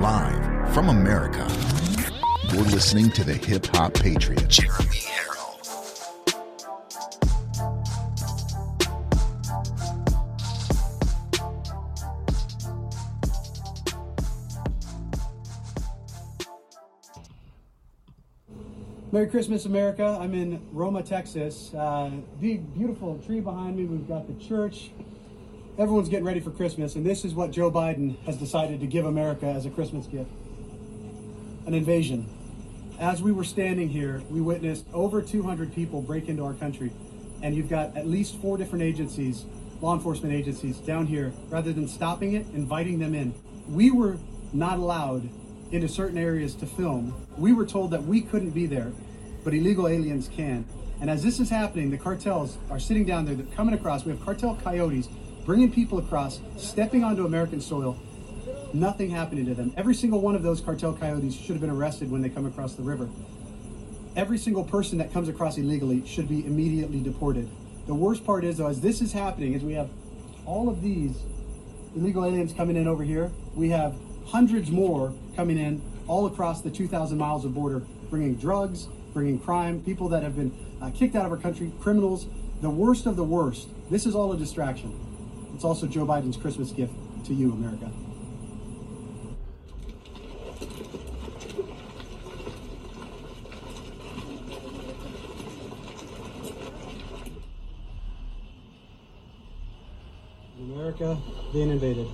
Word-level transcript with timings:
live 0.00 0.74
from 0.74 0.88
America. 0.88 1.46
You're 2.52 2.64
listening 2.64 3.10
to 3.12 3.24
the 3.24 3.34
Hip 3.34 3.66
Hop 3.74 3.94
Patriot, 3.94 4.48
Jeremy 4.48 4.96
Herrell. 4.96 5.34
Merry 19.12 19.28
Christmas, 19.28 19.64
America. 19.64 20.18
I'm 20.20 20.34
in 20.34 20.60
Roma, 20.72 21.02
Texas. 21.02 21.72
Uh, 21.72 22.10
big, 22.40 22.74
beautiful 22.74 23.18
tree 23.18 23.40
behind 23.40 23.76
me. 23.76 23.84
We've 23.84 24.08
got 24.08 24.26
the 24.26 24.44
church. 24.44 24.90
Everyone's 25.76 26.08
getting 26.08 26.24
ready 26.24 26.38
for 26.38 26.52
Christmas, 26.52 26.94
and 26.94 27.04
this 27.04 27.24
is 27.24 27.34
what 27.34 27.50
Joe 27.50 27.68
Biden 27.68 28.16
has 28.26 28.36
decided 28.36 28.78
to 28.78 28.86
give 28.86 29.06
America 29.06 29.46
as 29.46 29.66
a 29.66 29.70
Christmas 29.70 30.06
gift 30.06 30.30
an 31.66 31.74
invasion. 31.74 32.28
As 33.00 33.20
we 33.20 33.32
were 33.32 33.42
standing 33.42 33.88
here, 33.88 34.22
we 34.30 34.40
witnessed 34.40 34.86
over 34.92 35.20
200 35.20 35.74
people 35.74 36.00
break 36.00 36.28
into 36.28 36.44
our 36.44 36.52
country, 36.52 36.92
and 37.42 37.56
you've 37.56 37.68
got 37.68 37.96
at 37.96 38.06
least 38.06 38.36
four 38.40 38.56
different 38.56 38.84
agencies, 38.84 39.46
law 39.80 39.94
enforcement 39.94 40.32
agencies, 40.32 40.76
down 40.76 41.06
here. 41.06 41.32
Rather 41.48 41.72
than 41.72 41.88
stopping 41.88 42.34
it, 42.34 42.46
inviting 42.54 43.00
them 43.00 43.12
in. 43.12 43.34
We 43.68 43.90
were 43.90 44.18
not 44.52 44.78
allowed 44.78 45.28
into 45.72 45.88
certain 45.88 46.18
areas 46.18 46.54
to 46.56 46.66
film. 46.66 47.26
We 47.36 47.52
were 47.52 47.66
told 47.66 47.90
that 47.90 48.04
we 48.04 48.20
couldn't 48.20 48.50
be 48.50 48.66
there, 48.66 48.92
but 49.42 49.54
illegal 49.54 49.88
aliens 49.88 50.28
can. 50.28 50.66
And 51.00 51.10
as 51.10 51.24
this 51.24 51.40
is 51.40 51.50
happening, 51.50 51.90
the 51.90 51.98
cartels 51.98 52.58
are 52.70 52.78
sitting 52.78 53.04
down 53.04 53.24
there, 53.24 53.34
they're 53.34 53.56
coming 53.56 53.74
across. 53.74 54.04
We 54.04 54.12
have 54.12 54.24
cartel 54.24 54.56
coyotes 54.62 55.08
bringing 55.44 55.70
people 55.70 55.98
across, 55.98 56.40
stepping 56.56 57.04
onto 57.04 57.26
American 57.26 57.60
soil, 57.60 57.98
nothing 58.72 59.10
happening 59.10 59.46
to 59.46 59.54
them. 59.54 59.72
Every 59.76 59.94
single 59.94 60.20
one 60.20 60.34
of 60.34 60.42
those 60.42 60.60
cartel 60.60 60.94
coyotes 60.94 61.34
should 61.34 61.52
have 61.52 61.60
been 61.60 61.70
arrested 61.70 62.10
when 62.10 62.22
they 62.22 62.28
come 62.28 62.46
across 62.46 62.74
the 62.74 62.82
river. 62.82 63.08
Every 64.16 64.38
single 64.38 64.64
person 64.64 64.98
that 64.98 65.12
comes 65.12 65.28
across 65.28 65.58
illegally 65.58 66.06
should 66.06 66.28
be 66.28 66.46
immediately 66.46 67.00
deported. 67.00 67.48
The 67.86 67.94
worst 67.94 68.24
part 68.24 68.44
is, 68.44 68.58
though, 68.58 68.68
as 68.68 68.80
this 68.80 69.02
is 69.02 69.12
happening, 69.12 69.52
is 69.52 69.62
we 69.62 69.74
have 69.74 69.90
all 70.46 70.68
of 70.68 70.80
these 70.82 71.16
illegal 71.94 72.24
aliens 72.24 72.52
coming 72.52 72.76
in 72.76 72.86
over 72.86 73.02
here. 73.02 73.30
We 73.54 73.70
have 73.70 73.94
hundreds 74.26 74.70
more 74.70 75.12
coming 75.36 75.58
in 75.58 75.82
all 76.06 76.26
across 76.26 76.62
the 76.62 76.70
2,000 76.70 77.18
miles 77.18 77.44
of 77.44 77.54
border, 77.54 77.82
bringing 78.08 78.36
drugs, 78.36 78.88
bringing 79.12 79.38
crime, 79.38 79.82
people 79.82 80.08
that 80.08 80.22
have 80.22 80.36
been 80.36 80.52
uh, 80.80 80.90
kicked 80.90 81.14
out 81.14 81.26
of 81.26 81.32
our 81.32 81.38
country, 81.38 81.72
criminals, 81.80 82.26
the 82.60 82.70
worst 82.70 83.06
of 83.06 83.16
the 83.16 83.24
worst. 83.24 83.68
This 83.90 84.06
is 84.06 84.14
all 84.14 84.32
a 84.32 84.36
distraction. 84.36 85.03
It's 85.54 85.64
also 85.64 85.86
Joe 85.86 86.04
Biden's 86.04 86.36
Christmas 86.36 86.72
gift 86.72 86.92
to 87.26 87.32
you, 87.32 87.52
America. 87.52 87.90
America 100.58 101.16
being 101.52 101.70
invaded. 101.70 102.08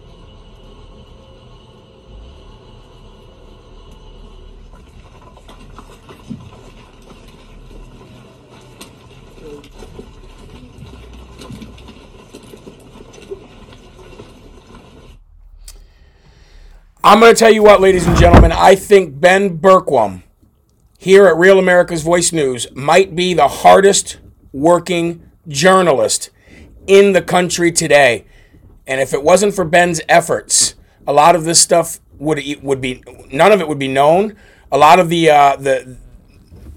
I'm 17.10 17.18
going 17.18 17.34
to 17.34 17.38
tell 17.38 17.52
you 17.52 17.64
what, 17.64 17.80
ladies 17.80 18.06
and 18.06 18.16
gentlemen. 18.16 18.52
I 18.52 18.76
think 18.76 19.18
Ben 19.18 19.58
Bergquam 19.58 20.22
here 20.96 21.26
at 21.26 21.36
Real 21.36 21.58
America's 21.58 22.04
Voice 22.04 22.32
News 22.32 22.68
might 22.72 23.16
be 23.16 23.34
the 23.34 23.48
hardest 23.48 24.18
working 24.52 25.28
journalist 25.48 26.30
in 26.86 27.12
the 27.12 27.20
country 27.20 27.72
today. 27.72 28.26
And 28.86 29.00
if 29.00 29.12
it 29.12 29.24
wasn't 29.24 29.54
for 29.54 29.64
Ben's 29.64 30.00
efforts, 30.08 30.76
a 31.04 31.12
lot 31.12 31.34
of 31.34 31.42
this 31.42 31.60
stuff 31.60 31.98
would 32.20 32.40
would 32.62 32.80
be 32.80 33.02
none 33.32 33.50
of 33.50 33.60
it 33.60 33.66
would 33.66 33.80
be 33.80 33.88
known. 33.88 34.36
A 34.70 34.78
lot 34.78 35.00
of 35.00 35.08
the 35.08 35.30
uh, 35.30 35.56
the 35.56 35.96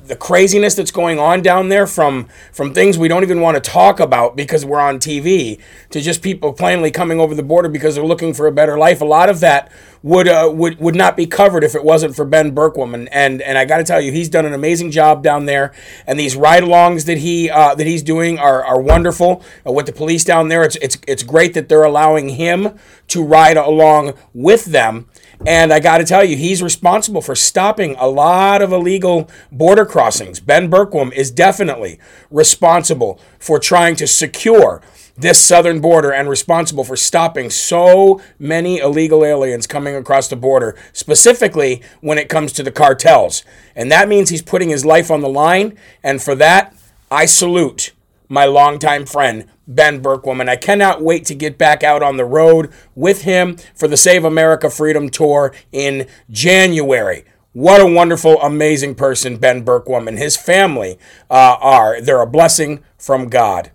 the 0.06 0.16
craziness 0.16 0.76
that's 0.76 0.92
going 0.92 1.18
on 1.18 1.42
down 1.42 1.70
there 1.70 1.88
from 1.88 2.28
from 2.52 2.74
things 2.74 2.98
we 2.98 3.08
don't 3.08 3.24
even 3.24 3.40
want 3.40 3.56
to 3.56 3.62
talk 3.62 4.00
about 4.00 4.36
because 4.36 4.66
we're 4.66 4.80
on 4.80 5.00
TV 5.00 5.60
to 5.92 6.02
just 6.02 6.22
people 6.22 6.52
plainly 6.52 6.92
coming 6.92 7.20
over 7.20 7.34
the 7.34 7.44
border 7.44 7.70
because 7.70 7.96
they're 7.96 8.06
looking 8.06 8.34
for 8.34 8.46
a 8.46 8.52
better 8.52 8.78
life. 8.78 9.02
A 9.02 9.06
lot 9.06 9.30
of 9.30 9.40
that 9.40 9.72
would 10.02 10.28
uh, 10.28 10.52
would 10.54 10.78
would 10.80 10.96
not 10.96 11.16
be 11.16 11.26
covered 11.26 11.64
if 11.64 11.74
it 11.74 11.84
wasn't 11.84 12.16
for 12.16 12.26
Ben 12.26 12.54
Bergquam 12.54 12.94
and 12.94 13.08
and, 13.14 13.42
and 13.42 13.58
I 13.58 13.64
got 13.64 13.78
to 13.78 13.84
tell 13.84 14.02
you 14.02 14.12
he's 14.12 14.30
done 14.30 14.46
an 14.46 14.54
amazing 14.54 14.92
job 14.92 15.24
down 15.24 15.46
there 15.46 15.74
and 16.06 16.20
these 16.20 16.36
ride-alongs 16.36 17.06
that 17.06 17.20
he 17.20 17.50
uh, 17.50 17.74
that 17.76 17.88
he's 17.88 18.04
doing 18.04 18.38
are, 18.38 18.64
are 18.64 18.82
wonderful 18.82 19.44
uh, 19.66 19.72
with 19.72 19.86
the 19.86 19.94
police 19.94 20.26
down 20.26 20.50
there. 20.50 20.64
It's 20.64 20.76
it's 20.78 20.98
it's 21.08 21.24
great 21.24 21.54
that 21.54 21.70
they're 21.70 21.84
allowing 21.84 22.30
him 22.30 22.78
to 23.08 23.24
ride 23.24 23.56
along 23.56 24.14
with 24.34 24.66
them 24.66 25.08
and 25.46 25.74
I 25.74 25.80
got 25.80 25.98
to 25.98 26.06
tell 26.06 26.24
you, 26.24 26.38
he's 26.38 26.64
responsible 26.64 27.22
for 27.22 27.36
stopping 27.36 27.96
a 27.98 28.08
lot 28.08 28.62
of 28.62 28.72
illegal 28.72 29.30
border 29.52 29.86
crossings. 29.86 30.40
Ben 30.40 30.70
Bergquam 30.70 31.12
is 31.14 31.32
definitely 31.32 32.00
responsible 32.32 33.20
for 33.40 33.60
trying 33.60 33.96
to 33.98 34.08
secure 34.08 34.82
this 35.18 35.40
southern 35.40 35.80
border 35.80 36.12
and 36.12 36.30
responsible 36.30 36.84
for 36.84 36.96
stopping 36.96 37.50
so 37.50 38.22
many 38.40 38.80
illegal 38.80 39.24
aliens 39.24 39.68
coming 39.68 39.96
across 39.96 40.28
the 40.28 40.36
border, 40.36 40.76
specifically 40.92 41.82
when 42.02 42.18
it 42.18 42.30
comes 42.30 42.52
to 42.54 42.64
the 42.64 42.72
cartels. 42.72 43.44
And 43.76 43.92
that 43.92 44.10
means 44.10 44.30
he's 44.30 44.42
putting 44.42 44.70
his 44.70 44.86
life 44.86 45.12
on 45.12 45.22
the 45.22 45.30
line. 45.30 45.78
And 46.04 46.22
for 46.22 46.36
that, 46.36 46.76
I 47.12 47.26
salute 47.26 47.92
my 48.34 48.46
longtime 48.46 49.06
friend, 49.06 49.46
Ben 49.68 50.02
Bergquam. 50.02 50.42
And 50.42 50.50
I 50.50 50.56
cannot 50.56 51.04
wait 51.04 51.24
to 51.26 51.36
get 51.36 51.60
back 51.60 51.84
out 51.84 52.02
on 52.02 52.18
the 52.18 52.26
road 52.26 52.74
with 52.96 53.22
him 53.22 53.58
for 53.76 53.88
the 53.88 53.96
Save 53.96 54.26
America 54.26 54.72
Freedom 54.72 55.08
Tour 55.08 55.54
in 55.72 56.08
January. 56.32 57.26
What 57.52 57.80
a 57.80 57.86
wonderful, 57.86 58.42
amazing 58.42 58.96
person 58.96 59.38
Ben 59.38 59.64
Bergquam 59.64 60.08
and 60.08 60.18
his 60.18 60.36
family 60.36 60.98
uh, 61.30 61.58
are. 61.62 62.02
They're 62.02 62.22
a 62.22 62.28
blessing 62.28 62.84
from 62.98 63.30
God. 63.30 63.70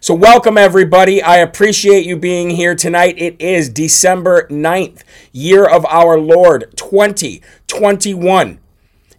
So, 0.00 0.12
welcome 0.12 0.58
everybody. 0.58 1.22
I 1.22 1.36
appreciate 1.36 2.04
you 2.04 2.16
being 2.16 2.50
here 2.50 2.74
tonight. 2.74 3.14
It 3.16 3.40
is 3.40 3.68
December 3.68 4.48
9th, 4.48 5.04
year 5.30 5.64
of 5.64 5.86
our 5.86 6.18
Lord 6.18 6.72
2021. 6.76 8.58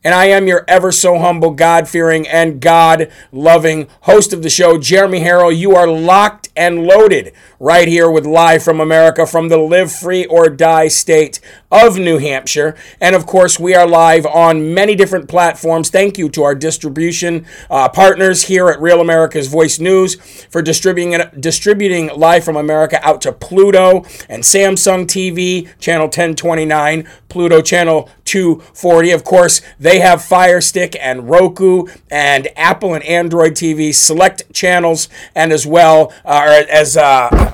And 0.04 0.14
I 0.14 0.26
am 0.26 0.48
your 0.48 0.64
ever 0.68 0.92
so 0.92 1.20
humble, 1.20 1.52
God 1.52 1.90
fearing, 1.90 2.28
and 2.28 2.62
God 2.62 3.12
loving 3.32 3.88
host 4.02 4.32
of 4.32 4.44
the 4.44 4.50
show, 4.50 4.78
Jeremy 4.78 5.20
Herrell. 5.20 5.52
You 5.52 5.76
are 5.76 5.88
locked 5.88 6.50
and 6.56 6.84
loaded 6.84 7.34
right 7.59 7.88
here 7.90 8.09
with 8.09 8.25
Live 8.25 8.64
from 8.64 8.80
America 8.80 9.25
from 9.25 9.50
the 9.50 9.58
Live 9.58 9.92
Free 9.92 10.25
or 10.25 10.50
Die 10.50 10.88
state 10.88 11.40
of 11.72 11.97
New 11.97 12.18
Hampshire. 12.18 12.75
And 13.02 13.16
of 13.16 13.25
course, 13.25 13.59
we 13.59 13.75
are 13.75 13.88
live 13.88 14.25
on 14.25 14.74
many 14.74 14.96
different 14.96 15.28
platforms. 15.28 15.90
Thank 15.90 16.18
you 16.18 16.30
to 16.30 16.44
our 16.44 16.56
distribution 16.56 17.46
uh, 17.69 17.90
partners 17.90 18.44
here 18.44 18.69
at 18.69 18.81
Real 18.81 19.02
America's 19.02 19.48
Voice 19.48 19.80
News 19.80 20.16
for 20.50 20.62
distributing, 20.62 21.22
distributing 21.40 22.09
Live 22.16 22.44
from 22.46 22.56
America 22.56 23.00
out 23.06 23.22
to 23.22 23.31
Pluto 23.31 24.03
and 24.30 24.44
Samsung 24.44 25.06
TV, 25.06 25.69
channel 25.80 26.06
1029, 26.06 27.08
Pluto 27.28 27.62
channel 27.62 28.09
240. 28.25 29.12
Of 29.12 29.24
course, 29.24 29.62
they 29.80 30.00
have 30.00 30.24
Fire 30.24 30.62
Stick 30.62 30.96
and 31.00 31.30
Roku 31.30 31.86
and 32.09 32.48
Apple 32.56 32.94
and 32.94 33.03
Android 33.03 33.53
TV 33.53 33.94
select 33.94 34.52
channels, 34.53 35.09
and 35.36 35.52
as 35.52 35.68
well 35.68 36.14
uh, 36.25 36.64
as 36.69 36.98
uh, 36.98 37.49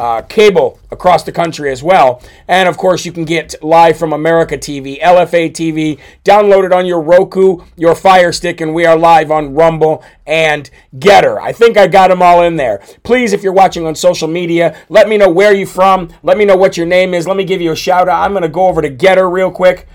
uh, 0.00 0.22
cable 0.22 0.80
across 0.90 1.24
the 1.24 1.30
country 1.30 1.70
as 1.70 1.82
well. 1.82 2.22
And 2.48 2.70
of 2.70 2.78
course, 2.78 3.04
you 3.04 3.12
can 3.12 3.26
get 3.26 3.54
live 3.62 3.98
from 3.98 4.14
America 4.14 4.56
TV, 4.56 4.98
LFA 4.98 5.50
TV, 5.50 6.00
downloaded 6.24 6.74
on 6.74 6.86
your 6.86 7.02
Roku, 7.02 7.58
your 7.76 7.94
Fire 7.94 8.32
Stick, 8.32 8.62
and 8.62 8.74
we 8.74 8.86
are 8.86 8.96
live 8.96 9.30
on 9.30 9.54
Rumble 9.54 10.02
and 10.26 10.70
Gettr. 10.96 11.38
I 11.38 11.52
think 11.52 11.76
I 11.76 11.86
got 11.86 12.08
them 12.08 12.22
all 12.22 12.42
in 12.42 12.56
there. 12.56 12.82
Please, 13.02 13.34
if 13.34 13.42
you're 13.42 13.52
watching 13.52 13.86
on 13.86 13.94
social 13.94 14.26
media, 14.26 14.74
let 14.88 15.06
me 15.06 15.18
know 15.18 15.28
where 15.28 15.54
you're 15.54 15.66
from. 15.66 16.08
Let 16.22 16.38
me 16.38 16.46
know 16.46 16.56
what 16.56 16.78
your 16.78 16.86
name 16.86 17.12
is. 17.12 17.26
Let 17.26 17.36
me 17.36 17.44
give 17.44 17.60
you 17.60 17.72
a 17.72 17.76
shout 17.76 18.08
out. 18.08 18.24
I'm 18.24 18.32
going 18.32 18.42
to 18.42 18.48
go 18.48 18.68
over 18.68 18.80
to 18.80 18.88
Gettr 18.88 19.30
real 19.30 19.50
quick. 19.50 19.86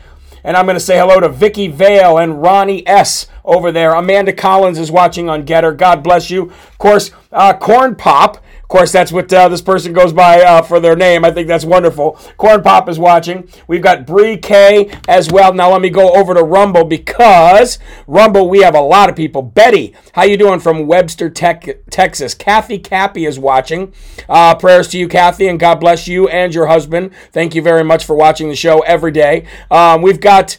And 0.43 0.55
I'm 0.55 0.65
going 0.65 0.75
to 0.75 0.79
say 0.79 0.99
hello 0.99 1.19
to 1.19 1.29
Vicky 1.29 1.67
Vale 1.67 2.19
and 2.19 2.43
Ronnie 2.43 2.87
S. 2.87 3.25
over 3.43 3.71
there. 3.71 3.95
Amanda 3.95 4.33
Collins 4.33 4.77
is 4.77 4.91
watching 4.91 5.27
on 5.27 5.47
Gettr. 5.47 5.75
God 5.75 6.03
bless 6.03 6.29
you. 6.29 6.51
Of 6.51 6.77
course, 6.77 7.09
uh, 7.31 7.53
Corn 7.53 7.95
Pop 7.95 8.44
Of 8.65 8.69
course, 8.69 8.91
that's 8.91 9.11
what 9.11 9.31
uh, 9.31 9.47
this 9.47 9.61
person 9.61 9.93
goes 9.93 10.11
by 10.11 10.41
uh, 10.41 10.63
for 10.63 10.79
their 10.79 10.95
name. 10.95 11.23
I 11.23 11.29
think 11.29 11.47
that's 11.47 11.63
wonderful. 11.63 12.13
Corn 12.37 12.63
Pop 12.63 12.89
is 12.89 12.97
watching. 12.97 13.47
We've 13.67 13.83
got 13.83 14.07
Bree 14.07 14.37
K 14.37 14.89
as 15.07 15.31
well. 15.31 15.53
Now 15.53 15.71
let 15.71 15.81
me 15.81 15.91
go 15.91 16.13
over 16.13 16.33
to 16.33 16.41
Rumble 16.41 16.83
because 16.83 17.77
Rumble 18.07 18.49
we 18.49 18.61
have 18.61 18.73
a 18.73 18.81
lot 18.81 19.07
of 19.07 19.15
people. 19.15 19.43
Betty, 19.43 19.93
how 20.13 20.23
you 20.23 20.35
doing 20.35 20.59
from 20.59 20.87
Webster, 20.87 21.29
Tech, 21.29 21.77
Texas? 21.91 22.33
Kathy 22.33 22.79
Cappy 22.79 23.27
is 23.27 23.37
watching. 23.37 23.93
Uh, 24.27 24.55
prayers 24.55 24.87
to 24.87 24.97
you, 24.97 25.07
Kathy, 25.07 25.47
and 25.47 25.59
God 25.59 25.75
bless 25.75 26.07
you 26.07 26.27
and 26.27 26.51
your 26.51 26.65
husband. 26.65 27.11
Thank 27.31 27.53
you 27.53 27.61
very 27.61 27.83
much 27.83 28.03
for 28.03 28.15
watching 28.15 28.49
the 28.49 28.55
show 28.55 28.79
every 28.79 29.11
day. 29.11 29.45
Um, 29.69 30.01
we've 30.01 30.19
got 30.19 30.57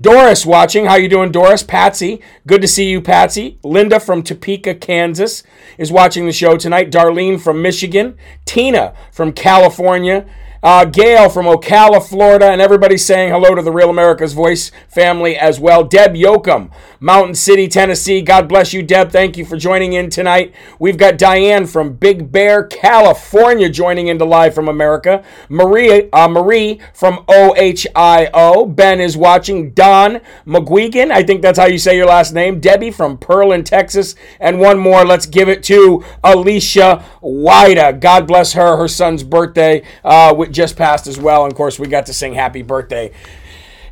Doris 0.00 0.46
watching. 0.46 0.86
How 0.86 0.96
you 0.96 1.08
doing, 1.08 1.30
Doris? 1.30 1.62
Patsy. 1.62 2.22
Good 2.46 2.62
to 2.62 2.68
see 2.68 2.88
you, 2.88 3.02
Patsy. 3.02 3.58
Linda 3.62 4.00
from 4.00 4.22
Topeka, 4.22 4.74
Kansas 4.76 5.42
is 5.76 5.92
watching 5.92 6.24
the 6.24 6.32
show 6.32 6.56
tonight. 6.56 6.90
Darlene 6.90 7.38
from 7.38 7.60
Michigan. 7.60 8.16
Tina 8.46 8.94
from 9.12 9.32
California. 9.32 10.26
Uh, 10.62 10.84
Gail 10.84 11.30
from 11.30 11.46
Ocala, 11.46 12.06
Florida, 12.06 12.50
and 12.50 12.60
everybody 12.60 12.98
saying 12.98 13.32
hello 13.32 13.54
to 13.54 13.62
the 13.62 13.72
Real 13.72 13.88
America's 13.88 14.34
Voice 14.34 14.70
family 14.88 15.34
as 15.36 15.58
well. 15.58 15.84
Deb 15.84 16.14
Yoakum, 16.14 16.70
Mountain 17.02 17.34
City, 17.34 17.66
Tennessee. 17.66 18.20
God 18.20 18.46
bless 18.46 18.74
you, 18.74 18.82
Deb. 18.82 19.10
Thank 19.10 19.38
you 19.38 19.46
for 19.46 19.56
joining 19.56 19.94
in 19.94 20.10
tonight. 20.10 20.54
We've 20.78 20.98
got 20.98 21.16
Diane 21.16 21.66
from 21.66 21.94
Big 21.94 22.30
Bear, 22.30 22.64
California, 22.64 23.70
joining 23.70 24.08
into 24.08 24.26
live 24.26 24.54
from 24.54 24.68
America. 24.68 25.24
Marie, 25.48 26.10
uh, 26.10 26.28
Marie 26.28 26.78
from 26.92 27.24
OHIO. 27.26 28.66
Ben 28.66 29.00
is 29.00 29.16
watching. 29.16 29.70
Don 29.70 30.20
McGuigan, 30.46 31.10
I 31.10 31.22
think 31.22 31.40
that's 31.40 31.58
how 31.58 31.64
you 31.64 31.78
say 31.78 31.96
your 31.96 32.06
last 32.06 32.34
name. 32.34 32.60
Debbie 32.60 32.90
from 32.90 33.16
Pearland, 33.16 33.64
Texas, 33.64 34.14
and 34.38 34.60
one 34.60 34.78
more. 34.78 35.02
Let's 35.02 35.24
give 35.24 35.48
it 35.48 35.62
to 35.64 36.04
Alicia 36.22 37.02
Wida. 37.22 37.98
God 37.98 38.26
bless 38.26 38.52
her. 38.52 38.76
Her 38.76 38.88
son's 38.88 39.22
birthday. 39.22 39.82
Uh, 40.04 40.44
just 40.46 40.76
passed 40.76 41.06
as 41.06 41.18
well. 41.18 41.44
And 41.44 41.52
of 41.52 41.56
course, 41.56 41.78
we 41.78 41.86
got 41.86 42.04
to 42.06 42.12
sing 42.12 42.34
happy 42.34 42.60
birthday 42.60 43.10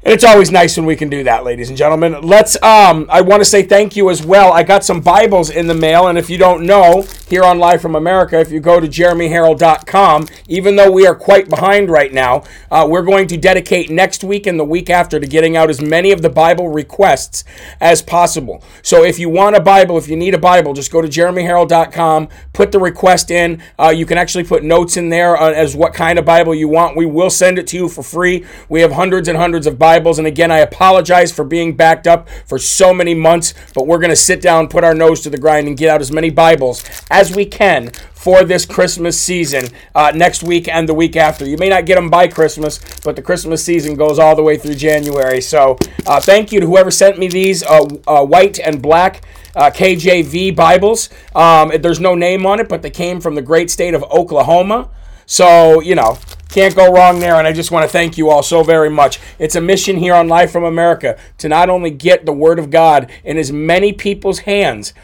and 0.09 0.15
it's 0.15 0.25
always 0.25 0.51
nice 0.51 0.75
when 0.75 0.87
we 0.87 0.97
can 0.97 1.11
do 1.11 1.25
that, 1.25 1.45
ladies 1.45 1.69
and 1.69 1.77
gentlemen. 1.77 2.23
Let's. 2.23 2.57
Um, 2.63 3.05
I 3.11 3.21
want 3.21 3.43
to 3.43 3.45
say 3.45 3.63
thank 3.63 3.95
you 3.95 4.09
as 4.09 4.25
well. 4.25 4.55
I 4.55 4.63
got 4.63 4.83
some 4.83 5.03
Bibles 5.03 5.51
in 5.51 5.67
the 5.67 5.75
mail, 5.75 6.07
and 6.07 6.17
if 6.17 6.31
you 6.31 6.39
don't 6.39 6.65
know, 6.65 7.05
here 7.29 7.45
on 7.45 7.59
Live 7.59 7.83
from 7.83 7.95
America, 7.95 8.41
if 8.41 8.51
you 8.51 8.59
go 8.59 8.81
to 8.81 8.89
jeremyherrell.com, 8.89 10.29
even 10.49 10.77
though 10.77 10.91
we 10.91 11.07
are 11.07 11.15
quite 11.15 11.51
behind 11.51 11.91
right 11.91 12.11
now, 12.11 12.43
uh, 12.71 12.87
we're 12.89 13.03
going 13.03 13.29
to 13.29 13.37
dedicate 13.37 13.91
next 13.91 14.25
week 14.25 14.47
and 14.47 14.59
the 14.59 14.65
week 14.65 14.89
after 14.89 15.21
to 15.21 15.27
getting 15.27 15.59
out 15.59 15.69
as 15.69 15.83
many 15.83 16.11
of 16.11 16.23
the 16.23 16.31
Bible 16.31 16.71
requests 16.71 17.45
as 17.79 18.01
possible. 18.01 18.65
So 18.81 19.05
if 19.05 19.19
you 19.19 19.29
want 19.29 19.57
a 19.57 19.61
Bible, 19.61 19.99
if 19.99 20.09
you 20.09 20.17
need 20.17 20.33
a 20.33 20.39
Bible, 20.39 20.73
just 20.73 20.91
go 20.91 21.03
to 21.03 21.09
jeremyherrell.com, 21.09 22.31
put 22.55 22.73
the 22.73 22.81
request 22.81 23.31
in. 23.31 23.63
Uh, 23.79 23.91
you 23.91 24.07
can 24.07 24.17
actually 24.17 24.45
put 24.45 24.65
notes 24.65 24.97
in 24.97 25.11
there 25.11 25.37
uh, 25.37 25.53
as 25.53 25.77
what 25.77 25.93
kind 25.93 26.19
of 26.19 26.25
Bible 26.25 26.55
you 26.55 26.69
want. 26.69 26.97
We 26.97 27.05
will 27.05 27.29
send 27.29 27.59
it 27.59 27.67
to 27.67 27.77
you 27.77 27.89
for 27.91 28.03
free. 28.03 28.47
We 28.71 28.81
have 28.81 28.93
hundreds 28.93 29.29
and 29.29 29.37
hundreds 29.37 29.67
of 29.67 29.79
Bibles 29.79 29.98
Bibles. 29.99 30.19
And 30.19 30.29
again, 30.29 30.53
I 30.53 30.59
apologize 30.59 31.33
for 31.33 31.43
being 31.43 31.75
backed 31.75 32.07
up 32.07 32.29
for 32.47 32.57
so 32.57 32.95
many 32.95 33.15
months, 33.15 33.53
but 33.75 33.89
we're 33.89 33.99
going 33.99 34.11
to 34.11 34.17
sit 34.17 34.41
down, 34.41 34.69
put 34.69 34.85
our 34.85 34.95
nose 34.95 35.23
to 35.23 35.31
the 35.31 35.39
grind, 35.39 35.67
and 35.67 35.77
get 35.77 35.91
out 35.91 36.01
as 36.01 36.13
many 36.13 36.31
Bibles 36.31 36.85
as 37.11 37.35
we 37.35 37.45
can 37.45 37.91
for 38.15 38.45
this 38.45 38.65
Christmas 38.65 39.21
season 39.21 39.65
uh, 39.97 40.13
next 40.15 40.45
week 40.45 40.69
and 40.69 40.89
the 40.89 40.95
week 40.95 41.17
after. 41.17 41.45
You 41.45 41.57
may 41.57 41.69
not 41.69 41.85
get 41.85 41.97
them 41.97 42.11
by 42.11 42.29
Christmas, 42.29 42.79
but 43.03 43.17
the 43.17 43.23
Christmas 43.23 43.65
season 43.65 43.97
goes 43.97 44.21
all 44.21 44.37
the 44.37 44.43
way 44.43 44.57
through 44.57 44.77
January. 44.77 45.41
So 45.41 45.77
uh, 46.07 46.21
thank 46.21 46.53
you 46.53 46.61
to 46.61 46.67
whoever 46.67 46.93
sent 46.93 47.19
me 47.19 47.27
these 47.27 47.65
uh, 47.65 47.89
uh 48.07 48.25
white 48.25 48.61
and 48.61 48.81
black. 48.81 49.25
Uh, 49.57 49.71
KJV 49.71 50.55
Bibles. 50.55 51.09
Um, 51.35 51.73
there's 51.81 51.99
no 51.99 52.15
name 52.15 52.47
on 52.47 52.61
it, 52.61 52.69
but 52.69 52.83
they 52.83 52.91
came 52.91 53.21
from 53.21 53.35
the 53.35 53.43
great 53.43 53.73
state 53.73 53.93
of 53.93 54.05
Oklahoma. 54.05 54.89
So, 55.27 55.81
you 55.81 55.97
know, 55.97 56.19
can't 56.49 56.75
go 56.75 56.93
wrong 56.93 57.21
there. 57.21 57.35
And 57.35 57.47
I 57.47 57.53
just 57.53 57.71
want 57.71 57.85
to 57.85 57.93
thank 57.93 58.19
you 58.19 58.31
all 58.31 58.43
so 58.43 58.63
very 58.63 58.91
much. 58.91 59.21
It's 59.39 59.57
a 59.57 59.61
mission 59.61 59.97
here 59.97 60.15
on 60.15 60.29
Live 60.29 60.51
from 60.51 60.65
America 60.65 61.19
to 61.39 61.49
not 61.49 61.69
only 61.69 61.91
get 61.91 62.27
the 62.27 62.33
Word 62.33 62.59
of 62.59 62.71
God 62.71 63.11
in 63.25 63.37
as 63.37 63.53
many 63.53 63.93
people's 63.93 64.41
hands 64.41 64.95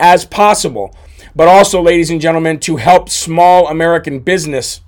as 0.00 0.24
possible, 0.24 0.94
but 1.36 1.48
also, 1.48 1.82
ladies 1.82 2.10
and 2.10 2.20
gentlemen, 2.20 2.60
to 2.60 2.76
help 2.76 3.08
small 3.08 3.68
American 3.68 4.20
business 4.20 4.80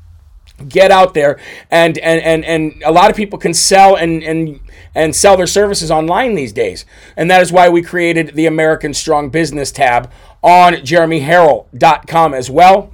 get 0.68 0.90
out 0.90 1.12
there 1.12 1.38
and 1.70 1.98
and 1.98 2.22
and, 2.22 2.44
and 2.44 2.82
a 2.82 2.90
lot 2.90 3.10
of 3.10 3.16
people 3.16 3.38
can 3.38 3.52
sell 3.52 3.94
and 3.94 4.22
and 4.22 4.58
and 4.94 5.14
sell 5.14 5.36
their 5.36 5.46
services 5.46 5.90
online 5.90 6.34
these 6.34 6.52
days 6.52 6.86
and 7.14 7.30
that 7.30 7.42
is 7.42 7.52
why 7.52 7.68
we 7.68 7.82
created 7.82 8.34
the 8.34 8.46
american 8.46 8.94
strong 8.94 9.28
business 9.28 9.70
tab 9.70 10.10
on 10.42 10.72
jeremyherrell.com 10.74 12.32
as 12.32 12.50
well 12.50 12.90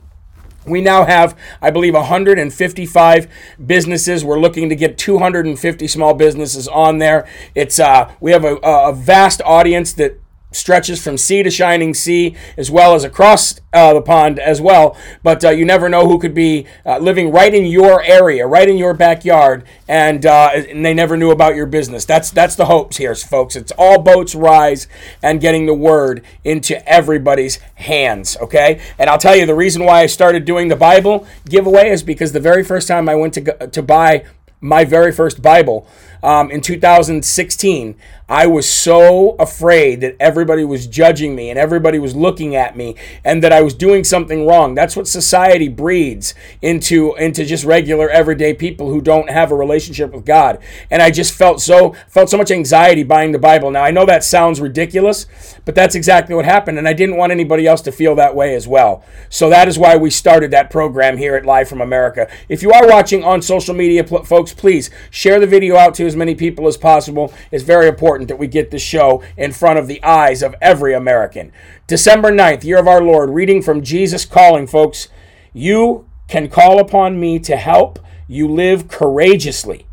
we 0.66 0.80
now 0.80 1.04
have, 1.04 1.36
I 1.60 1.70
believe, 1.70 1.94
155 1.94 3.28
businesses. 3.64 4.24
We're 4.24 4.38
looking 4.38 4.68
to 4.68 4.76
get 4.76 4.96
250 4.98 5.88
small 5.88 6.14
businesses 6.14 6.68
on 6.68 6.98
there. 6.98 7.26
It's 7.54 7.80
uh, 7.80 8.12
we 8.20 8.32
have 8.32 8.44
a, 8.44 8.56
a 8.56 8.92
vast 8.92 9.42
audience 9.44 9.92
that 9.94 10.18
stretches 10.52 11.02
from 11.02 11.16
sea 11.16 11.42
to 11.42 11.50
shining 11.50 11.94
sea 11.94 12.36
as 12.56 12.70
well 12.70 12.94
as 12.94 13.04
across 13.04 13.60
uh, 13.72 13.94
the 13.94 14.02
pond 14.02 14.38
as 14.38 14.60
well. 14.60 14.96
But 15.22 15.44
uh, 15.44 15.50
you 15.50 15.64
never 15.64 15.88
know 15.88 16.06
who 16.08 16.18
could 16.18 16.34
be 16.34 16.66
uh, 16.84 16.98
living 16.98 17.32
right 17.32 17.54
in 17.54 17.64
your 17.64 18.02
area 18.02 18.46
right 18.46 18.68
in 18.68 18.76
your 18.76 18.94
backyard 18.94 19.64
and, 19.88 20.26
uh, 20.26 20.50
and 20.54 20.84
they 20.84 20.94
never 20.94 21.16
knew 21.16 21.30
about 21.30 21.54
your 21.54 21.66
business. 21.66 22.04
That's 22.04 22.30
that's 22.30 22.56
the 22.56 22.66
hopes 22.66 22.98
here 22.98 23.14
folks. 23.14 23.56
It's 23.56 23.72
all 23.78 24.00
boats 24.00 24.34
rise 24.34 24.88
and 25.22 25.40
getting 25.40 25.66
the 25.66 25.74
word 25.74 26.24
into 26.44 26.86
everybody's 26.88 27.56
hands 27.74 28.36
okay? 28.42 28.80
And 28.98 29.08
i'll 29.08 29.18
tell 29.18 29.36
you 29.36 29.46
the 29.46 29.54
reason 29.54 29.84
why 29.84 30.00
i 30.00 30.06
started 30.06 30.44
doing 30.44 30.68
the 30.68 30.76
bible 30.76 31.26
giveaway 31.48 31.90
is 31.90 32.02
because 32.02 32.32
the 32.32 32.40
very 32.40 32.64
first 32.64 32.88
time 32.88 33.08
i 33.08 33.14
went 33.14 33.34
to, 33.34 33.66
to 33.68 33.82
buy 33.82 34.24
my 34.60 34.84
very 34.84 35.12
first 35.12 35.42
bible 35.42 35.86
um, 36.22 36.50
in 36.50 36.60
2016, 36.60 37.96
I 38.28 38.46
was 38.46 38.66
so 38.66 39.32
afraid 39.32 40.00
that 40.00 40.16
everybody 40.18 40.64
was 40.64 40.86
judging 40.86 41.34
me 41.34 41.50
and 41.50 41.58
everybody 41.58 41.98
was 41.98 42.16
looking 42.16 42.56
at 42.56 42.76
me 42.76 42.96
and 43.24 43.42
that 43.42 43.52
I 43.52 43.60
was 43.60 43.74
doing 43.74 44.04
something 44.04 44.46
wrong. 44.46 44.74
That's 44.74 44.96
what 44.96 45.06
society 45.06 45.68
breeds 45.68 46.34
into 46.62 47.14
into 47.16 47.44
just 47.44 47.64
regular 47.64 48.08
everyday 48.08 48.54
people 48.54 48.88
who 48.88 49.02
don't 49.02 49.28
have 49.28 49.52
a 49.52 49.54
relationship 49.54 50.12
with 50.12 50.24
God. 50.24 50.60
And 50.90 51.02
I 51.02 51.10
just 51.10 51.34
felt 51.34 51.60
so 51.60 51.94
felt 52.08 52.30
so 52.30 52.38
much 52.38 52.50
anxiety 52.50 53.02
buying 53.02 53.32
the 53.32 53.38
Bible. 53.38 53.70
Now 53.70 53.82
I 53.82 53.90
know 53.90 54.06
that 54.06 54.24
sounds 54.24 54.62
ridiculous, 54.62 55.26
but 55.66 55.74
that's 55.74 55.94
exactly 55.94 56.34
what 56.34 56.46
happened 56.46 56.78
and 56.78 56.88
I 56.88 56.94
didn't 56.94 57.16
want 57.16 57.32
anybody 57.32 57.66
else 57.66 57.82
to 57.82 57.92
feel 57.92 58.14
that 58.14 58.34
way 58.34 58.54
as 58.54 58.66
well. 58.66 59.04
So 59.28 59.50
that 59.50 59.68
is 59.68 59.78
why 59.78 59.96
we 59.96 60.08
started 60.08 60.52
that 60.52 60.70
program 60.70 61.18
here 61.18 61.34
at 61.34 61.44
Live 61.44 61.68
from 61.68 61.82
America. 61.82 62.30
If 62.48 62.62
you 62.62 62.72
are 62.72 62.88
watching 62.88 63.24
on 63.24 63.42
social 63.42 63.74
media 63.74 64.04
folks, 64.04 64.54
please 64.54 64.88
share 65.10 65.38
the 65.38 65.46
video 65.46 65.76
out 65.76 65.94
to 65.96 66.04
as 66.12 66.16
many 66.16 66.34
people 66.34 66.68
as 66.68 66.76
possible. 66.76 67.32
It's 67.50 67.64
very 67.64 67.88
important 67.88 68.28
that 68.28 68.38
we 68.38 68.46
get 68.46 68.70
the 68.70 68.78
show 68.78 69.22
in 69.36 69.52
front 69.52 69.78
of 69.78 69.86
the 69.86 70.02
eyes 70.04 70.42
of 70.42 70.54
every 70.60 70.92
American. 70.92 71.52
December 71.86 72.30
9th, 72.30 72.64
year 72.64 72.78
of 72.78 72.86
our 72.86 73.02
Lord, 73.02 73.30
reading 73.30 73.62
from 73.62 73.82
Jesus 73.82 74.26
Calling, 74.26 74.66
folks. 74.66 75.08
You 75.54 76.06
can 76.28 76.50
call 76.50 76.78
upon 76.78 77.18
me 77.18 77.38
to 77.40 77.56
help 77.56 77.98
you 78.28 78.46
live 78.46 78.88
courageously, 78.88 79.86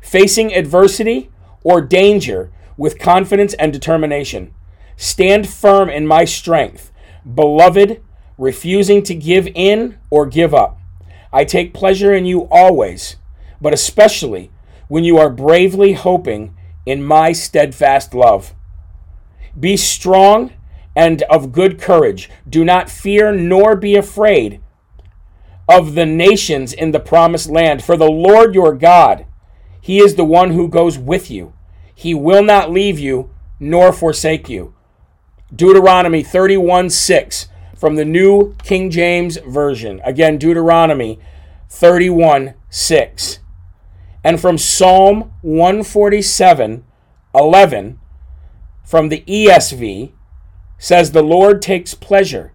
facing 0.00 0.54
adversity 0.54 1.30
or 1.64 1.80
danger 1.80 2.52
with 2.76 2.98
confidence 2.98 3.54
and 3.54 3.72
determination. 3.72 4.54
Stand 4.96 5.48
firm 5.48 5.90
in 5.90 6.06
my 6.06 6.24
strength, 6.24 6.92
beloved, 7.34 8.00
refusing 8.38 9.02
to 9.02 9.14
give 9.14 9.48
in 9.54 9.98
or 10.10 10.26
give 10.26 10.54
up. 10.54 10.78
I 11.32 11.44
take 11.44 11.74
pleasure 11.74 12.14
in 12.14 12.24
you 12.24 12.46
always, 12.52 13.16
but 13.60 13.74
especially 13.74 14.50
when 14.88 15.04
you 15.04 15.18
are 15.18 15.30
bravely 15.30 15.92
hoping 15.94 16.56
in 16.84 17.02
my 17.02 17.32
steadfast 17.32 18.14
love. 18.14 18.54
Be 19.58 19.76
strong 19.76 20.52
and 20.94 21.22
of 21.22 21.52
good 21.52 21.80
courage. 21.80 22.30
Do 22.48 22.64
not 22.64 22.90
fear 22.90 23.32
nor 23.32 23.76
be 23.76 23.96
afraid 23.96 24.60
of 25.68 25.94
the 25.94 26.06
nations 26.06 26.72
in 26.72 26.92
the 26.92 27.00
promised 27.00 27.50
land, 27.50 27.82
for 27.82 27.96
the 27.96 28.10
Lord 28.10 28.54
your 28.54 28.74
God, 28.74 29.26
He 29.80 29.98
is 29.98 30.14
the 30.14 30.24
one 30.24 30.52
who 30.52 30.68
goes 30.68 30.98
with 30.98 31.30
you. 31.30 31.52
He 31.94 32.14
will 32.14 32.42
not 32.42 32.70
leave 32.70 32.98
you 32.98 33.30
nor 33.58 33.92
forsake 33.92 34.48
you. 34.48 34.74
Deuteronomy 35.54 36.22
31 36.22 36.90
6 36.90 37.48
from 37.76 37.96
the 37.96 38.04
New 38.04 38.54
King 38.62 38.90
James 38.90 39.38
Version. 39.38 40.00
Again, 40.04 40.38
Deuteronomy 40.38 41.18
31 41.68 42.54
6. 42.68 43.38
And 44.26 44.40
from 44.40 44.58
Psalm 44.58 45.32
147 45.42 46.84
11 47.32 48.00
from 48.84 49.08
the 49.08 49.20
ESV 49.20 50.10
says, 50.78 51.12
The 51.12 51.22
Lord 51.22 51.62
takes 51.62 51.94
pleasure 51.94 52.52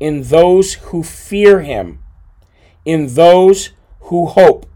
in 0.00 0.24
those 0.24 0.74
who 0.74 1.04
fear 1.04 1.60
him, 1.60 2.02
in 2.84 3.14
those 3.14 3.70
who 4.00 4.26
hope 4.26 4.66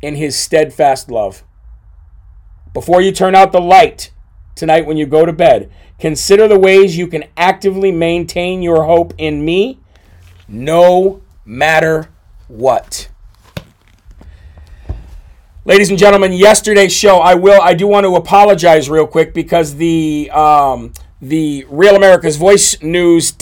in 0.00 0.14
his 0.14 0.36
steadfast 0.36 1.10
love. 1.10 1.44
Before 2.72 3.02
you 3.02 3.12
turn 3.12 3.34
out 3.34 3.52
the 3.52 3.60
light 3.60 4.10
tonight 4.54 4.86
when 4.86 4.96
you 4.96 5.04
go 5.04 5.26
to 5.26 5.34
bed, 5.34 5.70
consider 5.98 6.48
the 6.48 6.58
ways 6.58 6.96
you 6.96 7.08
can 7.08 7.24
actively 7.36 7.92
maintain 7.92 8.62
your 8.62 8.84
hope 8.84 9.12
in 9.18 9.44
me 9.44 9.80
no 10.48 11.20
matter 11.44 12.08
what. 12.48 13.10
Ladies 15.70 15.88
and 15.88 16.00
gentlemen, 16.00 16.32
yesterday's 16.32 16.92
show, 16.92 17.18
I 17.20 17.36
will, 17.36 17.62
I 17.62 17.74
do 17.74 17.86
want 17.86 18.04
to 18.04 18.16
apologize 18.16 18.90
real 18.90 19.06
quick 19.06 19.32
because 19.32 19.76
the 19.76 20.28
um, 20.32 20.92
the 21.22 21.64
Real 21.68 21.94
America's 21.94 22.36
Voice 22.36 22.82
News 22.82 23.32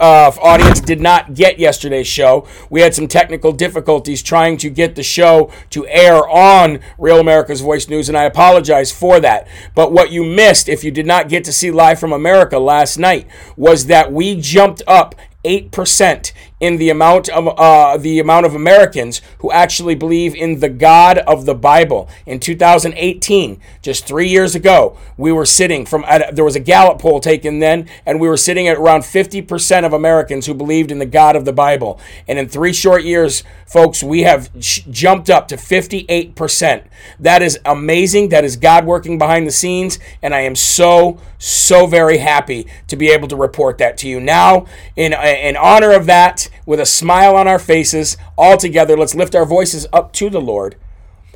uh, 0.00 0.32
audience 0.40 0.80
did 0.80 1.02
not 1.02 1.34
get 1.34 1.58
yesterday's 1.58 2.06
show. 2.06 2.48
We 2.70 2.80
had 2.80 2.94
some 2.94 3.08
technical 3.08 3.52
difficulties 3.52 4.22
trying 4.22 4.56
to 4.56 4.70
get 4.70 4.94
the 4.94 5.02
show 5.02 5.52
to 5.68 5.86
air 5.88 6.26
on 6.26 6.80
Real 6.96 7.20
America's 7.20 7.60
Voice 7.60 7.90
News, 7.90 8.08
and 8.08 8.16
I 8.16 8.24
apologize 8.24 8.90
for 8.90 9.20
that. 9.20 9.46
But 9.74 9.92
what 9.92 10.10
you 10.10 10.24
missed, 10.24 10.70
if 10.70 10.82
you 10.82 10.90
did 10.90 11.04
not 11.04 11.28
get 11.28 11.44
to 11.44 11.52
see 11.52 11.70
Live 11.70 12.00
from 12.00 12.14
America 12.14 12.58
last 12.58 12.96
night, 12.96 13.26
was 13.54 13.84
that 13.84 14.10
we 14.10 14.40
jumped 14.40 14.80
up 14.86 15.14
8% 15.44 16.32
in 16.58 16.78
the 16.78 16.88
amount 16.88 17.28
of 17.28 17.48
uh, 17.58 17.98
the 17.98 18.18
amount 18.18 18.46
of 18.46 18.54
Americans 18.54 19.20
who 19.38 19.52
actually 19.52 19.94
believe 19.94 20.34
in 20.34 20.60
the 20.60 20.68
God 20.70 21.18
of 21.18 21.44
the 21.44 21.54
Bible. 21.54 22.08
In 22.24 22.40
2018, 22.40 23.60
just 23.82 24.06
three 24.06 24.28
years 24.28 24.54
ago, 24.54 24.96
we 25.18 25.32
were 25.32 25.44
sitting 25.44 25.84
from 25.84 26.04
there 26.32 26.44
was 26.44 26.56
a 26.56 26.60
Gallup 26.60 26.98
poll 26.98 27.20
taken 27.20 27.58
then, 27.58 27.88
and 28.06 28.20
we 28.20 28.28
were 28.28 28.38
sitting 28.38 28.68
at 28.68 28.78
around 28.78 29.02
50% 29.02 29.84
of 29.84 29.92
Americans 29.92 30.46
who 30.46 30.54
believed 30.54 30.90
in 30.90 30.98
the 30.98 31.06
God 31.06 31.36
of 31.36 31.44
the 31.44 31.52
Bible. 31.52 32.00
And 32.26 32.38
in 32.38 32.48
three 32.48 32.72
short 32.72 33.04
years, 33.04 33.42
folks, 33.66 34.02
we 34.02 34.22
have 34.22 34.50
sh- 34.58 34.80
jumped 34.90 35.28
up 35.28 35.48
to 35.48 35.56
58%. 35.56 36.84
That 37.20 37.42
is 37.42 37.58
amazing. 37.66 38.30
That 38.30 38.44
is 38.44 38.56
God 38.56 38.86
working 38.86 39.18
behind 39.18 39.46
the 39.46 39.52
scenes, 39.52 39.98
and 40.22 40.34
I 40.34 40.40
am 40.40 40.54
so 40.54 41.18
so 41.38 41.86
very 41.86 42.16
happy 42.16 42.66
to 42.88 42.96
be 42.96 43.10
able 43.10 43.28
to 43.28 43.36
report 43.36 43.76
that 43.78 43.98
to 43.98 44.08
you 44.08 44.20
now. 44.20 44.66
In 44.96 45.12
in 45.12 45.56
honor 45.56 45.92
of 45.92 46.06
that 46.06 46.45
with 46.64 46.80
a 46.80 46.86
smile 46.86 47.36
on 47.36 47.48
our 47.48 47.58
faces, 47.58 48.16
all 48.36 48.56
together, 48.56 48.96
let's 48.96 49.14
lift 49.14 49.34
our 49.34 49.46
voices 49.46 49.86
up 49.92 50.12
to 50.14 50.30
the 50.30 50.40
Lord 50.40 50.76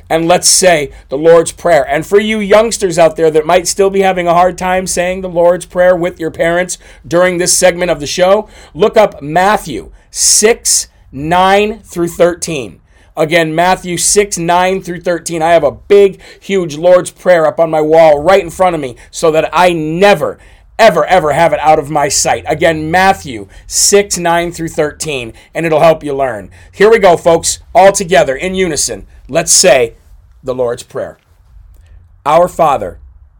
and 0.09 0.27
let's 0.27 0.49
say 0.49 0.91
the 1.07 1.17
Lord's 1.17 1.53
Prayer. 1.53 1.87
And 1.87 2.05
for 2.05 2.19
you 2.19 2.39
youngsters 2.39 2.99
out 2.99 3.15
there 3.15 3.31
that 3.31 3.45
might 3.45 3.65
still 3.65 3.89
be 3.89 4.01
having 4.01 4.27
a 4.27 4.33
hard 4.33 4.57
time 4.57 4.85
saying 4.85 5.21
the 5.21 5.29
Lord's 5.29 5.65
Prayer 5.65 5.95
with 5.95 6.19
your 6.19 6.31
parents 6.31 6.77
during 7.07 7.37
this 7.37 7.57
segment 7.57 7.91
of 7.91 8.01
the 8.01 8.07
show, 8.07 8.49
look 8.73 8.97
up 8.97 9.21
Matthew 9.21 9.91
6 10.09 10.89
9 11.13 11.79
through 11.79 12.07
13. 12.07 12.81
Again, 13.17 13.53
Matthew 13.53 13.97
6, 13.97 14.37
9 14.37 14.81
through 14.81 15.01
13. 15.01 15.41
I 15.41 15.51
have 15.51 15.63
a 15.63 15.71
big, 15.71 16.21
huge 16.39 16.77
Lord's 16.77 17.11
Prayer 17.11 17.45
up 17.45 17.59
on 17.59 17.69
my 17.69 17.81
wall 17.81 18.21
right 18.21 18.43
in 18.43 18.49
front 18.49 18.73
of 18.73 18.81
me 18.81 18.95
so 19.11 19.31
that 19.31 19.49
I 19.51 19.73
never, 19.73 20.39
ever, 20.81 21.05
ever 21.05 21.31
have 21.33 21.53
it 21.53 21.59
out 21.59 21.77
of 21.77 21.91
my 21.91 22.07
sight. 22.07 22.43
Again, 22.47 22.89
Matthew 22.89 23.47
6, 23.67 24.17
9 24.17 24.51
through 24.51 24.69
13, 24.69 25.31
and 25.53 25.65
it'll 25.65 25.79
help 25.79 26.03
you 26.03 26.15
learn. 26.15 26.49
Here 26.73 26.89
we 26.89 26.97
go, 26.97 27.15
folks, 27.17 27.59
all 27.73 27.91
together 27.91 28.35
in 28.35 28.55
unison. 28.55 29.05
Let's 29.29 29.51
say 29.51 29.95
the 30.43 30.55
Lord's 30.55 30.81
Prayer 30.81 31.19
Our 32.25 32.47
Father, 32.47 32.99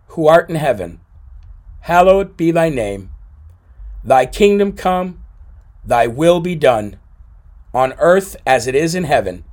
who 0.09 0.27
art 0.27 0.49
in 0.49 0.55
heaven, 0.55 0.99
hallowed 1.81 2.37
be 2.37 2.51
thy 2.51 2.69
name. 2.69 3.09
Thy 4.03 4.27
kingdom 4.27 4.73
come, 4.73 5.23
thy 5.83 6.05
will 6.05 6.41
be 6.41 6.55
done, 6.55 6.99
on 7.73 7.93
earth 7.93 8.35
as 8.45 8.67
it 8.67 8.75
is 8.75 8.93
in 8.93 9.05
heaven. 9.05 9.43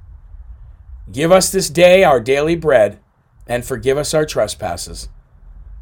Give 1.11 1.33
us 1.33 1.50
this 1.50 1.71
day 1.71 2.04
our 2.04 2.21
daily 2.21 2.54
bread, 2.54 2.99
and 3.47 3.64
forgive 3.64 3.97
us 3.97 4.12
our 4.12 4.26
trespasses 4.26 5.09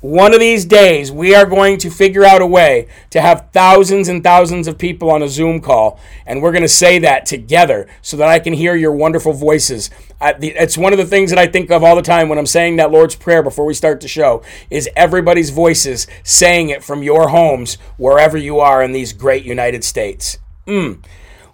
one 0.00 0.34
of 0.34 0.40
these 0.40 0.64
days, 0.64 1.10
we 1.10 1.34
are 1.34 1.46
going 1.46 1.78
to 1.78 1.90
figure 1.90 2.24
out 2.24 2.42
a 2.42 2.46
way 2.46 2.86
to 3.10 3.20
have 3.20 3.48
thousands 3.52 4.08
and 4.08 4.22
thousands 4.22 4.68
of 4.68 4.76
people 4.76 5.10
on 5.10 5.22
a 5.22 5.28
Zoom 5.28 5.60
call, 5.60 5.98
and 6.26 6.42
we're 6.42 6.52
going 6.52 6.62
to 6.62 6.68
say 6.68 6.98
that 6.98 7.24
together 7.24 7.88
so 8.02 8.16
that 8.18 8.28
I 8.28 8.38
can 8.38 8.52
hear 8.52 8.76
your 8.76 8.92
wonderful 8.92 9.32
voices. 9.32 9.90
It's 10.20 10.76
one 10.78 10.92
of 10.92 10.98
the 10.98 11.06
things 11.06 11.30
that 11.30 11.38
I 11.38 11.46
think 11.46 11.70
of 11.70 11.82
all 11.82 11.96
the 11.96 12.02
time 12.02 12.28
when 12.28 12.38
I'm 12.38 12.46
saying 12.46 12.76
that 12.76 12.90
Lord's 12.90 13.14
Prayer 13.14 13.42
before 13.42 13.64
we 13.64 13.74
start 13.74 14.00
the 14.00 14.08
show 14.08 14.42
is 14.70 14.88
everybody's 14.94 15.50
voices 15.50 16.06
saying 16.22 16.68
it 16.68 16.84
from 16.84 17.02
your 17.02 17.28
homes, 17.28 17.76
wherever 17.96 18.36
you 18.36 18.60
are 18.60 18.82
in 18.82 18.92
these 18.92 19.12
great 19.12 19.44
United 19.44 19.82
States. 19.82 20.38
Mm. 20.66 21.02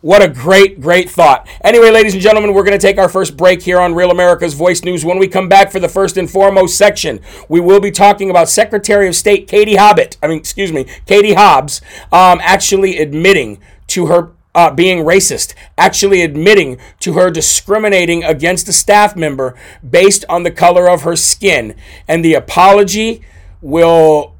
What 0.02 0.20
a 0.20 0.26
great, 0.26 0.80
great 0.80 1.08
thought. 1.08 1.48
Anyway, 1.62 1.92
ladies 1.92 2.12
and 2.12 2.20
gentlemen, 2.20 2.52
we're 2.52 2.64
going 2.64 2.76
to 2.78 2.86
take 2.86 2.98
our 2.98 3.08
first 3.08 3.36
break 3.36 3.62
here 3.62 3.78
on 3.78 3.94
Real 3.94 4.10
America's 4.10 4.52
Voice 4.52 4.82
News. 4.82 5.04
When 5.04 5.16
we 5.16 5.28
come 5.28 5.48
back 5.48 5.70
for 5.70 5.78
the 5.78 5.88
first 5.88 6.16
and 6.16 6.28
foremost 6.28 6.76
section, 6.76 7.20
we 7.48 7.60
will 7.60 7.78
be 7.78 7.92
talking 7.92 8.28
about 8.28 8.48
Secretary 8.48 9.06
of 9.06 9.14
State 9.14 9.46
Katie 9.46 9.76
Hobbit, 9.76 10.18
I 10.20 10.26
mean, 10.26 10.38
excuse 10.38 10.72
me, 10.72 10.86
Katie 11.06 11.34
Hobbs, 11.34 11.80
um, 12.10 12.40
actually 12.42 12.98
admitting 12.98 13.60
to 13.86 14.06
her 14.06 14.32
uh, 14.56 14.72
being 14.72 15.04
racist, 15.04 15.54
actually 15.78 16.22
admitting 16.22 16.78
to 16.98 17.12
her 17.12 17.30
discriminating 17.30 18.24
against 18.24 18.68
a 18.68 18.72
staff 18.72 19.14
member 19.14 19.54
based 19.88 20.24
on 20.28 20.42
the 20.42 20.50
color 20.50 20.90
of 20.90 21.02
her 21.02 21.14
skin. 21.14 21.76
And 22.08 22.24
the 22.24 22.34
apology 22.34 23.22
will 23.60 24.34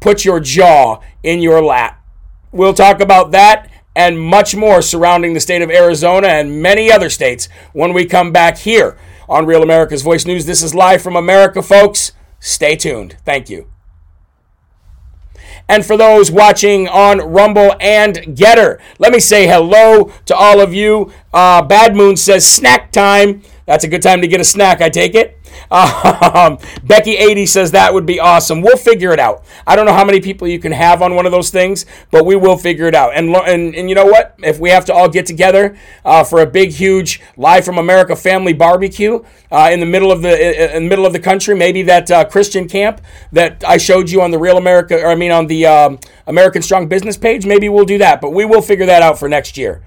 put 0.00 0.24
your 0.24 0.40
jaw 0.40 1.02
in 1.22 1.42
your 1.42 1.62
lap. 1.62 2.02
We'll 2.52 2.72
talk 2.72 3.00
about 3.00 3.32
that 3.32 3.68
and 3.96 4.20
much 4.20 4.56
more 4.56 4.82
surrounding 4.82 5.34
the 5.34 5.40
state 5.40 5.62
of 5.62 5.70
Arizona 5.70 6.28
and 6.28 6.60
many 6.60 6.90
other 6.90 7.10
states 7.10 7.48
when 7.72 7.92
we 7.92 8.04
come 8.04 8.32
back 8.32 8.58
here 8.58 8.96
on 9.28 9.46
Real 9.46 9.62
America's 9.62 10.02
Voice 10.02 10.26
News. 10.26 10.46
This 10.46 10.62
is 10.62 10.74
live 10.74 11.02
from 11.02 11.16
America, 11.16 11.62
folks. 11.62 12.12
Stay 12.40 12.76
tuned. 12.76 13.16
Thank 13.24 13.48
you. 13.48 13.68
And 15.68 15.84
for 15.84 15.96
those 15.96 16.30
watching 16.30 16.88
on 16.88 17.20
Rumble 17.20 17.74
and 17.80 18.16
Gettr, 18.16 18.78
let 18.98 19.12
me 19.12 19.20
say 19.20 19.46
hello 19.46 20.12
to 20.26 20.36
all 20.36 20.60
of 20.60 20.74
you. 20.74 21.10
Uh, 21.32 21.62
Bad 21.62 21.96
Moon 21.96 22.16
says 22.16 22.46
snack 22.46 22.92
time. 22.92 23.42
That's 23.66 23.84
a 23.84 23.88
good 23.88 24.02
time 24.02 24.20
to 24.20 24.28
get 24.28 24.40
a 24.40 24.44
snack, 24.44 24.80
I 24.80 24.90
take 24.90 25.14
it. 25.14 25.38
Um, 26.34 26.58
Becky80 26.84 27.48
says 27.48 27.70
that 27.72 27.94
would 27.94 28.06
be 28.06 28.18
awesome. 28.18 28.60
We'll 28.60 28.76
figure 28.76 29.12
it 29.12 29.20
out. 29.20 29.44
I 29.66 29.76
don't 29.76 29.86
know 29.86 29.92
how 29.92 30.04
many 30.04 30.20
people 30.20 30.48
you 30.48 30.58
can 30.58 30.72
have 30.72 31.00
on 31.00 31.14
one 31.14 31.26
of 31.26 31.32
those 31.32 31.50
things, 31.50 31.86
but 32.10 32.26
we 32.26 32.34
will 32.34 32.56
figure 32.56 32.86
it 32.86 32.94
out. 32.94 33.12
And 33.14 33.30
and, 33.34 33.74
and 33.74 33.88
you 33.88 33.94
know 33.94 34.06
what? 34.06 34.34
If 34.42 34.58
we 34.58 34.70
have 34.70 34.84
to 34.86 34.94
all 34.94 35.08
get 35.08 35.26
together 35.26 35.76
uh, 36.04 36.24
for 36.24 36.40
a 36.40 36.46
big, 36.46 36.72
huge 36.72 37.20
live 37.36 37.64
from 37.64 37.78
America 37.78 38.16
family 38.16 38.52
barbecue 38.52 39.22
uh, 39.50 39.70
in 39.72 39.80
the 39.80 39.86
middle 39.86 40.10
of 40.10 40.22
the 40.22 40.76
in 40.76 40.84
the 40.84 40.88
middle 40.88 41.06
of 41.06 41.12
the 41.12 41.20
country, 41.20 41.54
maybe 41.54 41.82
that 41.82 42.10
uh, 42.10 42.24
Christian 42.24 42.68
camp 42.68 43.00
that 43.32 43.62
I 43.64 43.76
showed 43.76 44.10
you 44.10 44.22
on 44.22 44.30
the 44.32 44.38
Real 44.38 44.56
America, 44.56 45.00
or 45.00 45.08
I 45.08 45.14
mean 45.14 45.30
on 45.30 45.46
the 45.46 45.66
um, 45.66 45.98
American 46.26 46.62
Strong 46.62 46.88
Business 46.88 47.16
page, 47.16 47.46
maybe 47.46 47.68
we'll 47.68 47.84
do 47.84 47.98
that. 47.98 48.20
But 48.20 48.30
we 48.30 48.44
will 48.44 48.62
figure 48.62 48.86
that 48.86 49.02
out 49.02 49.18
for 49.18 49.28
next 49.28 49.56
year. 49.56 49.82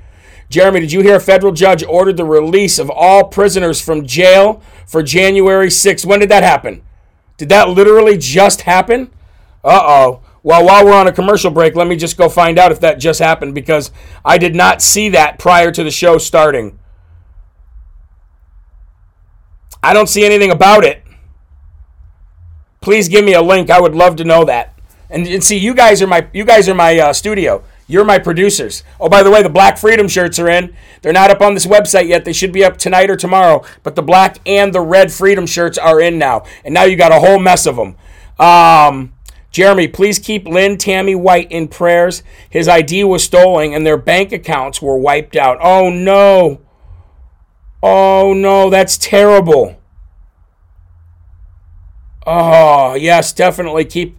Jeremy, 0.50 0.80
did 0.80 0.92
you 0.92 1.01
hear 1.01 1.16
a 1.16 1.20
federal 1.20 1.51
judge 1.51 1.84
ordered 1.84 2.18
the 2.18 2.25
release 2.25 2.80
of 2.80 2.89
all 2.89 3.25
prisoners 3.25 3.82
from 3.82 4.06
jail 4.06 4.62
for 4.86 5.04
January 5.04 5.68
6th? 5.68 6.06
When 6.06 6.20
did 6.20 6.30
that 6.30 6.44
happen? 6.44 6.84
Did 7.36 7.50
that 7.50 7.70
literally 7.70 8.18
just 8.18 8.62
happen? 8.62 9.12
Uh 9.63 9.82
oh. 9.82 10.22
Well, 10.44 10.66
while 10.66 10.86
we're 10.86 10.94
on 10.94 11.08
a 11.08 11.12
commercial 11.12 11.51
break, 11.51 11.75
let 11.75 11.88
me 11.88 11.98
just 11.98 12.18
go 12.18 12.30
find 12.30 12.58
out 12.58 12.72
if 12.72 12.80
that 12.80 13.00
just 13.00 13.20
happened 13.20 13.54
because 13.54 13.92
I 14.24 14.38
did 14.38 14.56
not 14.56 14.82
see 14.82 15.10
that 15.10 15.39
prior 15.39 15.72
to 15.72 15.84
the 15.84 15.92
show 15.92 16.18
starting. 16.18 16.80
I 19.84 19.94
don't 19.94 20.08
see 20.08 20.25
anything 20.25 20.51
about 20.51 20.86
it. 20.86 21.04
Please 22.80 23.10
give 23.10 23.25
me 23.25 23.34
a 23.34 23.42
link. 23.42 23.70
I 23.70 23.82
would 23.82 23.96
love 23.96 24.16
to 24.18 24.24
know 24.24 24.46
that. 24.46 24.74
And, 25.10 25.27
and 25.27 25.44
see, 25.44 25.58
you 25.58 25.74
guys 25.74 26.01
are 26.01 26.08
my 26.08 26.27
you 26.34 26.46
guys 26.46 26.70
are 26.70 26.75
my 26.75 26.98
uh, 26.98 27.13
studio. 27.13 27.63
You're 27.89 28.03
my 28.03 28.20
producers. 28.20 28.84
Oh, 29.00 29.08
by 29.08 29.24
the 29.24 29.32
way, 29.32 29.41
the 29.41 29.50
Black 29.50 29.77
Freedom 29.77 30.10
shirts 30.10 30.38
are 30.39 30.50
in. 30.50 30.75
They're 31.01 31.13
not 31.13 31.32
up 31.32 31.39
on 31.41 31.53
this 31.53 31.65
website 31.65 32.10
yet. 32.10 32.25
They 32.25 32.34
should 32.34 32.51
be 32.51 32.65
up 32.65 32.77
tonight 32.77 33.10
or 33.10 33.15
tomorrow. 33.15 33.63
But 33.82 33.96
the 33.96 34.03
black 34.03 34.39
and 34.46 34.74
the 34.74 34.82
red 34.82 35.12
Freedom 35.12 35.46
shirts 35.46 35.77
are 35.77 36.01
in 36.01 36.17
now. 36.17 36.44
And 36.65 36.74
now 36.74 36.84
you 36.84 36.98
got 36.98 37.13
a 37.13 37.20
whole 37.20 37.39
mess 37.39 37.65
of 37.65 37.77
them. 37.77 37.96
Um, 38.38 39.13
Jeremy, 39.51 39.88
please 39.88 40.20
keep 40.20 40.46
Lynn 40.46 40.77
Tammy 40.77 41.15
White 41.15 41.50
in 41.51 41.70
prayers. 41.70 42.24
His 42.50 42.67
ID 42.67 43.06
was 43.06 43.24
stolen 43.24 43.74
and 43.74 43.86
their 43.86 43.98
bank 43.98 44.34
accounts 44.34 44.82
were 44.82 44.98
wiped 44.98 45.38
out. 45.38 45.58
Oh, 45.62 45.89
no. 45.89 46.62
Oh, 47.82 48.34
no. 48.34 48.70
That's 48.70 48.98
terrible. 48.98 49.77
Oh, 52.25 52.96
yes, 52.96 53.32
definitely 53.32 53.86
keep 53.86 54.16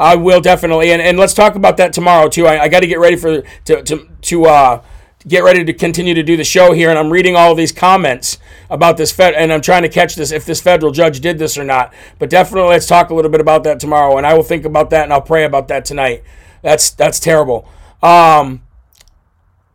I 0.00 0.16
will 0.16 0.40
definitely, 0.40 0.92
and, 0.92 1.02
and 1.02 1.18
let's 1.18 1.34
talk 1.34 1.56
about 1.56 1.76
that 1.76 1.92
tomorrow 1.92 2.28
too. 2.30 2.46
I, 2.46 2.62
I 2.62 2.68
got 2.68 2.80
to 2.80 2.86
get 2.86 2.98
ready 2.98 3.16
for 3.16 3.42
to 3.66 3.82
to 3.82 4.08
to 4.22 4.44
uh, 4.46 4.82
get 5.28 5.44
ready 5.44 5.62
to 5.62 5.74
continue 5.74 6.14
to 6.14 6.22
do 6.22 6.38
the 6.38 6.44
show 6.44 6.72
here, 6.72 6.88
and 6.88 6.98
I'm 6.98 7.10
reading 7.10 7.36
all 7.36 7.54
these 7.54 7.70
comments 7.70 8.38
about 8.70 8.96
this 8.96 9.12
fed, 9.12 9.34
and 9.34 9.52
I'm 9.52 9.60
trying 9.60 9.82
to 9.82 9.90
catch 9.90 10.14
this 10.14 10.32
if 10.32 10.46
this 10.46 10.58
federal 10.58 10.90
judge 10.90 11.20
did 11.20 11.38
this 11.38 11.58
or 11.58 11.64
not. 11.64 11.92
But 12.18 12.30
definitely, 12.30 12.70
let's 12.70 12.86
talk 12.86 13.10
a 13.10 13.14
little 13.14 13.30
bit 13.30 13.42
about 13.42 13.62
that 13.64 13.78
tomorrow, 13.78 14.16
and 14.16 14.26
I 14.26 14.32
will 14.32 14.42
think 14.42 14.64
about 14.64 14.88
that 14.88 15.04
and 15.04 15.12
I'll 15.12 15.20
pray 15.20 15.44
about 15.44 15.68
that 15.68 15.84
tonight. 15.84 16.24
That's 16.62 16.90
that's 16.90 17.20
terrible. 17.20 17.68
Um, 18.02 18.62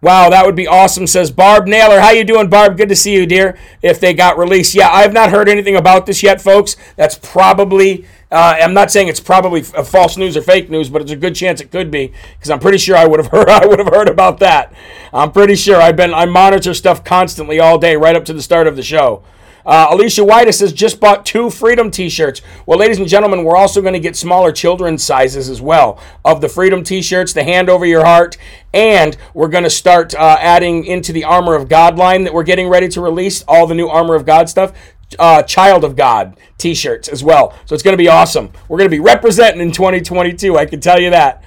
Wow, 0.06 0.30
that 0.30 0.46
would 0.46 0.56
be 0.56 0.68
awesome, 0.68 1.08
says 1.08 1.32
Barb 1.32 1.66
Naylor. 1.66 2.00
How 2.00 2.12
you 2.12 2.24
doing, 2.24 2.48
Barb? 2.48 2.78
Good 2.78 2.90
to 2.90 2.96
see 2.96 3.16
you, 3.16 3.26
dear. 3.26 3.58
If 3.82 4.00
they 4.00 4.14
got 4.14 4.38
released. 4.38 4.76
Yeah, 4.76 4.90
I've 4.92 5.14
not 5.14 5.32
heard 5.32 5.50
anything 5.50 5.76
about 5.76 6.06
this 6.06 6.22
yet, 6.22 6.40
folks. 6.40 6.76
That's 6.96 7.18
probably, 7.18 8.06
uh, 8.36 8.58
I'm 8.62 8.74
not 8.74 8.92
saying 8.92 9.08
it's 9.08 9.20
probably 9.20 9.64
false 9.64 10.18
news 10.18 10.36
or 10.36 10.42
fake 10.42 10.70
news, 10.70 10.90
but 10.90 11.02
it's 11.02 11.12
a 11.12 11.16
good 11.16 11.36
chance 11.36 11.62
it 11.62 11.72
could 11.72 11.90
be, 11.90 12.12
because 12.34 12.52
I'm 12.52 12.60
pretty 12.60 12.78
sure 12.78 12.98
I 12.98 13.08
would 13.08 13.20
have 13.20 13.28
heard 13.32 13.50
I 13.50 13.66
would 13.66 13.80
have 13.80 13.88
heard 13.88 14.10
about 14.10 14.40
that. 14.40 14.74
I'm 15.14 15.32
pretty 15.32 15.56
sure. 15.56 15.82
I've 15.82 15.96
been 15.96 16.14
I 16.14 16.26
monitor 16.26 16.74
stuff 16.74 17.04
constantly 17.04 17.60
all 17.60 17.78
day, 17.78 17.96
right 17.96 18.16
up 18.16 18.26
to 18.26 18.34
the 18.34 18.42
start 18.42 18.68
of 18.68 18.76
the 18.76 18.84
show. 18.84 19.24
Uh, 19.66 19.88
Alicia 19.90 20.24
White 20.24 20.54
says, 20.54 20.72
just 20.72 21.00
bought 21.00 21.26
two 21.26 21.50
Freedom 21.50 21.90
t 21.90 22.08
shirts. 22.08 22.42
Well, 22.68 22.78
ladies 22.78 23.00
and 23.00 23.08
gentlemen, 23.08 23.44
we're 23.44 23.56
also 23.56 23.82
going 23.82 23.94
to 23.94 24.00
get 24.00 24.16
smaller 24.16 24.52
children's 24.52 25.04
sizes 25.04 25.50
as 25.50 25.60
well 25.60 26.00
of 26.24 26.40
the 26.42 26.50
Freedom 26.50 26.84
t 26.84 27.02
shirts, 27.02 27.34
the 27.34 27.44
hand 27.44 27.68
over 27.68 27.86
your 27.86 28.06
heart, 28.06 28.38
and 28.74 29.18
we're 29.34 29.48
going 29.48 29.64
to 29.64 29.70
start 29.70 30.14
uh, 30.14 30.38
adding 30.40 30.86
into 30.86 31.12
the 31.12 31.24
Armor 31.24 31.56
of 31.56 31.68
God 31.68 31.98
line 31.98 32.26
that 32.26 32.34
we're 32.34 32.44
getting 32.44 32.68
ready 32.68 32.88
to 32.90 33.02
release 33.02 33.44
all 33.48 33.66
the 33.66 33.74
new 33.74 33.88
Armor 33.88 34.14
of 34.14 34.26
God 34.26 34.50
stuff. 34.50 34.72
Uh, 35.20 35.44
Child 35.44 35.84
of 35.84 35.96
God 35.96 36.36
t 36.58 36.74
shirts 36.74 37.08
as 37.08 37.24
well. 37.24 37.54
So 37.66 37.76
it's 37.76 37.84
going 37.84 37.94
to 37.94 38.02
be 38.02 38.08
awesome. 38.08 38.52
We're 38.68 38.78
going 38.78 38.90
to 38.90 38.96
be 38.96 39.00
representing 39.00 39.62
in 39.62 39.72
2022, 39.72 40.58
I 40.58 40.66
can 40.66 40.80
tell 40.80 41.00
you 41.00 41.12
that. 41.12 41.44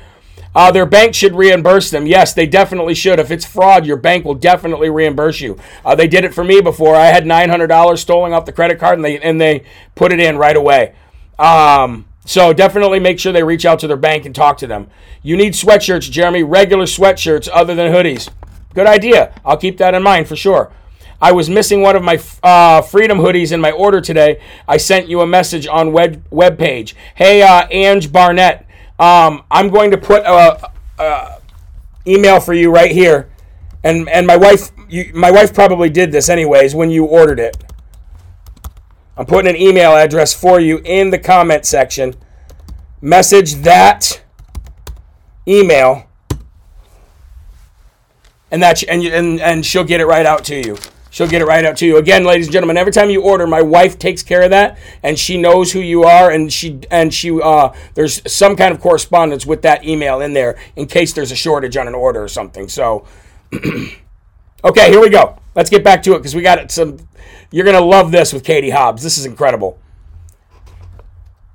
Uh, 0.55 0.73
their 0.73 0.87
bank 0.87 1.15
should 1.15 1.35
reimburse 1.35 1.91
them. 1.91 2.07
Yes, 2.07 2.33
they 2.33 2.47
definitely 2.47 2.95
should. 2.95 3.21
If 3.21 3.31
it's 3.31 3.45
fraud, 3.45 3.87
your 3.87 3.97
bank 3.97 4.25
will 4.25 4.35
definitely 4.35 4.91
reimburse 4.91 5.41
you. 5.41 5.59
Uh, 5.85 5.95
they 5.95 6.09
did 6.09 6.25
it 6.25 6.35
for 6.35 6.43
me 6.43 6.61
before. 6.61 6.97
I 6.97 7.07
had 7.07 7.27
nine 7.27 7.49
hundred 7.49 7.69
dollars 7.69 8.01
stolen 8.01 8.33
off 8.33 8.45
the 8.45 8.53
credit 8.53 8.79
card, 8.79 8.99
and 8.99 9.05
they 9.05 9.21
and 9.21 9.41
they 9.41 9.65
put 9.95 10.13
it 10.13 10.21
in 10.21 10.39
right 10.39 10.57
away. 10.57 10.95
Um, 11.39 12.07
so 12.25 12.53
definitely 12.53 12.99
make 12.99 13.19
sure 13.19 13.33
they 13.33 13.43
reach 13.43 13.65
out 13.65 13.79
to 13.81 13.87
their 13.87 13.97
bank 13.97 14.27
and 14.27 14.35
talk 14.35 14.59
to 14.59 14.67
them. 14.67 14.89
You 15.23 15.37
need 15.37 15.53
sweatshirts, 15.53 16.11
Jeremy. 16.11 16.43
Regular 16.43 16.87
sweatshirts 16.87 17.49
other 17.53 17.75
than 17.75 17.93
hoodies. 17.93 18.29
Good 18.75 18.87
idea. 18.87 19.35
I'll 19.45 19.57
keep 19.57 19.79
that 19.79 19.95
in 19.95 20.03
mind 20.03 20.29
for 20.29 20.37
sure. 20.37 20.73
I 21.21 21.33
was 21.33 21.51
missing 21.51 21.83
one 21.83 21.97
of 21.97 22.03
my 22.03 22.21
uh, 22.43 22.81
Freedom 22.83 23.19
hoodies 23.19 23.51
in 23.51 23.61
my 23.61 23.73
order 23.73 24.01
today. 24.01 24.41
I 24.69 24.77
sent 24.77 25.09
you 25.09 25.21
a 25.21 25.27
message 25.27 25.67
on 25.67 25.93
web 25.93 26.25
web 26.31 26.59
page. 26.59 26.95
Hey, 27.17 27.43
uh, 27.43 27.67
Ange 27.71 28.13
Barnett. 28.13 28.67
Um, 28.99 29.45
I'm 29.51 29.69
going 29.69 29.91
to 29.91 29.99
put 29.99 30.23
a, 30.23 30.71
a, 30.99 31.41
email 32.07 32.41
for 32.41 32.53
you 32.53 32.71
right 32.71 32.91
here, 32.91 33.31
and 33.83 34.09
and 34.09 34.27
my 34.27 34.37
wife, 34.37 34.71
you, 34.89 35.11
my 35.15 35.31
wife 35.31 35.53
probably 35.53 35.91
did 35.91 36.13
this 36.13 36.29
anyways 36.29 36.75
when 36.75 36.91
you 36.91 37.05
ordered 37.05 37.41
it. 37.41 37.57
I'm 39.17 39.27
putting 39.27 39.51
an 39.51 39.61
email 39.61 39.97
address 39.97 40.33
for 40.33 40.61
you 40.61 40.81
in 40.85 41.11
the 41.11 41.19
comment 41.19 41.65
section. 41.65 42.15
Message 43.01 43.55
that 43.57 44.23
email, 45.49 46.09
and 48.53 48.63
that 48.63 48.85
and 48.85 49.03
and 49.03 49.41
and 49.41 49.67
she'll 49.67 49.83
get 49.83 50.01
it 50.01 50.07
right 50.07 50.27
out 50.27 50.45
to 50.45 50.57
you. 50.57 50.77
She'll 51.11 51.29
get 51.29 51.41
it 51.41 51.47
right 51.47 51.65
out 51.65 51.77
to 51.79 51.87
you. 51.87 51.97
Again, 51.97 52.25
ladies 52.25 52.47
and 52.47 52.53
gentlemen, 52.53 52.77
every 52.77 52.93
time 52.93 53.11
you 53.11 53.23
order, 53.23 53.47
my 53.47 53.63
wife 53.63 53.99
takes 53.99 54.23
care 54.23 54.43
of 54.43 54.51
that, 54.51 54.79
and 55.03 55.19
she 55.19 55.37
knows 55.37 55.73
who 55.73 55.81
you 55.81 56.05
are, 56.05 56.31
and 56.31 56.53
she 56.53 56.81
and 56.91 57.13
she 57.13 57.41
uh, 57.41 57.73
there's 57.95 58.21
some 58.31 58.57
kind 58.57 58.75
of 58.75 58.81
correspondence 58.81 59.47
with 59.47 59.63
that 59.63 59.85
email 59.85 60.21
in 60.21 60.33
there 60.35 60.59
in 60.77 60.87
case 60.87 61.13
there's 61.13 61.33
a 61.33 61.37
shortage 61.37 61.77
on 61.77 61.89
an 61.89 61.95
order 61.95 62.23
or 62.23 62.29
something. 62.29 62.69
So, 62.69 63.07
okay, 64.65 64.91
here 64.91 65.01
we 65.01 65.09
go. 65.09 65.39
Let's 65.55 65.71
get 65.71 65.83
back 65.83 66.03
to 66.05 66.15
it 66.15 66.19
because 66.19 66.35
we 66.35 66.43
got 66.43 66.71
some. 66.71 66.99
You're 67.51 67.65
gonna 67.65 67.81
love 67.81 68.13
this 68.13 68.33
with 68.33 68.45
Katie 68.45 68.71
Hobbs. 68.71 69.03
This 69.03 69.17
is 69.17 69.25
incredible. 69.25 69.79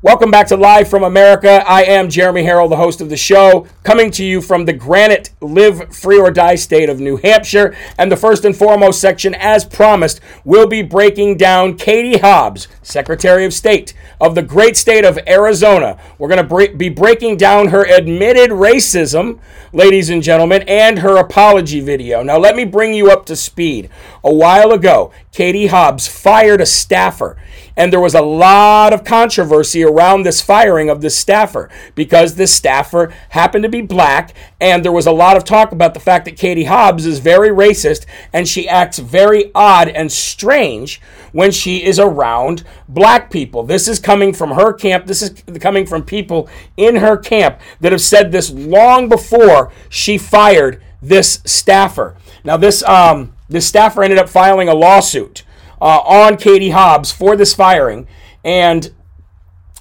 Welcome 0.03 0.31
back 0.31 0.47
to 0.47 0.57
Live 0.57 0.89
from 0.89 1.03
America. 1.03 1.63
I 1.65 1.83
am 1.83 2.09
Jeremy 2.09 2.43
Herrell, 2.43 2.67
the 2.67 2.75
host 2.75 2.99
of 2.99 3.07
the 3.07 3.15
show, 3.15 3.67
coming 3.83 4.11
to 4.11 4.25
you 4.25 4.41
from 4.41 4.65
the 4.65 4.73
granite 4.73 5.29
live 5.39 5.95
free 5.95 6.19
or 6.19 6.29
die 6.29 6.55
state 6.55 6.89
of 6.89 6.99
New 6.99 7.15
Hampshire. 7.15 7.73
And 7.97 8.11
the 8.11 8.17
first 8.17 8.43
and 8.43 8.53
foremost 8.53 8.99
section, 8.99 9.33
as 9.33 9.63
promised, 9.63 10.19
will 10.43 10.67
be 10.67 10.81
breaking 10.81 11.37
down 11.37 11.77
Katie 11.77 12.17
Hobbs, 12.17 12.67
Secretary 12.81 13.45
of 13.45 13.53
State 13.53 13.93
of 14.19 14.35
the 14.35 14.41
great 14.41 14.75
state 14.75 15.05
of 15.05 15.17
Arizona. 15.25 15.97
We're 16.17 16.27
going 16.27 16.49
to 16.49 16.75
be 16.75 16.89
breaking 16.89 17.37
down 17.37 17.69
her 17.69 17.85
admitted 17.85 18.51
racism, 18.51 19.39
ladies 19.71 20.09
and 20.09 20.21
gentlemen, 20.21 20.63
and 20.67 20.99
her 20.99 21.15
apology 21.15 21.79
video. 21.79 22.21
Now, 22.23 22.39
let 22.39 22.57
me 22.57 22.65
bring 22.65 22.93
you 22.93 23.09
up 23.09 23.25
to 23.27 23.37
speed. 23.37 23.89
A 24.21 24.33
while 24.33 24.71
ago, 24.71 25.13
Katie 25.31 25.67
Hobbs 25.67 26.09
fired 26.09 26.59
a 26.59 26.65
staffer 26.65 27.37
and 27.75 27.91
there 27.91 27.99
was 27.99 28.13
a 28.13 28.21
lot 28.21 28.93
of 28.93 29.03
controversy 29.03 29.83
around 29.83 30.23
this 30.23 30.41
firing 30.41 30.89
of 30.89 31.01
this 31.01 31.17
staffer 31.17 31.69
because 31.95 32.35
this 32.35 32.53
staffer 32.53 33.13
happened 33.29 33.63
to 33.63 33.69
be 33.69 33.81
black. 33.81 34.33
And 34.59 34.83
there 34.85 34.91
was 34.91 35.07
a 35.07 35.11
lot 35.11 35.37
of 35.37 35.43
talk 35.43 35.71
about 35.71 35.93
the 35.93 35.99
fact 35.99 36.25
that 36.25 36.37
Katie 36.37 36.65
Hobbs 36.65 37.05
is 37.05 37.19
very 37.19 37.49
racist 37.49 38.05
and 38.31 38.47
she 38.47 38.67
acts 38.67 38.99
very 38.99 39.51
odd 39.55 39.87
and 39.89 40.11
strange 40.11 41.01
when 41.31 41.51
she 41.51 41.83
is 41.83 41.99
around 41.99 42.63
black 42.87 43.31
people. 43.31 43.63
This 43.63 43.87
is 43.87 43.99
coming 43.99 44.33
from 44.33 44.51
her 44.51 44.73
camp. 44.73 45.05
This 45.07 45.21
is 45.21 45.41
coming 45.59 45.85
from 45.85 46.03
people 46.03 46.49
in 46.77 46.97
her 46.97 47.17
camp 47.17 47.59
that 47.81 47.91
have 47.91 48.01
said 48.01 48.31
this 48.31 48.51
long 48.51 49.09
before 49.09 49.71
she 49.89 50.17
fired 50.17 50.81
this 51.01 51.41
staffer. 51.45 52.15
Now, 52.43 52.57
this 52.57 52.83
um, 52.83 53.33
this 53.49 53.67
staffer 53.67 54.03
ended 54.03 54.19
up 54.19 54.29
filing 54.29 54.69
a 54.69 54.73
lawsuit 54.73 55.43
uh, 55.83 55.99
on 55.99 56.37
Katie 56.37 56.69
Hobbs 56.69 57.11
for 57.11 57.35
this 57.35 57.53
firing 57.53 58.07
and 58.43 58.91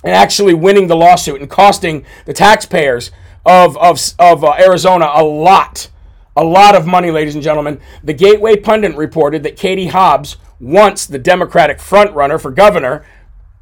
and 0.04 0.12
actually 0.12 0.52
winning 0.52 0.88
the 0.88 0.96
lawsuit 0.96 1.40
and 1.40 1.48
costing 1.48 2.04
the 2.26 2.32
taxpayers 2.32 3.12
of 3.46 3.78
of, 3.78 4.00
of 4.18 4.42
uh, 4.42 4.54
Arizona 4.58 5.08
a 5.14 5.22
lot 5.22 5.88
a 6.36 6.42
lot 6.44 6.74
of 6.74 6.86
money 6.86 7.10
ladies 7.10 7.34
and 7.34 7.44
gentlemen. 7.44 7.80
The 8.02 8.14
Gateway 8.14 8.56
pundit 8.56 8.96
reported 8.96 9.44
that 9.44 9.56
Katie 9.56 9.86
Hobbs 9.88 10.38
once 10.58 11.06
the 11.06 11.18
Democratic 11.18 11.78
frontrunner 11.78 12.40
for 12.40 12.50
governor 12.50 13.04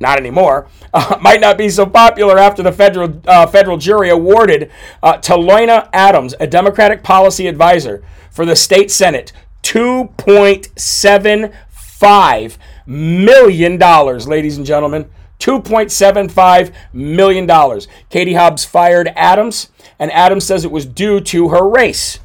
not 0.01 0.19
anymore, 0.19 0.67
uh, 0.95 1.19
might 1.21 1.43
not 1.43 1.59
be 1.59 1.69
so 1.69 1.85
popular 1.85 2.39
after 2.39 2.63
the 2.63 2.73
federal 2.73 3.21
uh, 3.27 3.47
federal 3.47 3.77
jury 3.77 4.09
awarded 4.09 4.71
uh, 5.03 5.19
Talonya 5.19 5.91
Adams, 5.93 6.35
a 6.41 6.47
Democratic 6.47 7.03
policy 7.03 7.47
advisor 7.47 8.03
for 8.31 8.47
the 8.47 8.57
state 8.57 8.91
Senate, 8.91 9.33
2.7 9.63 11.55
$2.75 12.01 12.57
million, 12.87 13.79
ladies 14.29 14.57
and 14.57 14.67
gentlemen. 14.67 15.11
$2.75 15.39 16.73
million. 16.93 17.81
Katie 18.11 18.35
Hobbs 18.35 18.65
fired 18.65 19.09
Adams, 19.17 19.71
and 19.99 20.13
Adams 20.13 20.45
says 20.45 20.65
it 20.65 20.71
was 20.71 20.85
due 20.85 21.21
to 21.21 21.49
her 21.49 21.67
race. 21.67 22.21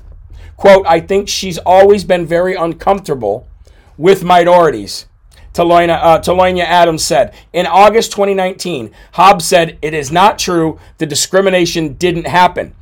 Quote, 0.58 0.86
I 0.86 1.00
think 1.00 1.28
she's 1.28 1.58
always 1.60 2.04
been 2.04 2.26
very 2.26 2.56
uncomfortable 2.56 3.48
with 3.98 4.24
minorities. 4.24 5.08
Talonya, 5.54 5.98
uh, 6.02 6.20
Talonya 6.20 6.66
Adams 6.66 7.04
said. 7.04 7.34
In 7.54 7.66
August 7.66 8.12
2019, 8.12 8.92
Hobbs 9.14 9.46
said, 9.46 9.78
It 9.82 9.94
is 9.94 10.12
not 10.12 10.38
true. 10.38 10.78
The 10.98 11.06
discrimination 11.06 11.94
didn't 11.94 12.28
happen. 12.28 12.76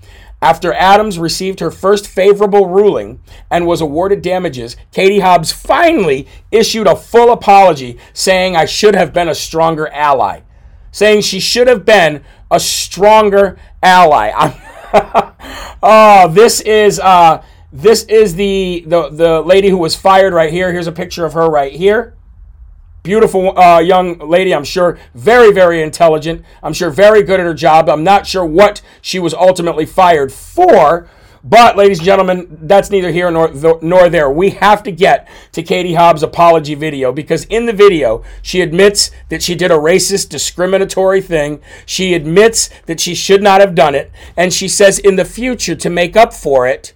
After 0.43 0.73
Adams 0.73 1.19
received 1.19 1.61
her 1.61 1.71
first 1.71 2.05
favorable 2.05 2.67
ruling 2.67 3.21
and 3.49 3.65
was 3.65 3.79
awarded 3.79 4.21
damages, 4.21 4.75
Katie 4.91 5.21
Hobbs 5.21 5.53
finally 5.53 6.27
issued 6.51 6.85
a 6.85 6.97
full 6.97 7.31
apology 7.31 7.97
saying, 8.11 8.53
I 8.53 8.65
should 8.65 8.93
have 8.93 9.13
been 9.13 9.29
a 9.29 9.35
stronger 9.35 9.87
ally. 9.87 10.41
Saying 10.91 11.21
she 11.21 11.39
should 11.39 11.67
have 11.69 11.85
been 11.85 12.25
a 12.51 12.59
stronger 12.59 13.57
ally. 13.81 14.33
oh, 15.81 16.27
this 16.27 16.59
is 16.59 16.99
uh, 16.99 17.41
this 17.71 18.03
is 18.03 18.35
the, 18.35 18.83
the 18.85 19.09
the 19.11 19.41
lady 19.41 19.69
who 19.69 19.77
was 19.77 19.95
fired 19.95 20.33
right 20.33 20.51
here. 20.51 20.73
Here's 20.73 20.87
a 20.87 20.91
picture 20.91 21.23
of 21.23 21.31
her 21.33 21.49
right 21.49 21.71
here. 21.71 22.17
Beautiful 23.03 23.59
uh, 23.59 23.79
young 23.79 24.17
lady, 24.17 24.55
I'm 24.55 24.63
sure, 24.63 24.97
very, 25.13 25.51
very 25.51 25.81
intelligent. 25.81 26.45
I'm 26.63 26.71
sure 26.71 26.89
very 26.89 27.21
good 27.21 27.41
at 27.41 27.45
her 27.45 27.53
job. 27.53 27.89
I'm 27.89 28.05
not 28.05 28.25
sure 28.25 28.45
what 28.45 28.81
she 29.01 29.19
was 29.19 29.33
ultimately 29.33 29.85
fired 29.85 30.31
for. 30.31 31.09
But, 31.43 31.75
ladies 31.75 31.99
and 31.99 32.05
gentlemen, 32.05 32.59
that's 32.61 32.89
neither 32.89 33.11
here 33.11 33.29
nor, 33.29 33.51
nor 33.81 34.07
there. 34.07 34.29
We 34.29 34.51
have 34.51 34.81
to 34.83 34.91
get 34.93 35.27
to 35.51 35.61
Katie 35.61 35.95
Hobbs' 35.95 36.23
apology 36.23 36.75
video 36.75 37.11
because 37.11 37.43
in 37.45 37.65
the 37.65 37.73
video, 37.73 38.23
she 38.41 38.61
admits 38.61 39.11
that 39.27 39.43
she 39.43 39.53
did 39.53 39.69
a 39.69 39.75
racist, 39.75 40.29
discriminatory 40.29 41.19
thing. 41.19 41.59
She 41.85 42.13
admits 42.13 42.69
that 42.85 43.01
she 43.01 43.13
should 43.13 43.43
not 43.43 43.59
have 43.59 43.75
done 43.75 43.95
it. 43.95 44.13
And 44.37 44.53
she 44.53 44.69
says 44.69 44.97
in 44.97 45.17
the 45.17 45.25
future, 45.25 45.75
to 45.75 45.89
make 45.89 46.15
up 46.15 46.33
for 46.33 46.65
it, 46.65 46.93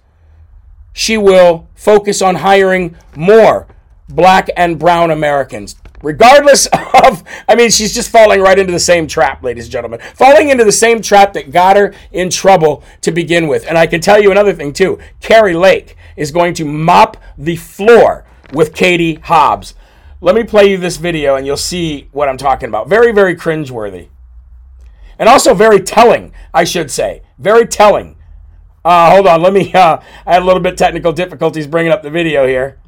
she 0.94 1.18
will 1.18 1.68
focus 1.74 2.22
on 2.22 2.36
hiring 2.36 2.96
more 3.14 3.66
black 4.08 4.48
and 4.56 4.78
brown 4.78 5.10
Americans 5.10 5.76
regardless 6.02 6.66
of 7.04 7.24
i 7.48 7.54
mean 7.54 7.70
she's 7.70 7.94
just 7.94 8.10
falling 8.10 8.40
right 8.40 8.58
into 8.58 8.72
the 8.72 8.78
same 8.78 9.06
trap 9.06 9.42
ladies 9.42 9.64
and 9.64 9.72
gentlemen 9.72 10.00
falling 10.14 10.48
into 10.48 10.64
the 10.64 10.72
same 10.72 11.02
trap 11.02 11.32
that 11.32 11.50
got 11.50 11.76
her 11.76 11.94
in 12.12 12.30
trouble 12.30 12.82
to 13.00 13.10
begin 13.10 13.48
with 13.48 13.66
and 13.66 13.76
i 13.76 13.86
can 13.86 14.00
tell 14.00 14.20
you 14.20 14.30
another 14.30 14.52
thing 14.52 14.72
too 14.72 14.98
kari 15.20 15.54
lake 15.54 15.96
is 16.16 16.30
going 16.32 16.52
to 16.52 16.64
mop 16.64 17.16
the 17.38 17.56
floor 17.56 18.24
with 18.52 18.74
Katie 18.74 19.14
Hobbs. 19.14 19.74
Let 20.20 20.34
me 20.34 20.42
play 20.42 20.70
you 20.70 20.78
this 20.78 20.96
video 20.96 21.36
and 21.36 21.46
you'll 21.46 21.56
see 21.56 22.08
what 22.12 22.28
I'm 22.28 22.36
talking 22.36 22.68
about. 22.68 22.88
Very, 22.88 23.12
very 23.12 23.36
cringeworthy. 23.36 24.08
And 25.18 25.28
also 25.28 25.54
very 25.54 25.80
telling, 25.80 26.32
I 26.52 26.64
should 26.64 26.90
say. 26.90 27.22
Very 27.38 27.66
telling. 27.66 28.16
Uh, 28.84 29.10
hold 29.10 29.26
on, 29.26 29.42
let 29.42 29.52
me. 29.52 29.72
Uh, 29.72 29.98
I 30.26 30.34
had 30.34 30.42
a 30.42 30.44
little 30.44 30.62
bit 30.62 30.76
technical 30.76 31.12
difficulties 31.12 31.66
bringing 31.66 31.92
up 31.92 32.02
the 32.02 32.10
video 32.10 32.46
here, 32.46 32.78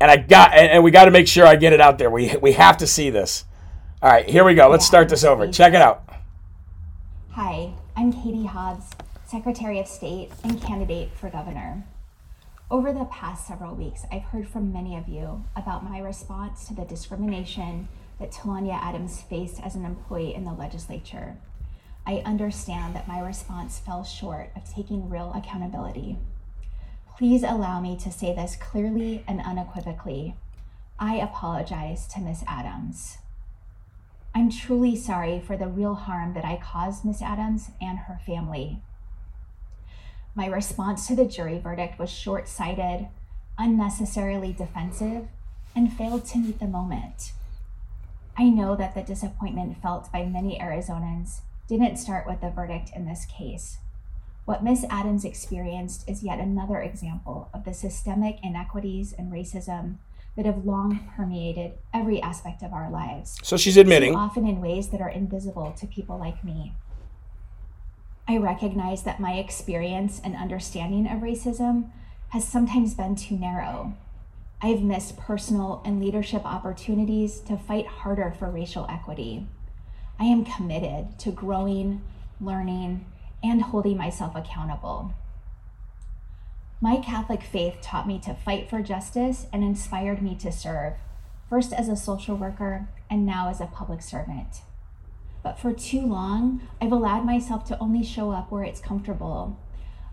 and 0.00 0.10
I 0.10 0.16
got 0.16 0.54
and, 0.54 0.70
and 0.70 0.84
we 0.84 0.90
got 0.90 1.04
to 1.04 1.10
make 1.10 1.28
sure 1.28 1.46
I 1.46 1.56
get 1.56 1.72
it 1.72 1.80
out 1.80 1.98
there. 1.98 2.10
We 2.10 2.34
we 2.40 2.52
have 2.52 2.78
to 2.78 2.86
see 2.86 3.10
this. 3.10 3.44
All 4.02 4.10
right, 4.10 4.28
here 4.28 4.44
we 4.44 4.54
go. 4.54 4.68
Let's 4.68 4.86
start 4.86 5.08
this 5.10 5.24
over. 5.24 5.46
Check 5.50 5.74
it 5.74 5.82
out. 5.82 6.08
Hi, 7.32 7.74
I'm 7.96 8.12
Katie 8.12 8.46
Hobbs, 8.46 8.86
Secretary 9.26 9.78
of 9.78 9.86
State 9.86 10.30
and 10.42 10.60
candidate 10.60 11.10
for 11.14 11.28
governor. 11.28 11.84
Over 12.70 12.92
the 12.92 13.04
past 13.06 13.46
several 13.46 13.74
weeks, 13.74 14.06
I've 14.10 14.22
heard 14.22 14.48
from 14.48 14.72
many 14.72 14.96
of 14.96 15.08
you 15.08 15.44
about 15.54 15.84
my 15.84 15.98
response 15.98 16.66
to 16.68 16.74
the 16.74 16.84
discrimination 16.84 17.88
that 18.20 18.30
Talonya 18.30 18.78
Adams 18.80 19.20
faced 19.20 19.60
as 19.60 19.74
an 19.74 19.84
employee 19.84 20.34
in 20.34 20.44
the 20.44 20.52
legislature. 20.52 21.36
I 22.06 22.22
understand 22.24 22.94
that 22.94 23.08
my 23.08 23.20
response 23.20 23.78
fell 23.78 24.04
short 24.04 24.50
of 24.56 24.72
taking 24.72 25.10
real 25.10 25.32
accountability. 25.34 26.16
Please 27.20 27.42
allow 27.42 27.80
me 27.80 27.98
to 27.98 28.10
say 28.10 28.34
this 28.34 28.56
clearly 28.56 29.22
and 29.28 29.42
unequivocally. 29.42 30.36
I 30.98 31.16
apologize 31.16 32.06
to 32.14 32.18
Ms. 32.18 32.42
Adams. 32.46 33.18
I'm 34.34 34.50
truly 34.50 34.96
sorry 34.96 35.38
for 35.38 35.54
the 35.54 35.68
real 35.68 35.96
harm 35.96 36.32
that 36.32 36.46
I 36.46 36.56
caused 36.56 37.04
Ms. 37.04 37.20
Adams 37.20 37.72
and 37.78 37.98
her 37.98 38.18
family. 38.24 38.80
My 40.34 40.46
response 40.46 41.06
to 41.08 41.14
the 41.14 41.26
jury 41.26 41.58
verdict 41.58 41.98
was 41.98 42.08
short 42.08 42.48
sighted, 42.48 43.08
unnecessarily 43.58 44.54
defensive, 44.54 45.28
and 45.76 45.92
failed 45.92 46.24
to 46.28 46.38
meet 46.38 46.58
the 46.58 46.66
moment. 46.66 47.32
I 48.34 48.48
know 48.48 48.76
that 48.76 48.94
the 48.94 49.02
disappointment 49.02 49.82
felt 49.82 50.10
by 50.10 50.24
many 50.24 50.58
Arizonans 50.58 51.40
didn't 51.68 51.98
start 51.98 52.26
with 52.26 52.40
the 52.40 52.48
verdict 52.48 52.92
in 52.96 53.04
this 53.04 53.26
case. 53.26 53.76
What 54.44 54.64
Ms. 54.64 54.86
Adams 54.90 55.24
experienced 55.24 56.08
is 56.08 56.22
yet 56.22 56.38
another 56.38 56.80
example 56.80 57.50
of 57.54 57.64
the 57.64 57.74
systemic 57.74 58.38
inequities 58.42 59.12
and 59.16 59.32
racism 59.32 59.96
that 60.36 60.46
have 60.46 60.64
long 60.64 61.10
permeated 61.16 61.72
every 61.92 62.20
aspect 62.22 62.62
of 62.62 62.72
our 62.72 62.90
lives. 62.90 63.38
So 63.42 63.56
she's 63.56 63.76
admitting. 63.76 64.16
Often 64.16 64.46
in 64.46 64.60
ways 64.60 64.88
that 64.88 65.00
are 65.00 65.08
invisible 65.08 65.72
to 65.78 65.86
people 65.86 66.18
like 66.18 66.44
me. 66.44 66.72
I 68.26 68.38
recognize 68.38 69.02
that 69.02 69.20
my 69.20 69.34
experience 69.34 70.20
and 70.22 70.36
understanding 70.36 71.06
of 71.06 71.20
racism 71.20 71.90
has 72.28 72.46
sometimes 72.46 72.94
been 72.94 73.16
too 73.16 73.36
narrow. 73.36 73.94
I've 74.62 74.82
missed 74.82 75.16
personal 75.16 75.82
and 75.84 76.00
leadership 76.00 76.44
opportunities 76.44 77.40
to 77.40 77.56
fight 77.56 77.86
harder 77.86 78.32
for 78.38 78.50
racial 78.50 78.86
equity. 78.88 79.46
I 80.18 80.24
am 80.24 80.44
committed 80.44 81.18
to 81.20 81.32
growing, 81.32 82.02
learning, 82.40 83.04
and 83.42 83.62
holding 83.62 83.96
myself 83.96 84.34
accountable. 84.34 85.14
My 86.80 86.96
Catholic 86.96 87.42
faith 87.42 87.78
taught 87.82 88.08
me 88.08 88.18
to 88.20 88.34
fight 88.34 88.70
for 88.70 88.80
justice 88.80 89.46
and 89.52 89.62
inspired 89.62 90.22
me 90.22 90.34
to 90.36 90.50
serve, 90.50 90.94
first 91.48 91.72
as 91.72 91.88
a 91.88 91.96
social 91.96 92.36
worker 92.36 92.88
and 93.10 93.26
now 93.26 93.50
as 93.50 93.60
a 93.60 93.66
public 93.66 94.00
servant. 94.00 94.62
But 95.42 95.58
for 95.58 95.72
too 95.72 96.02
long, 96.02 96.62
I've 96.80 96.92
allowed 96.92 97.24
myself 97.24 97.64
to 97.66 97.78
only 97.78 98.02
show 98.02 98.30
up 98.30 98.50
where 98.50 98.64
it's 98.64 98.80
comfortable. 98.80 99.58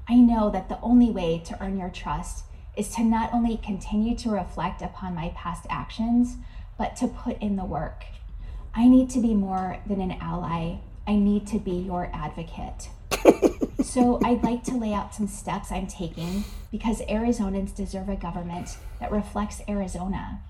I 0.10 0.16
know 0.16 0.50
that 0.50 0.70
the 0.70 0.80
only 0.82 1.10
way 1.10 1.42
to 1.46 1.62
earn 1.62 1.78
your 1.78 1.90
trust 1.90 2.46
is 2.76 2.90
to 2.96 3.04
not 3.04 3.34
only 3.34 3.58
continue 3.58 4.16
to 4.18 4.30
reflect 4.30 4.82
upon 4.82 5.16
my 5.16 5.34
past 5.36 5.66
actions, 5.70 6.38
but 6.78 6.96
to 6.98 7.08
put 7.08 7.42
in 7.42 7.56
the 7.56 7.66
work. 7.66 8.06
I 8.74 8.88
need 8.88 9.10
to 9.12 9.22
be 9.22 9.34
more 9.34 9.80
than 9.88 10.00
an 10.00 10.18
ally. 10.22 10.78
I 11.08 11.16
need 11.16 11.48
to 11.48 11.60
be 11.60 11.72
your 11.72 12.10
advocate. 12.14 12.90
So, 13.84 14.20
I'd 14.24 14.44
like 14.44 14.64
to 14.66 14.78
lay 14.78 14.94
out 14.94 15.14
some 15.14 15.28
steps 15.28 15.72
I'm 15.72 15.88
taking 15.88 16.44
because 16.72 17.02
Arizonans 17.02 17.76
deserve 17.76 18.10
a 18.10 18.16
government 18.16 18.78
that 19.00 19.12
reflects 19.12 19.62
Arizona. 19.68 20.42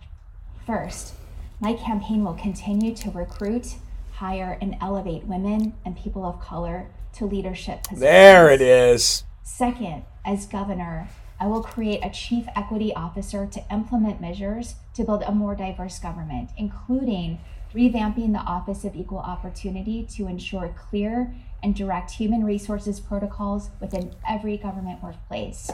First, 0.65 1.13
my 1.60 1.74
campaign 1.74 2.24
will 2.24 2.34
continue 2.34 2.93
to 2.96 3.10
recruit, 3.12 3.76
hire, 4.13 4.58
and 4.62 4.76
elevate 4.82 5.24
women 5.26 5.74
and 5.86 5.98
people 5.98 6.26
of 6.26 6.39
color 6.41 6.88
to 7.13 7.26
leadership 7.26 7.84
positions. 7.84 8.02
There 8.02 8.50
it 8.52 8.62
is. 8.62 9.24
Second, 9.43 10.04
as 10.26 10.46
governor, 10.46 11.10
I 11.39 11.48
will 11.48 11.63
create 11.63 12.04
a 12.04 12.10
chief 12.10 12.46
equity 12.56 12.93
officer 12.93 13.46
to 13.46 13.63
implement 13.72 14.20
measures 14.20 14.76
to 14.96 15.04
build 15.04 15.24
a 15.24 15.32
more 15.32 15.56
diverse 15.56 16.00
government, 16.00 16.50
including 16.58 17.39
revamping 17.73 18.34
the 18.34 18.39
Office 18.39 18.84
of 18.84 18.95
Equal 18.95 19.19
Opportunity 19.19 20.03
to 20.15 20.27
ensure 20.27 20.73
clear 20.89 21.34
and 21.63 21.75
direct 21.75 22.12
human 22.12 22.43
resources 22.43 22.99
protocols 22.99 23.69
within 23.80 24.13
every 24.27 24.58
government 24.58 25.01
workplace. 25.03 25.71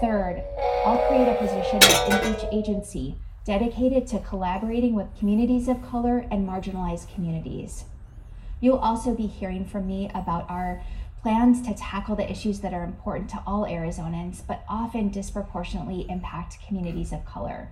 Third, 0.00 0.42
I'll 0.84 1.06
create 1.08 1.28
a 1.28 1.34
position 1.34 1.80
in 2.10 2.34
each 2.34 2.44
agency 2.52 3.16
dedicated 3.44 4.06
to 4.08 4.18
collaborating 4.18 4.94
with 4.94 5.16
communities 5.18 5.68
of 5.68 5.82
color 5.88 6.26
and 6.30 6.46
marginalized 6.46 7.12
communities. 7.14 7.84
You'll 8.60 8.76
also 8.76 9.14
be 9.14 9.26
hearing 9.26 9.64
from 9.64 9.86
me 9.86 10.10
about 10.14 10.48
our 10.50 10.82
plans 11.22 11.62
to 11.62 11.74
tackle 11.74 12.16
the 12.16 12.30
issues 12.30 12.60
that 12.60 12.74
are 12.74 12.84
important 12.84 13.30
to 13.30 13.42
all 13.46 13.64
Arizonans, 13.64 14.42
but 14.46 14.64
often 14.68 15.10
disproportionately 15.10 16.06
impact 16.08 16.58
communities 16.66 17.12
of 17.12 17.24
color. 17.24 17.68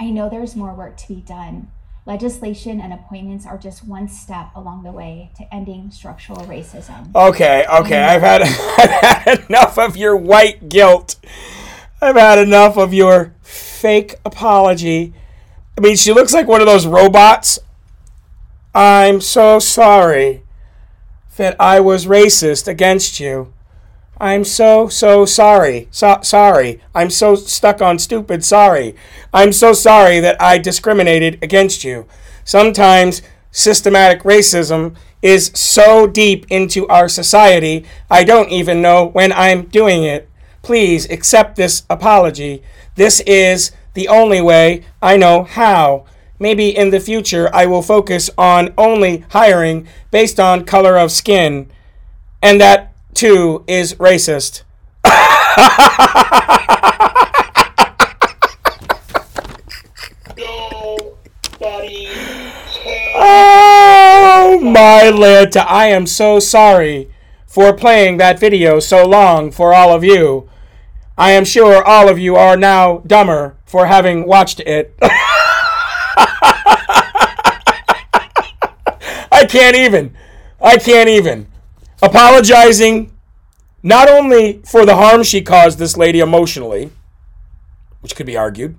I 0.00 0.10
know 0.10 0.28
there's 0.28 0.56
more 0.56 0.74
work 0.74 0.96
to 0.98 1.08
be 1.08 1.20
done. 1.20 1.70
Legislation 2.04 2.80
and 2.80 2.92
appointments 2.92 3.46
are 3.46 3.56
just 3.56 3.86
one 3.86 4.08
step 4.08 4.50
along 4.56 4.82
the 4.82 4.90
way 4.90 5.30
to 5.36 5.54
ending 5.54 5.88
structural 5.92 6.40
racism. 6.46 7.14
Okay, 7.14 7.64
okay, 7.72 8.02
I've 8.02 8.22
had, 8.22 8.42
I've 8.78 8.90
had 8.90 9.46
enough 9.48 9.78
of 9.78 9.96
your 9.96 10.16
white 10.16 10.68
guilt. 10.68 11.14
I've 12.00 12.16
had 12.16 12.38
enough 12.38 12.76
of 12.76 12.92
your 12.92 13.34
fake 13.42 14.16
apology. 14.24 15.14
I 15.78 15.80
mean, 15.80 15.94
she 15.94 16.12
looks 16.12 16.32
like 16.32 16.48
one 16.48 16.60
of 16.60 16.66
those 16.66 16.86
robots. 16.86 17.60
I'm 18.74 19.20
so 19.20 19.60
sorry 19.60 20.42
that 21.36 21.54
I 21.60 21.78
was 21.78 22.06
racist 22.06 22.66
against 22.66 23.20
you. 23.20 23.52
I'm 24.22 24.44
so, 24.44 24.86
so 24.86 25.26
sorry. 25.26 25.88
So, 25.90 26.20
sorry. 26.22 26.80
I'm 26.94 27.10
so 27.10 27.34
stuck 27.34 27.82
on 27.82 27.98
stupid 27.98 28.44
sorry. 28.44 28.94
I'm 29.34 29.52
so 29.52 29.72
sorry 29.72 30.20
that 30.20 30.40
I 30.40 30.58
discriminated 30.58 31.42
against 31.42 31.82
you. 31.82 32.06
Sometimes 32.44 33.20
systematic 33.50 34.22
racism 34.22 34.94
is 35.22 35.50
so 35.54 36.06
deep 36.06 36.46
into 36.50 36.86
our 36.86 37.08
society, 37.08 37.84
I 38.08 38.22
don't 38.22 38.50
even 38.50 38.80
know 38.80 39.06
when 39.06 39.32
I'm 39.32 39.64
doing 39.66 40.04
it. 40.04 40.28
Please 40.62 41.10
accept 41.10 41.56
this 41.56 41.82
apology. 41.90 42.62
This 42.94 43.20
is 43.26 43.72
the 43.94 44.06
only 44.06 44.40
way 44.40 44.84
I 45.02 45.16
know 45.16 45.42
how. 45.42 46.04
Maybe 46.38 46.68
in 46.68 46.90
the 46.90 47.00
future 47.00 47.50
I 47.52 47.66
will 47.66 47.82
focus 47.82 48.30
on 48.38 48.72
only 48.78 49.24
hiring 49.30 49.88
based 50.12 50.38
on 50.38 50.64
color 50.64 50.96
of 50.96 51.10
skin. 51.10 51.70
And 52.40 52.60
that, 52.60 52.91
too, 53.14 53.64
is 53.66 53.94
racist. 53.94 54.62
oh, 63.14 64.60
my 64.62 65.10
Lanta. 65.12 65.64
I 65.66 65.86
am 65.86 66.06
so 66.06 66.38
sorry 66.38 67.10
for 67.46 67.72
playing 67.72 68.16
that 68.16 68.38
video 68.40 68.80
so 68.80 69.06
long 69.06 69.50
for 69.50 69.74
all 69.74 69.94
of 69.94 70.02
you. 70.02 70.48
I 71.18 71.32
am 71.32 71.44
sure 71.44 71.84
all 71.84 72.08
of 72.08 72.18
you 72.18 72.36
are 72.36 72.56
now 72.56 72.98
dumber 73.06 73.58
for 73.66 73.86
having 73.86 74.26
watched 74.26 74.60
it. 74.60 74.94
I 79.30 79.46
can't 79.48 79.76
even. 79.76 80.16
I 80.60 80.78
can't 80.78 81.08
even. 81.08 81.51
Apologizing 82.02 83.12
not 83.82 84.08
only 84.08 84.60
for 84.64 84.84
the 84.84 84.96
harm 84.96 85.22
she 85.22 85.40
caused 85.40 85.78
this 85.78 85.96
lady 85.96 86.18
emotionally, 86.18 86.90
which 88.00 88.16
could 88.16 88.26
be 88.26 88.36
argued, 88.36 88.76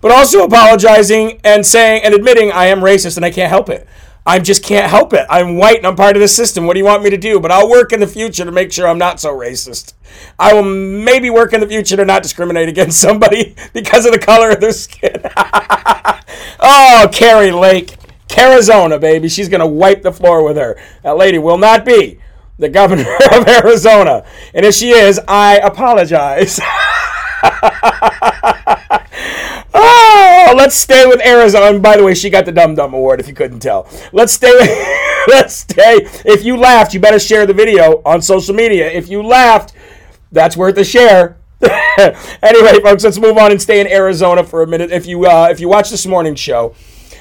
but 0.00 0.12
also 0.12 0.44
apologizing 0.44 1.40
and 1.42 1.64
saying 1.64 2.02
and 2.04 2.14
admitting 2.14 2.52
I 2.52 2.66
am 2.66 2.80
racist 2.80 3.16
and 3.16 3.24
I 3.24 3.30
can't 3.30 3.48
help 3.48 3.68
it. 3.68 3.88
I 4.26 4.38
just 4.38 4.62
can't 4.62 4.90
help 4.90 5.14
it. 5.14 5.26
I'm 5.30 5.56
white 5.56 5.78
and 5.78 5.86
I'm 5.86 5.96
part 5.96 6.16
of 6.16 6.20
the 6.20 6.28
system. 6.28 6.66
What 6.66 6.74
do 6.74 6.78
you 6.78 6.84
want 6.84 7.02
me 7.02 7.08
to 7.10 7.16
do? 7.16 7.40
But 7.40 7.50
I'll 7.50 7.70
work 7.70 7.92
in 7.92 8.00
the 8.00 8.06
future 8.06 8.44
to 8.44 8.52
make 8.52 8.70
sure 8.70 8.86
I'm 8.86 8.98
not 8.98 9.18
so 9.18 9.34
racist. 9.34 9.94
I 10.38 10.52
will 10.52 10.62
maybe 10.62 11.30
work 11.30 11.54
in 11.54 11.60
the 11.60 11.66
future 11.66 11.96
to 11.96 12.04
not 12.04 12.22
discriminate 12.22 12.68
against 12.68 13.00
somebody 13.00 13.56
because 13.72 14.04
of 14.04 14.12
the 14.12 14.18
color 14.18 14.50
of 14.50 14.60
their 14.60 14.72
skin. 14.72 15.22
oh, 16.60 17.08
Kari 17.10 17.50
Lake. 17.50 17.96
Arizona, 18.38 18.98
baby. 18.98 19.28
She's 19.28 19.48
going 19.50 19.60
to 19.60 19.66
wipe 19.66 20.02
the 20.02 20.12
floor 20.12 20.42
with 20.42 20.56
her. 20.56 20.80
That 21.02 21.16
lady 21.18 21.38
will 21.38 21.58
not 21.58 21.84
be 21.84 22.20
the 22.60 22.68
governor 22.68 23.06
of 23.32 23.48
Arizona. 23.48 24.24
And 24.54 24.64
if 24.64 24.74
she 24.74 24.90
is, 24.90 25.18
I 25.26 25.56
apologize. 25.58 26.60
oh, 29.74 30.54
let's 30.56 30.76
stay 30.76 31.06
with 31.06 31.20
Arizona. 31.24 31.66
And 31.66 31.82
by 31.82 31.96
the 31.96 32.04
way, 32.04 32.14
she 32.14 32.30
got 32.30 32.44
the 32.44 32.52
Dumb 32.52 32.74
Dumb 32.74 32.94
Award 32.94 33.18
if 33.18 33.26
you 33.26 33.34
couldn't 33.34 33.60
tell. 33.60 33.88
Let's 34.12 34.32
stay 34.32 34.52
with, 34.52 34.68
let's 35.28 35.54
stay. 35.54 36.06
If 36.24 36.44
you 36.44 36.56
laughed, 36.56 36.94
you 36.94 37.00
better 37.00 37.18
share 37.18 37.46
the 37.46 37.54
video 37.54 38.02
on 38.04 38.22
social 38.22 38.54
media. 38.54 38.88
If 38.90 39.08
you 39.08 39.22
laughed, 39.22 39.72
that's 40.30 40.56
worth 40.56 40.76
a 40.78 40.84
share. 40.84 41.38
anyway, 42.42 42.80
folks, 42.82 43.04
let's 43.04 43.18
move 43.18 43.36
on 43.36 43.50
and 43.50 43.60
stay 43.60 43.80
in 43.80 43.86
Arizona 43.86 44.44
for 44.44 44.62
a 44.62 44.66
minute. 44.66 44.90
If 44.90 45.06
you 45.06 45.26
uh, 45.26 45.48
if 45.50 45.60
you 45.60 45.68
watch 45.68 45.90
this 45.90 46.06
morning's 46.06 46.40
show, 46.40 46.74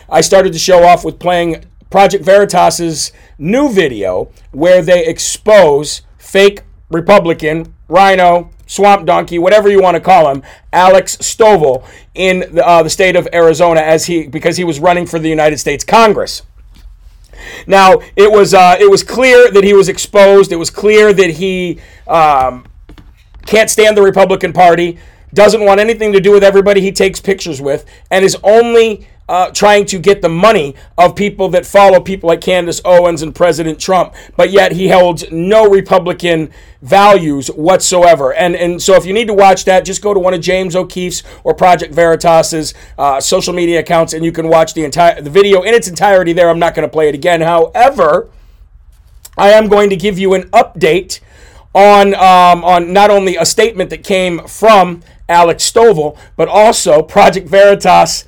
I 0.07 0.21
started 0.21 0.53
the 0.53 0.59
show 0.59 0.83
off 0.83 1.03
with 1.03 1.19
playing 1.19 1.65
Project 1.89 2.23
Veritas's 2.23 3.11
new 3.37 3.71
video 3.71 4.31
where 4.51 4.81
they 4.81 5.05
expose 5.05 6.01
fake 6.17 6.63
Republican, 6.89 7.73
rhino, 7.87 8.51
swamp 8.67 9.05
donkey, 9.05 9.39
whatever 9.39 9.69
you 9.69 9.81
want 9.81 9.95
to 9.95 10.01
call 10.01 10.29
him, 10.31 10.43
Alex 10.71 11.17
Stovall 11.17 11.87
in 12.13 12.39
the, 12.51 12.65
uh, 12.65 12.83
the 12.83 12.89
state 12.89 13.15
of 13.15 13.27
Arizona 13.33 13.81
as 13.81 14.05
he 14.05 14.27
because 14.27 14.57
he 14.57 14.63
was 14.63 14.79
running 14.79 15.05
for 15.05 15.19
the 15.19 15.29
United 15.29 15.57
States 15.57 15.83
Congress. 15.83 16.43
Now 17.65 17.99
it 18.15 18.31
was 18.31 18.53
uh, 18.53 18.77
it 18.79 18.89
was 18.89 19.03
clear 19.03 19.51
that 19.51 19.63
he 19.63 19.73
was 19.73 19.89
exposed. 19.89 20.51
It 20.51 20.57
was 20.57 20.69
clear 20.69 21.13
that 21.13 21.31
he 21.31 21.79
um, 22.07 22.65
can't 23.45 23.69
stand 23.69 23.97
the 23.97 24.01
Republican 24.01 24.53
Party, 24.53 24.99
doesn't 25.33 25.63
want 25.63 25.79
anything 25.79 26.13
to 26.13 26.19
do 26.19 26.31
with 26.31 26.43
everybody 26.43 26.81
he 26.81 26.91
takes 26.91 27.19
pictures 27.19 27.61
with, 27.61 27.85
and 28.11 28.23
is 28.23 28.37
only 28.43 29.07
uh, 29.29 29.51
trying 29.51 29.85
to 29.85 29.99
get 29.99 30.23
the 30.23 30.27
money 30.27 30.73
of 30.97 31.15
people 31.15 31.49
that 31.49 31.63
follow 31.63 31.99
people 31.99 32.27
like 32.27 32.41
Candace 32.41 32.81
Owens 32.83 33.21
and 33.21 33.33
President 33.33 33.79
Trump, 33.79 34.15
but 34.35 34.49
yet 34.49 34.71
he 34.71 34.89
holds 34.89 35.31
no 35.31 35.69
Republican 35.69 36.51
values 36.81 37.47
whatsoever. 37.49 38.33
And 38.33 38.55
and 38.55 38.81
so 38.81 38.95
if 38.95 39.05
you 39.05 39.13
need 39.13 39.27
to 39.27 39.33
watch 39.35 39.65
that, 39.65 39.85
just 39.85 40.01
go 40.01 40.15
to 40.15 40.19
one 40.19 40.33
of 40.33 40.41
James 40.41 40.75
O'Keefe's 40.75 41.21
or 41.43 41.53
Project 41.53 41.93
Veritas's 41.93 42.73
uh, 42.97 43.21
social 43.21 43.53
media 43.53 43.81
accounts, 43.81 44.13
and 44.13 44.25
you 44.25 44.31
can 44.31 44.47
watch 44.47 44.73
the 44.73 44.83
entire 44.83 45.21
the 45.21 45.29
video 45.29 45.61
in 45.61 45.75
its 45.75 45.87
entirety. 45.87 46.33
There, 46.33 46.49
I'm 46.49 46.59
not 46.59 46.73
going 46.73 46.87
to 46.87 46.91
play 46.91 47.07
it 47.07 47.13
again. 47.13 47.41
However, 47.41 48.31
I 49.37 49.51
am 49.51 49.67
going 49.67 49.91
to 49.91 49.95
give 49.95 50.17
you 50.17 50.33
an 50.33 50.49
update 50.49 51.19
on 51.75 52.15
um, 52.15 52.63
on 52.63 52.91
not 52.91 53.11
only 53.11 53.35
a 53.35 53.45
statement 53.45 53.91
that 53.91 54.03
came 54.03 54.47
from 54.47 55.03
Alex 55.29 55.71
Stovall, 55.71 56.17
but 56.35 56.47
also 56.47 57.03
Project 57.03 57.47
Veritas 57.47 58.25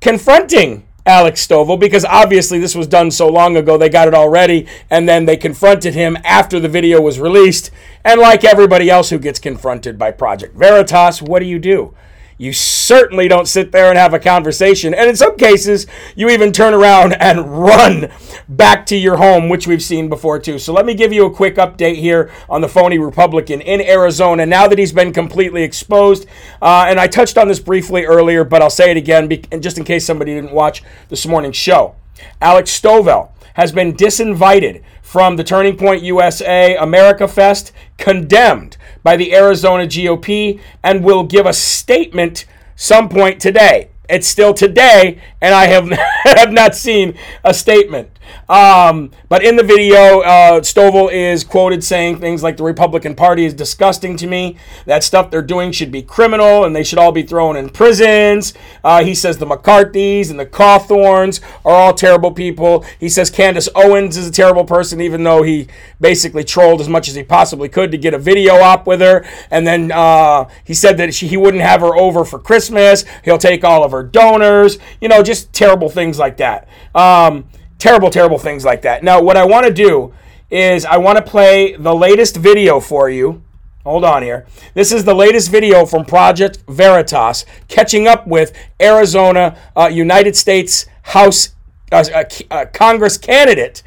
confronting 0.00 0.86
Alex 1.06 1.46
Stovall 1.46 1.80
because 1.80 2.04
obviously 2.04 2.58
this 2.58 2.74
was 2.74 2.86
done 2.86 3.10
so 3.10 3.28
long 3.28 3.56
ago, 3.56 3.78
they 3.78 3.88
got 3.88 4.08
it 4.08 4.14
already, 4.14 4.66
and 4.90 5.08
then 5.08 5.24
they 5.24 5.36
confronted 5.36 5.94
him 5.94 6.18
after 6.22 6.60
the 6.60 6.68
video 6.68 7.00
was 7.00 7.18
released. 7.18 7.70
And 8.04 8.20
like 8.20 8.44
everybody 8.44 8.90
else 8.90 9.10
who 9.10 9.18
gets 9.18 9.38
confronted 9.38 9.98
by 9.98 10.10
Project 10.10 10.54
Veritas, 10.54 11.22
what 11.22 11.40
do 11.40 11.46
you 11.46 11.58
do? 11.58 11.94
You 12.38 12.52
certainly 12.52 13.26
don't 13.26 13.48
sit 13.48 13.72
there 13.72 13.88
and 13.88 13.98
have 13.98 14.14
a 14.14 14.20
conversation. 14.20 14.94
And 14.94 15.10
in 15.10 15.16
some 15.16 15.36
cases, 15.36 15.88
you 16.14 16.30
even 16.30 16.52
turn 16.52 16.72
around 16.72 17.12
and 17.20 17.60
run 17.60 18.10
back 18.48 18.86
to 18.86 18.96
your 18.96 19.16
home, 19.16 19.48
which 19.48 19.66
we've 19.66 19.82
seen 19.82 20.08
before 20.08 20.38
too. 20.38 20.58
So 20.60 20.72
let 20.72 20.86
me 20.86 20.94
give 20.94 21.12
you 21.12 21.26
a 21.26 21.34
quick 21.34 21.56
update 21.56 21.96
here 21.96 22.30
on 22.48 22.60
the 22.60 22.68
phony 22.68 22.98
Republican 22.98 23.60
in 23.60 23.80
Arizona 23.80 24.46
now 24.46 24.68
that 24.68 24.78
he's 24.78 24.92
been 24.92 25.12
completely 25.12 25.64
exposed. 25.64 26.26
Uh, 26.62 26.86
and 26.88 27.00
I 27.00 27.08
touched 27.08 27.36
on 27.36 27.48
this 27.48 27.58
briefly 27.58 28.04
earlier, 28.04 28.44
but 28.44 28.62
I'll 28.62 28.70
say 28.70 28.92
it 28.92 28.96
again 28.96 29.28
just 29.60 29.76
in 29.76 29.84
case 29.84 30.06
somebody 30.06 30.34
didn't 30.34 30.52
watch 30.52 30.84
this 31.08 31.26
morning's 31.26 31.56
show. 31.56 31.96
Alex 32.40 32.78
Stovall 32.80 33.32
has 33.54 33.72
been 33.72 33.92
disinvited 33.92 34.82
from 35.02 35.36
the 35.36 35.42
Turning 35.42 35.76
Point 35.76 36.02
USA 36.02 36.76
America 36.76 37.26
Fest, 37.26 37.72
condemned 37.96 38.76
by 39.08 39.16
the 39.16 39.34
Arizona 39.34 39.84
GOP, 39.84 40.60
and 40.84 41.02
will 41.02 41.22
give 41.22 41.46
a 41.46 41.52
statement 41.54 42.44
some 42.76 43.08
point 43.08 43.40
today. 43.40 43.88
It's 44.06 44.28
still 44.28 44.52
today, 44.52 45.18
and 45.40 45.54
I 45.54 45.64
have, 45.64 45.88
have 46.24 46.52
not 46.52 46.74
seen 46.74 47.16
a 47.42 47.54
statement. 47.54 48.10
Um, 48.48 49.10
but 49.28 49.44
in 49.44 49.56
the 49.56 49.62
video, 49.62 50.20
uh, 50.20 50.60
Stovall 50.60 51.12
is 51.12 51.44
quoted 51.44 51.84
saying 51.84 52.18
things 52.18 52.42
like 52.42 52.56
the 52.56 52.62
Republican 52.62 53.14
Party 53.14 53.44
is 53.44 53.54
disgusting 53.54 54.16
to 54.18 54.26
me. 54.26 54.56
That 54.86 55.04
stuff 55.04 55.30
they're 55.30 55.42
doing 55.42 55.72
should 55.72 55.92
be 55.92 56.02
criminal 56.02 56.64
and 56.64 56.74
they 56.74 56.84
should 56.84 56.98
all 56.98 57.12
be 57.12 57.22
thrown 57.22 57.56
in 57.56 57.70
prisons. 57.70 58.54
Uh, 58.82 59.04
he 59.04 59.14
says 59.14 59.38
the 59.38 59.46
McCarthys 59.46 60.30
and 60.30 60.38
the 60.38 60.46
Cawthorns 60.46 61.40
are 61.64 61.72
all 61.72 61.94
terrible 61.94 62.32
people. 62.32 62.84
He 62.98 63.08
says 63.08 63.30
Candace 63.30 63.68
Owens 63.74 64.16
is 64.16 64.28
a 64.28 64.32
terrible 64.32 64.64
person, 64.64 65.00
even 65.00 65.24
though 65.24 65.42
he 65.42 65.68
basically 66.00 66.44
trolled 66.44 66.80
as 66.80 66.88
much 66.88 67.08
as 67.08 67.14
he 67.14 67.22
possibly 67.22 67.68
could 67.68 67.90
to 67.92 67.98
get 67.98 68.14
a 68.14 68.18
video 68.18 68.54
op 68.56 68.86
with 68.86 69.00
her. 69.00 69.24
And 69.50 69.66
then 69.66 69.92
uh, 69.92 70.48
he 70.64 70.74
said 70.74 70.96
that 70.98 71.14
she, 71.14 71.28
he 71.28 71.36
wouldn't 71.36 71.62
have 71.62 71.80
her 71.80 71.96
over 71.96 72.24
for 72.24 72.38
Christmas. 72.38 73.04
He'll 73.24 73.38
take 73.38 73.64
all 73.64 73.84
of 73.84 73.92
her 73.92 74.02
donors. 74.02 74.78
You 75.00 75.08
know, 75.08 75.22
just 75.22 75.52
terrible 75.52 75.88
things 75.88 76.18
like 76.18 76.36
that. 76.38 76.68
Um, 76.94 77.46
terrible, 77.78 78.10
terrible 78.10 78.38
things 78.38 78.64
like 78.64 78.82
that. 78.82 79.02
Now, 79.02 79.22
what 79.22 79.36
I 79.36 79.44
want 79.44 79.66
to 79.66 79.72
do 79.72 80.12
is 80.50 80.84
I 80.84 80.96
want 80.96 81.18
to 81.18 81.24
play 81.24 81.76
the 81.76 81.94
latest 81.94 82.36
video 82.36 82.80
for 82.80 83.08
you. 83.08 83.42
Hold 83.84 84.04
on 84.04 84.22
here. 84.22 84.46
This 84.74 84.92
is 84.92 85.04
the 85.04 85.14
latest 85.14 85.50
video 85.50 85.86
from 85.86 86.04
Project 86.04 86.62
Veritas 86.68 87.46
catching 87.68 88.06
up 88.06 88.26
with 88.26 88.52
Arizona 88.80 89.56
uh, 89.76 89.86
United 89.86 90.36
States 90.36 90.86
House 91.02 91.54
uh, 91.90 92.04
uh, 92.14 92.24
uh 92.50 92.66
Congress 92.66 93.16
candidate 93.16 93.82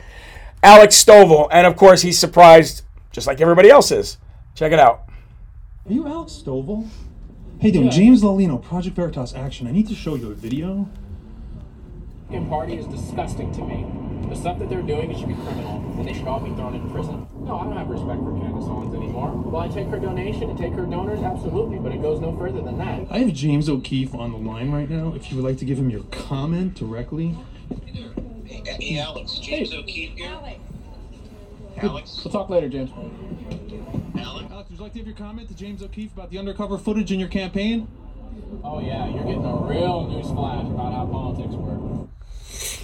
Alex 0.64 1.04
Stovall. 1.04 1.50
And 1.52 1.68
of 1.68 1.76
course, 1.76 2.02
he's 2.02 2.18
surprised 2.18 2.84
just 3.12 3.28
like 3.28 3.42
everybody 3.42 3.70
else 3.70 3.92
is. 3.92 4.18
Check 4.56 4.72
it 4.72 4.80
out. 4.80 5.04
Are 5.86 5.94
you 5.94 6.08
Alex 6.08 6.42
Stovall? 6.44 6.88
Hey, 7.60 7.70
dude, 7.70 7.86
yeah. 7.86 7.92
James 7.92 8.24
Lalino, 8.24 8.62
Project 8.64 8.96
Veritas 8.96 9.36
Action. 9.36 9.68
I 9.68 9.72
need 9.72 9.88
to 9.90 9.96
show 9.96 10.16
you 10.16 10.32
a 10.32 10.34
video. 10.34 10.90
Republican 12.32 12.50
Party 12.50 12.78
is 12.78 12.86
disgusting 12.88 13.52
to 13.52 13.62
me. 13.62 13.86
The 14.30 14.36
stuff 14.36 14.58
that 14.60 14.70
they're 14.70 14.82
doing, 14.82 15.12
it 15.12 15.20
should 15.20 15.28
be 15.28 15.34
criminal, 15.34 15.84
and 15.98 16.08
they 16.08 16.14
should 16.14 16.28
all 16.28 16.40
be 16.40 16.52
thrown 16.52 16.76
in 16.76 16.90
prison. 16.90 17.28
No, 17.42 17.60
I 17.60 17.66
don't 17.66 17.76
have 17.76 17.90
respect 17.90 18.22
for 18.22 18.32
Candace 18.40 18.64
Owens 18.64 18.96
anymore. 18.96 19.32
Will 19.32 19.60
I 19.60 19.68
take 19.68 19.88
her 19.88 20.00
donation 20.00 20.50
and 20.50 20.58
take 20.58 20.72
her 20.74 20.86
donors? 20.86 21.20
Absolutely, 21.20 21.80
but 21.80 21.92
it 21.92 22.02
goes 22.02 22.22
no 22.22 22.34
further 22.38 22.62
than 22.62 22.78
that. 22.78 23.08
I 23.12 23.20
have 23.20 23.34
James 23.34 23.68
O'Keefe 23.68 24.16
on 24.16 24.32
the 24.32 24.38
line 24.38 24.72
right 24.72 24.90
now. 24.90 25.14
If 25.14 25.30
you 25.30 25.36
would 25.36 25.44
like 25.44 25.58
to 25.58 25.66
give 25.66 25.78
him 25.78 25.90
your 25.90 26.04
comment 26.04 26.76
directly. 26.76 27.36
Hey, 28.46 28.64
hey 28.66 29.00
Alex. 29.00 29.40
James 29.40 29.72
hey. 29.72 29.80
O'Keefe 29.80 30.12
here. 30.16 30.30
Alex. 30.30 30.60
Alex. 31.82 32.22
We'll 32.24 32.32
talk 32.32 32.50
later, 32.50 32.70
James. 32.70 32.92
Alex. 34.18 34.48
Alex, 34.50 34.70
would 34.70 34.78
you 34.78 34.84
like 34.84 34.94
to 34.94 35.00
give 35.00 35.08
your 35.08 35.18
comment 35.18 35.50
to 35.50 35.56
James 35.56 35.84
O'Keefe 35.84 36.14
about 36.14 36.30
the 36.30 36.38
undercover 36.38 36.78
footage 36.78 37.12
in 37.12 37.20
your 37.20 37.30
campaign? 37.30 37.90
Oh 38.64 38.80
yeah, 38.80 39.10
you're 39.10 39.26
getting 39.26 39.44
a 39.44 39.56
real 39.68 40.08
news 40.08 40.28
flash 40.28 40.66
about 40.66 40.94
how 40.94 41.06
politics 41.06 41.54
work. 41.56 42.01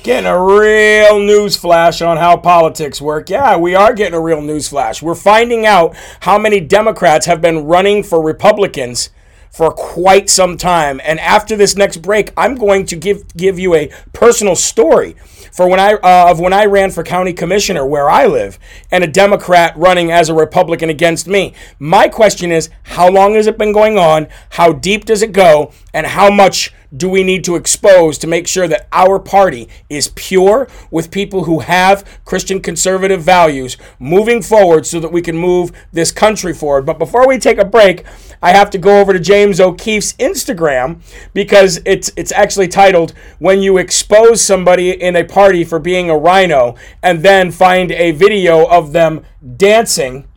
Getting 0.03 0.27
a 0.27 0.41
real 0.41 1.19
news 1.19 1.57
flash 1.57 2.01
on 2.01 2.17
how 2.17 2.37
politics 2.37 3.01
work. 3.01 3.29
Yeah, 3.29 3.57
we 3.57 3.75
are 3.75 3.93
getting 3.93 4.13
a 4.13 4.21
real 4.21 4.41
news 4.41 4.69
flash. 4.69 5.01
We're 5.01 5.15
finding 5.15 5.65
out 5.65 5.95
how 6.21 6.37
many 6.37 6.59
Democrats 6.59 7.25
have 7.25 7.41
been 7.41 7.65
running 7.65 8.03
for 8.03 8.23
Republicans 8.23 9.09
for 9.51 9.71
quite 9.71 10.29
some 10.29 10.55
time. 10.55 11.01
And 11.03 11.19
after 11.19 11.55
this 11.55 11.75
next 11.75 11.97
break, 11.97 12.31
I'm 12.37 12.55
going 12.55 12.85
to 12.87 12.95
give 12.95 13.35
give 13.35 13.57
you 13.57 13.73
a 13.73 13.91
personal 14.13 14.55
story 14.55 15.15
for 15.51 15.67
when 15.67 15.79
I 15.79 15.93
uh, 15.93 16.31
of 16.31 16.39
when 16.39 16.53
I 16.53 16.65
ran 16.65 16.91
for 16.91 17.03
county 17.03 17.33
commissioner 17.33 17.85
where 17.85 18.09
I 18.09 18.27
live, 18.27 18.59
and 18.91 19.03
a 19.03 19.07
Democrat 19.07 19.73
running 19.75 20.11
as 20.11 20.29
a 20.29 20.33
Republican 20.33 20.89
against 20.89 21.27
me. 21.27 21.53
My 21.79 22.07
question 22.07 22.51
is, 22.51 22.69
how 22.83 23.09
long 23.09 23.33
has 23.33 23.47
it 23.47 23.57
been 23.57 23.73
going 23.73 23.97
on? 23.97 24.27
How 24.51 24.73
deep 24.73 25.05
does 25.05 25.23
it 25.23 25.31
go? 25.31 25.71
And 25.93 26.05
how 26.05 26.29
much 26.29 26.71
do 26.95 27.09
we 27.09 27.23
need 27.23 27.43
to 27.45 27.55
expose 27.55 28.17
to 28.17 28.27
make 28.27 28.47
sure 28.47 28.67
that 28.67 28.87
our 28.91 29.19
party 29.19 29.67
is 29.89 30.11
pure 30.15 30.67
with 30.91 31.11
people 31.11 31.43
who 31.43 31.59
have 31.59 32.19
Christian 32.25 32.61
conservative 32.61 33.21
values 33.21 33.77
moving 33.99 34.41
forward 34.41 34.85
so 34.85 34.99
that 34.99 35.11
we 35.11 35.21
can 35.21 35.37
move 35.37 35.71
this 35.91 36.11
country 36.11 36.53
forward. 36.53 36.85
But 36.85 36.99
before 36.99 37.27
we 37.27 37.37
take 37.37 37.57
a 37.57 37.65
break, 37.65 38.05
I 38.41 38.51
have 38.51 38.69
to 38.71 38.77
go 38.77 39.01
over 39.01 39.13
to 39.13 39.19
James 39.19 39.59
O'Keefe's 39.59 40.13
Instagram 40.13 41.01
because 41.33 41.81
it's 41.85 42.11
it's 42.15 42.31
actually 42.31 42.67
titled 42.67 43.13
when 43.39 43.61
you 43.61 43.77
expose 43.77 44.41
somebody 44.41 44.91
in 44.91 45.15
a 45.15 45.23
party 45.23 45.63
for 45.63 45.79
being 45.79 46.09
a 46.09 46.17
rhino 46.17 46.75
and 47.01 47.23
then 47.23 47.51
find 47.51 47.91
a 47.91 48.11
video 48.11 48.65
of 48.67 48.93
them 48.93 49.25
dancing 49.55 50.27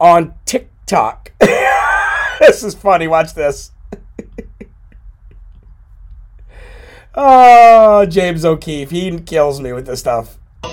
on 0.00 0.34
TikTok. 0.44 1.32
this 2.40 2.64
is 2.64 2.74
funny. 2.74 3.06
Watch 3.06 3.34
this. 3.34 3.72
Oh, 7.14 8.06
James 8.06 8.44
O'Keefe. 8.44 8.90
He 8.90 9.18
kills 9.20 9.60
me 9.60 9.72
with 9.72 9.86
this 9.86 10.00
stuff. 10.00 10.38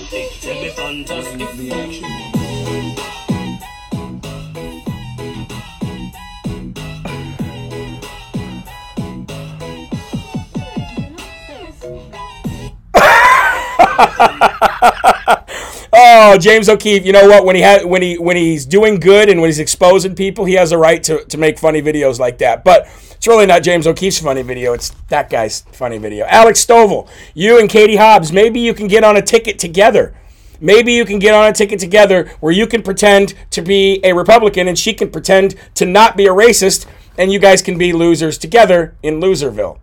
oh 15.93 16.37
James 16.39 16.69
O'Keefe. 16.69 17.03
You 17.03 17.13
know 17.13 17.27
what? 17.27 17.45
When 17.45 17.55
he 17.55 17.63
had 17.63 17.85
when 17.85 18.03
he 18.03 18.19
when 18.19 18.37
he's 18.37 18.65
doing 18.65 18.99
good 18.99 19.29
and 19.29 19.41
when 19.41 19.47
he's 19.47 19.57
exposing 19.59 20.13
people, 20.13 20.45
he 20.45 20.53
has 20.53 20.71
a 20.71 20.77
right 20.77 21.01
to, 21.03 21.25
to 21.25 21.37
make 21.37 21.57
funny 21.57 21.81
videos 21.81 22.19
like 22.19 22.37
that. 22.39 22.63
But 22.63 22.87
it's 23.17 23.27
really 23.27 23.47
not 23.47 23.63
James 23.63 23.87
O'Keefe's 23.87 24.19
funny 24.19 24.43
video. 24.43 24.73
It's 24.73 24.91
that 25.09 25.29
guy's 25.29 25.61
funny 25.71 25.97
video. 25.97 26.25
Alex 26.27 26.63
Stovall, 26.63 27.09
you 27.33 27.59
and 27.59 27.69
Katie 27.69 27.95
Hobbs, 27.95 28.31
maybe 28.31 28.59
you 28.59 28.73
can 28.73 28.87
get 28.87 29.03
on 29.03 29.17
a 29.17 29.21
ticket 29.21 29.57
together. 29.57 30.15
Maybe 30.61 30.93
you 30.93 31.03
can 31.03 31.19
get 31.19 31.33
on 31.33 31.47
a 31.49 31.53
ticket 31.53 31.79
together 31.79 32.31
where 32.39 32.53
you 32.53 32.67
can 32.67 32.81
pretend 32.83 33.33
to 33.51 33.61
be 33.61 33.99
a 34.03 34.13
Republican 34.13 34.67
and 34.67 34.77
she 34.77 34.93
can 34.93 35.09
pretend 35.09 35.55
to 35.75 35.85
not 35.85 36.15
be 36.15 36.25
a 36.25 36.31
racist, 36.31 36.85
and 37.17 37.31
you 37.31 37.39
guys 37.39 37.61
can 37.61 37.77
be 37.77 37.91
losers 37.91 38.37
together 38.37 38.95
in 39.03 39.19
Loserville. 39.19 39.79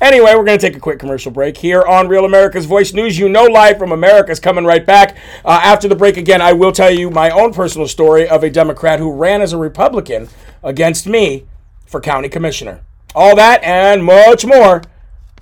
Anyway, 0.00 0.34
we're 0.34 0.44
going 0.44 0.58
to 0.58 0.66
take 0.66 0.76
a 0.76 0.80
quick 0.80 0.98
commercial 0.98 1.30
break 1.30 1.56
here 1.56 1.82
on 1.82 2.08
Real 2.08 2.24
America's 2.24 2.66
Voice 2.66 2.92
News. 2.92 3.18
You 3.18 3.28
know, 3.28 3.44
live 3.44 3.78
from 3.78 3.92
America 3.92 4.32
is 4.32 4.40
coming 4.40 4.64
right 4.64 4.84
back. 4.84 5.16
Uh, 5.44 5.60
after 5.62 5.86
the 5.86 5.94
break, 5.94 6.16
again, 6.16 6.42
I 6.42 6.52
will 6.52 6.72
tell 6.72 6.90
you 6.90 7.10
my 7.10 7.30
own 7.30 7.52
personal 7.52 7.86
story 7.86 8.28
of 8.28 8.42
a 8.42 8.50
Democrat 8.50 8.98
who 8.98 9.12
ran 9.12 9.40
as 9.40 9.52
a 9.52 9.58
Republican 9.58 10.28
against 10.62 11.06
me 11.06 11.46
for 11.94 12.00
county 12.00 12.28
commissioner. 12.28 12.80
All 13.14 13.36
that 13.36 13.62
and 13.62 14.04
much 14.04 14.44
more 14.44 14.82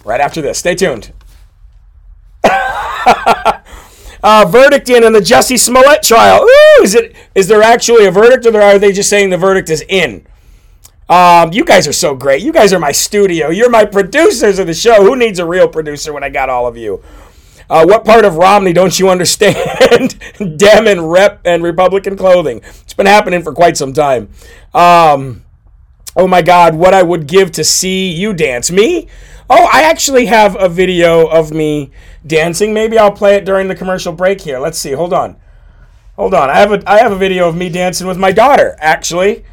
right 0.04 0.20
after 0.20 0.42
this. 0.42 0.58
Stay 0.58 0.74
tuned. 0.74 1.10
uh, 2.44 3.62
verdict 4.50 4.90
in 4.90 5.02
in 5.02 5.14
the 5.14 5.20
Jussie 5.20 5.58
Smollett 5.58 6.02
trial. 6.02 6.42
Ooh, 6.42 6.82
is 6.82 6.94
it? 6.94 7.16
Is 7.34 7.48
there 7.48 7.62
actually 7.62 8.04
a 8.04 8.10
verdict, 8.10 8.44
or 8.44 8.60
are 8.60 8.78
they 8.78 8.92
just 8.92 9.08
saying 9.08 9.30
the 9.30 9.38
verdict 9.38 9.70
is 9.70 9.82
in? 9.88 10.26
Um, 11.08 11.54
you 11.54 11.64
guys 11.64 11.88
are 11.88 11.92
so 11.94 12.14
great. 12.14 12.42
You 12.42 12.52
guys 12.52 12.74
are 12.74 12.78
my 12.78 12.92
studio. 12.92 13.48
You're 13.48 13.70
my 13.70 13.86
producers 13.86 14.58
of 14.58 14.66
the 14.66 14.74
show. 14.74 15.02
Who 15.02 15.16
needs 15.16 15.38
a 15.38 15.46
real 15.46 15.68
producer 15.68 16.12
when 16.12 16.22
I 16.22 16.28
got 16.28 16.50
all 16.50 16.66
of 16.66 16.76
you? 16.76 17.02
Uh, 17.70 17.86
what 17.86 18.04
part 18.04 18.26
of 18.26 18.36
Romney 18.36 18.74
don't 18.74 18.98
you 18.98 19.08
understand? 19.08 20.18
Dem 20.58 20.86
and 20.86 21.10
rep 21.10 21.40
and 21.46 21.62
Republican 21.62 22.14
clothing. 22.14 22.60
It's 22.82 22.92
been 22.92 23.06
happening 23.06 23.42
for 23.42 23.54
quite 23.54 23.78
some 23.78 23.94
time. 23.94 24.28
Um, 24.74 25.44
oh 26.16 26.26
my 26.26 26.42
God, 26.42 26.74
what 26.74 26.94
I 26.94 27.02
would 27.02 27.26
give 27.26 27.52
to 27.52 27.64
see 27.64 28.10
you 28.10 28.32
dance. 28.32 28.70
Me? 28.70 29.08
Oh, 29.50 29.68
I 29.72 29.82
actually 29.82 30.26
have 30.26 30.56
a 30.60 30.68
video 30.68 31.26
of 31.26 31.52
me 31.52 31.90
dancing. 32.26 32.72
Maybe 32.72 32.98
I'll 32.98 33.12
play 33.12 33.36
it 33.36 33.44
during 33.44 33.68
the 33.68 33.74
commercial 33.74 34.12
break 34.12 34.40
here. 34.40 34.58
Let's 34.58 34.78
see. 34.78 34.92
Hold 34.92 35.12
on. 35.12 35.36
Hold 36.16 36.34
on. 36.34 36.48
I 36.50 36.58
have 36.58 36.72
a 36.72 36.82
I 36.90 36.98
have 36.98 37.12
a 37.12 37.16
video 37.16 37.48
of 37.48 37.56
me 37.56 37.68
dancing 37.68 38.06
with 38.06 38.18
my 38.18 38.32
daughter, 38.32 38.76
actually. 38.80 39.44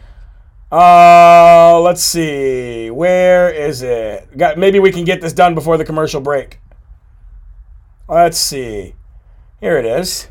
Uh, 0.72 1.80
let's 1.82 2.04
see. 2.04 2.90
Where 2.92 3.50
is 3.50 3.82
it? 3.82 4.38
Got 4.38 4.58
maybe 4.58 4.80
we 4.80 4.92
can 4.92 5.04
get 5.04 5.20
this 5.20 5.34
done 5.34 5.56
before 5.56 5.78
the 5.78 5.86
commercial 5.86 6.22
break. 6.22 6.60
Let's 8.08 8.38
see. 8.38 8.96
Here 9.60 9.78
it 9.78 9.86
is. 9.86 10.30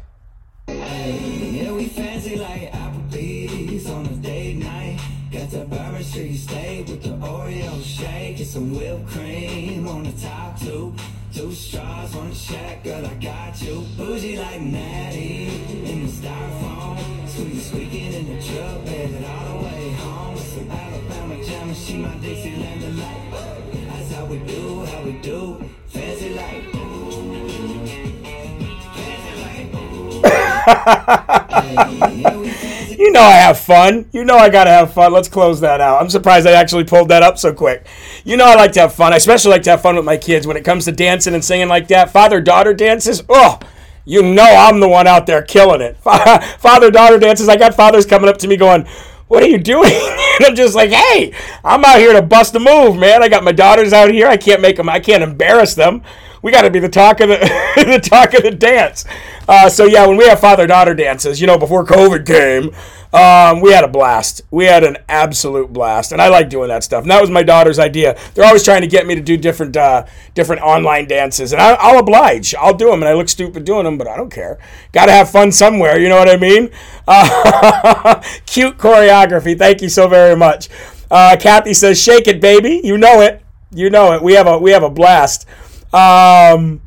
You 32.98 33.12
know 33.12 33.20
I 33.20 33.34
have 33.34 33.60
fun. 33.60 34.06
You 34.12 34.24
know 34.24 34.36
I 34.36 34.50
gotta 34.50 34.70
have 34.70 34.92
fun. 34.92 35.12
Let's 35.12 35.28
close 35.28 35.60
that 35.60 35.80
out. 35.80 36.02
I'm 36.02 36.10
surprised 36.10 36.48
I 36.48 36.52
actually 36.52 36.82
pulled 36.82 37.10
that 37.10 37.22
up 37.22 37.38
so 37.38 37.54
quick. 37.54 37.86
You 38.24 38.36
know 38.36 38.44
I 38.44 38.56
like 38.56 38.72
to 38.72 38.80
have 38.80 38.92
fun. 38.92 39.12
I 39.12 39.16
especially 39.16 39.52
like 39.52 39.62
to 39.62 39.70
have 39.70 39.82
fun 39.82 39.94
with 39.94 40.04
my 40.04 40.16
kids 40.16 40.48
when 40.48 40.56
it 40.56 40.64
comes 40.64 40.84
to 40.86 40.92
dancing 40.92 41.32
and 41.32 41.44
singing 41.44 41.68
like 41.68 41.86
that. 41.88 42.10
Father 42.10 42.40
daughter 42.40 42.74
dances. 42.74 43.22
Oh, 43.28 43.60
you 44.04 44.22
know 44.22 44.42
I'm 44.42 44.80
the 44.80 44.88
one 44.88 45.06
out 45.06 45.26
there 45.26 45.42
killing 45.42 45.80
it. 45.80 45.96
Father 46.58 46.90
daughter 46.90 47.20
dances. 47.20 47.48
I 47.48 47.56
got 47.56 47.74
fathers 47.74 48.04
coming 48.04 48.28
up 48.28 48.38
to 48.38 48.48
me 48.48 48.56
going, 48.56 48.84
"What 49.28 49.44
are 49.44 49.48
you 49.48 49.58
doing?" 49.58 49.92
and 49.92 50.44
I'm 50.44 50.56
just 50.56 50.74
like, 50.74 50.90
"Hey, 50.90 51.32
I'm 51.64 51.84
out 51.84 52.00
here 52.00 52.14
to 52.14 52.22
bust 52.22 52.56
a 52.56 52.60
move, 52.60 52.96
man. 52.96 53.22
I 53.22 53.28
got 53.28 53.44
my 53.44 53.52
daughters 53.52 53.92
out 53.92 54.10
here. 54.10 54.26
I 54.26 54.36
can't 54.36 54.60
make 54.60 54.76
them. 54.76 54.88
I 54.88 54.98
can't 54.98 55.22
embarrass 55.22 55.76
them." 55.76 56.02
We 56.42 56.52
got 56.52 56.62
to 56.62 56.70
be 56.70 56.78
the 56.78 56.88
talk 56.88 57.20
of 57.20 57.28
the 57.28 57.38
the 57.76 58.00
talk 58.00 58.34
of 58.34 58.42
the 58.42 58.50
dance. 58.50 59.04
Uh, 59.48 59.68
so 59.68 59.84
yeah, 59.84 60.06
when 60.06 60.16
we 60.16 60.26
have 60.26 60.40
father 60.40 60.66
daughter 60.66 60.94
dances, 60.94 61.40
you 61.40 61.46
know, 61.46 61.58
before 61.58 61.84
COVID 61.84 62.26
came, 62.26 62.74
um, 63.12 63.62
we 63.62 63.72
had 63.72 63.84
a 63.84 63.88
blast. 63.88 64.42
We 64.50 64.66
had 64.66 64.84
an 64.84 64.98
absolute 65.08 65.72
blast, 65.72 66.12
and 66.12 66.20
I 66.20 66.28
like 66.28 66.50
doing 66.50 66.68
that 66.68 66.84
stuff. 66.84 67.02
And 67.02 67.10
that 67.10 67.20
was 67.20 67.30
my 67.30 67.42
daughter's 67.42 67.78
idea. 67.78 68.18
They're 68.34 68.44
always 68.44 68.64
trying 68.64 68.82
to 68.82 68.86
get 68.86 69.06
me 69.06 69.14
to 69.14 69.22
do 69.22 69.36
different 69.36 69.76
uh, 69.76 70.04
different 70.34 70.62
online 70.62 71.08
dances, 71.08 71.52
and 71.52 71.62
I, 71.62 71.92
will 71.92 72.00
oblige. 72.00 72.54
I'll 72.54 72.74
do 72.74 72.90
them, 72.90 73.02
and 73.02 73.08
I 73.08 73.14
look 73.14 73.28
stupid 73.28 73.64
doing 73.64 73.84
them, 73.84 73.96
but 73.96 74.06
I 74.06 74.16
don't 74.16 74.32
care. 74.32 74.58
Got 74.92 75.06
to 75.06 75.12
have 75.12 75.30
fun 75.30 75.52
somewhere. 75.52 75.98
You 75.98 76.08
know 76.10 76.18
what 76.18 76.28
I 76.28 76.36
mean? 76.36 76.70
Uh, 77.06 78.22
cute 78.46 78.76
choreography. 78.76 79.58
Thank 79.58 79.80
you 79.80 79.88
so 79.88 80.08
very 80.08 80.36
much. 80.36 80.68
Uh, 81.10 81.36
Kathy 81.40 81.72
says, 81.72 82.00
"Shake 82.00 82.28
it, 82.28 82.40
baby. 82.40 82.82
You 82.84 82.98
know 82.98 83.22
it. 83.22 83.42
You 83.72 83.88
know 83.88 84.12
it. 84.12 84.22
We 84.22 84.34
have 84.34 84.46
a 84.46 84.58
we 84.58 84.72
have 84.72 84.82
a 84.82 84.90
blast." 84.90 85.46
Um, 85.92 86.82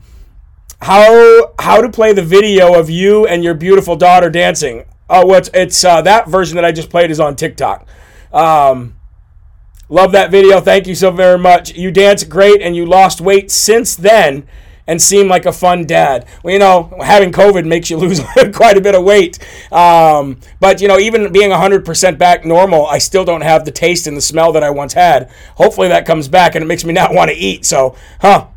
how 0.81 1.53
how 1.59 1.81
to 1.81 1.89
play 1.89 2.13
the 2.13 2.21
video 2.21 2.79
of 2.79 2.89
you 2.89 3.25
and 3.25 3.43
your 3.43 3.53
beautiful 3.53 3.95
daughter 3.95 4.29
dancing? 4.29 4.85
Oh, 5.09 5.25
what's 5.25 5.49
it's, 5.49 5.57
it's 5.57 5.85
uh, 5.85 6.01
that 6.03 6.27
version 6.27 6.55
that 6.55 6.65
I 6.65 6.71
just 6.71 6.89
played 6.89 7.11
is 7.11 7.19
on 7.19 7.35
TikTok. 7.35 7.87
Um, 8.31 8.95
love 9.89 10.11
that 10.13 10.31
video. 10.31 10.61
Thank 10.61 10.87
you 10.87 10.95
so 10.95 11.11
very 11.11 11.37
much. 11.37 11.73
You 11.75 11.91
dance 11.91 12.23
great, 12.23 12.61
and 12.61 12.75
you 12.75 12.85
lost 12.85 13.21
weight 13.21 13.51
since 13.51 13.95
then 13.95 14.47
and 14.87 15.01
seem 15.01 15.27
like 15.27 15.45
a 15.45 15.51
fun 15.51 15.85
dad. 15.85 16.27
Well, 16.43 16.53
you 16.53 16.59
know, 16.59 16.93
having 17.01 17.31
COVID 17.31 17.65
makes 17.65 17.89
you 17.89 17.97
lose 18.03 18.19
quite 18.53 18.77
a 18.77 18.81
bit 18.81 18.95
of 18.95 19.03
weight. 19.03 19.39
Um, 19.71 20.39
but, 20.59 20.81
you 20.81 20.87
know, 20.87 20.99
even 20.99 21.31
being 21.31 21.51
100% 21.51 22.17
back 22.17 22.45
normal, 22.45 22.85
I 22.87 22.97
still 22.97 23.23
don't 23.23 23.41
have 23.41 23.63
the 23.63 23.71
taste 23.71 24.07
and 24.07 24.17
the 24.17 24.21
smell 24.21 24.51
that 24.51 24.63
I 24.63 24.69
once 24.69 24.93
had. 24.93 25.29
Hopefully 25.55 25.87
that 25.89 26.05
comes 26.05 26.27
back 26.27 26.55
and 26.55 26.63
it 26.63 26.67
makes 26.67 26.83
me 26.83 26.93
not 26.93 27.13
want 27.13 27.29
to 27.29 27.37
eat. 27.37 27.65
So, 27.65 27.95
huh, 28.19 28.47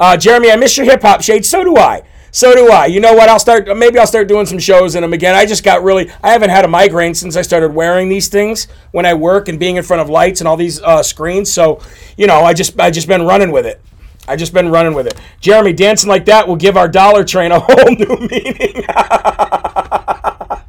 uh, 0.00 0.16
Jeremy, 0.16 0.50
I 0.50 0.56
miss 0.56 0.76
your 0.76 0.86
hip 0.86 1.02
hop 1.02 1.22
shade. 1.22 1.44
So 1.44 1.64
do 1.64 1.76
I. 1.76 2.02
So 2.30 2.54
do 2.54 2.70
I. 2.70 2.86
You 2.86 3.00
know 3.00 3.14
what? 3.14 3.28
I'll 3.28 3.38
start. 3.38 3.66
Maybe 3.76 3.98
I'll 3.98 4.06
start 4.06 4.28
doing 4.28 4.46
some 4.46 4.58
shows 4.58 4.94
in 4.94 5.02
them 5.02 5.12
again. 5.12 5.34
I 5.34 5.46
just 5.46 5.64
got 5.64 5.82
really. 5.82 6.10
I 6.22 6.30
haven't 6.30 6.50
had 6.50 6.64
a 6.64 6.68
migraine 6.68 7.14
since 7.14 7.36
I 7.36 7.42
started 7.42 7.74
wearing 7.74 8.08
these 8.08 8.28
things 8.28 8.68
when 8.92 9.06
I 9.06 9.14
work 9.14 9.48
and 9.48 9.58
being 9.58 9.76
in 9.76 9.82
front 9.82 10.02
of 10.02 10.10
lights 10.10 10.40
and 10.40 10.48
all 10.48 10.56
these 10.56 10.80
uh, 10.82 11.02
screens. 11.02 11.50
So, 11.50 11.80
you 12.16 12.26
know, 12.26 12.42
I 12.42 12.54
just 12.54 12.78
I 12.78 12.90
just 12.90 13.08
been 13.08 13.22
running 13.22 13.50
with 13.50 13.66
it. 13.66 13.80
I 14.28 14.36
just 14.36 14.52
been 14.52 14.68
running 14.68 14.92
with 14.92 15.06
it. 15.06 15.18
Jeremy, 15.40 15.72
dancing 15.72 16.10
like 16.10 16.26
that 16.26 16.46
will 16.46 16.56
give 16.56 16.76
our 16.76 16.88
dollar 16.88 17.24
train 17.24 17.50
a 17.50 17.60
whole 17.60 17.90
new 17.90 18.28
meaning. 18.28 18.84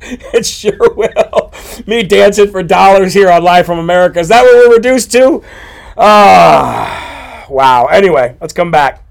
it 0.34 0.46
sure 0.46 0.94
will. 0.96 1.54
Me 1.86 2.04
dancing 2.04 2.50
for 2.50 2.64
dollars 2.64 3.14
here 3.14 3.30
on 3.30 3.44
Live 3.44 3.66
from 3.66 3.80
America. 3.80 4.20
Is 4.20 4.30
that 4.30 4.44
what 4.44 4.70
we're 4.70 4.76
reduced 4.76 5.12
to? 5.12 5.44
Ah, 5.98 7.46
wow. 7.50 7.88
Anyway, 7.88 8.38
let's 8.40 8.54
come 8.54 8.72
back. 8.72 9.04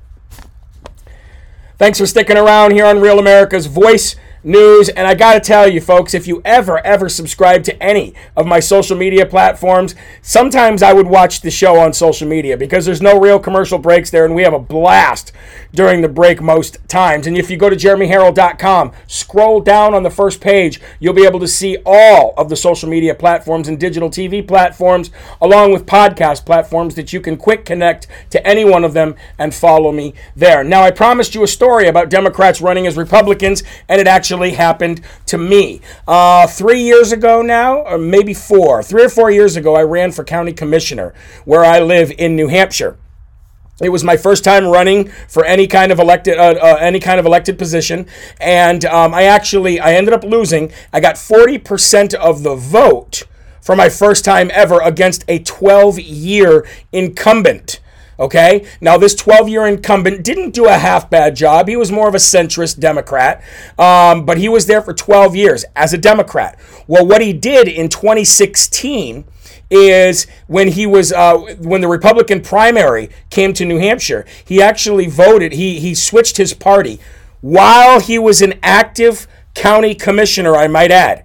Thanks 1.79 2.01
for 2.01 2.07
sticking 2.07 2.37
around 2.37 2.73
here 2.73 2.85
on 2.85 3.01
Real 3.01 3.21
America's 3.21 3.67
Voice 3.67 4.17
news. 4.43 4.89
And 4.89 5.07
I 5.07 5.15
got 5.15 5.35
to 5.35 5.41
tell 5.41 5.69
you, 5.69 5.81
folks, 5.81 6.15
if 6.15 6.27
you 6.27 6.41
ever, 6.45 6.85
ever 6.87 7.09
subscribe 7.09 7.65
to 7.65 7.83
any 7.83 8.15
of 8.37 8.47
my 8.47 8.61
social 8.61 8.97
media 8.97 9.27
platforms, 9.27 9.95
sometimes 10.23 10.83
I 10.83 10.93
would 10.93 11.07
watch 11.07 11.41
the 11.41 11.51
show 11.51 11.79
on 11.79 11.93
social 11.93 12.29
media 12.29 12.57
because 12.57 12.87
there's 12.87 13.03
no 13.03 13.19
real 13.19 13.39
commercial 13.39 13.79
breaks 13.79 14.11
there, 14.11 14.25
and 14.25 14.35
we 14.35 14.43
have 14.43 14.55
a 14.55 14.59
blast 14.59 15.33
during 15.73 16.01
the 16.01 16.09
break 16.09 16.41
most 16.41 16.79
times. 16.89 17.27
And 17.27 17.37
if 17.37 17.51
you 17.51 17.57
go 17.57 17.71
to 17.71 17.77
jeremyherrell.com, 17.77 18.93
scroll 19.07 19.61
down 19.61 19.95
on 19.95 20.03
the 20.03 20.11
first 20.11 20.41
page, 20.41 20.81
you'll 21.01 21.15
be 21.15 21.27
able 21.27 21.41
to 21.41 21.49
see 21.49 21.79
all 21.85 22.35
of 22.37 22.49
the 22.49 22.57
social 22.57 22.89
media 22.89 23.15
platforms 23.15 23.69
and 23.69 23.79
digital 23.79 24.11
TV 24.11 24.47
platforms, 24.47 25.11
along 25.41 25.73
with 25.73 25.87
podcast 25.87 26.47
platforms 26.47 26.95
that 26.95 27.13
you 27.13 27.21
can 27.21 27.37
quick 27.37 27.65
connect 27.65 28.07
to 28.31 28.47
any 28.47 28.65
one 28.65 28.85
of 28.85 28.95
them 28.95 29.15
and 29.39 29.55
follow 29.55 29.93
me 29.93 30.15
there. 30.37 30.65
Now, 30.65 30.83
I 30.83 30.91
promised 30.91 31.35
you 31.35 31.43
a 31.43 31.49
story 31.49 31.89
about 31.89 32.11
Democrats 32.11 32.61
running 32.61 32.87
as 32.87 32.97
Republicans, 32.97 33.63
and 33.89 34.01
it 34.01 34.07
actually 34.07 34.28
actually 34.29 34.51
happened 34.51 35.01
to 35.25 35.39
me. 35.39 35.81
Uh, 36.07 36.47
three 36.47 36.83
years 36.83 37.13
ago 37.13 37.41
now, 37.41 37.79
or 37.79 37.97
maybe 37.97 38.35
four, 38.35 38.83
three 38.83 39.03
or 39.03 39.09
four 39.09 39.31
years 39.31 39.57
ago, 39.57 39.75
I 39.75 39.83
ran 39.83 40.13
for 40.13 40.23
county 40.23 40.53
commissioner 40.53 41.15
where 41.47 41.65
I 41.65 41.81
live 41.81 42.13
in 42.19 42.37
New 42.37 42.49
Hampshire. 42.49 42.99
It 43.81 43.89
was 43.89 44.05
my 44.05 44.19
first 44.19 44.45
time 44.45 44.67
running 44.67 45.09
for 45.29 45.47
any 45.47 45.67
kind 45.67 45.91
of 45.91 45.99
elected 45.99 46.37
uh, 46.37 46.59
uh, 46.61 46.77
any 46.79 47.01
kind 47.01 47.19
of 47.19 47.25
elected 47.25 47.57
position, 47.57 48.07
and 48.39 48.85
um, 48.85 49.15
I 49.15 49.23
actually 49.23 49.81
I 49.81 49.95
ended 49.95 50.13
up 50.13 50.25
losing. 50.25 50.73
I 50.93 51.01
got 51.01 51.17
forty 51.17 51.57
percent 51.57 52.13
of 52.13 52.43
the 52.43 52.55
vote 52.55 53.23
for 53.63 53.75
my 53.75 53.89
first 53.89 54.27
time 54.27 54.51
ever 54.53 54.79
against 54.83 55.25
a 55.27 55.39
twelve 55.39 55.99
year 55.99 56.67
incumbent. 56.93 57.81
Okay. 58.19 58.67
Now, 58.81 58.99
this 58.99 59.15
12 59.15 59.49
year 59.49 59.67
incumbent 59.67 60.25
didn't 60.25 60.51
do 60.51 60.67
a 60.67 60.73
half 60.73 61.09
bad 61.09 61.37
job. 61.37 61.69
He 61.69 61.77
was 61.77 61.93
more 61.93 62.09
of 62.09 62.15
a 62.15 62.19
centrist 62.19 62.81
Democrat, 62.81 63.43
um, 63.79 64.25
but 64.25 64.39
he 64.39 64.49
was 64.49 64.67
there 64.67 64.83
for 64.83 64.93
12 64.93 65.37
years 65.37 65.65
as 65.77 65.93
a 65.93 65.99
Democrat. 65.99 66.59
Well, 66.87 67.07
what 67.07 67.23
he 67.23 67.33
did 67.33 67.69
in 67.69 67.89
2016 67.89 69.25
is 69.71 70.27
when 70.47 70.69
he 70.69 70.87
was 70.87 71.13
uh, 71.13 71.37
when 71.59 71.81
the 71.81 71.89
Republican 71.89 72.41
primary 72.41 73.11
came 73.31 73.53
to 73.53 73.65
New 73.65 73.79
Hampshire, 73.79 74.25
he 74.45 74.63
actually 74.63 75.07
voted. 75.07 75.53
He 75.53 75.79
he 75.79 75.95
switched 75.95 76.39
his 76.39 76.55
party 76.55 76.99
while 77.41 78.01
he 78.01 78.19
was 78.19 78.43
an 78.43 78.55
active 78.63 79.27
county 79.55 79.95
commissioner. 79.95 80.57
I 80.57 80.67
might 80.69 80.91
add. 80.91 81.25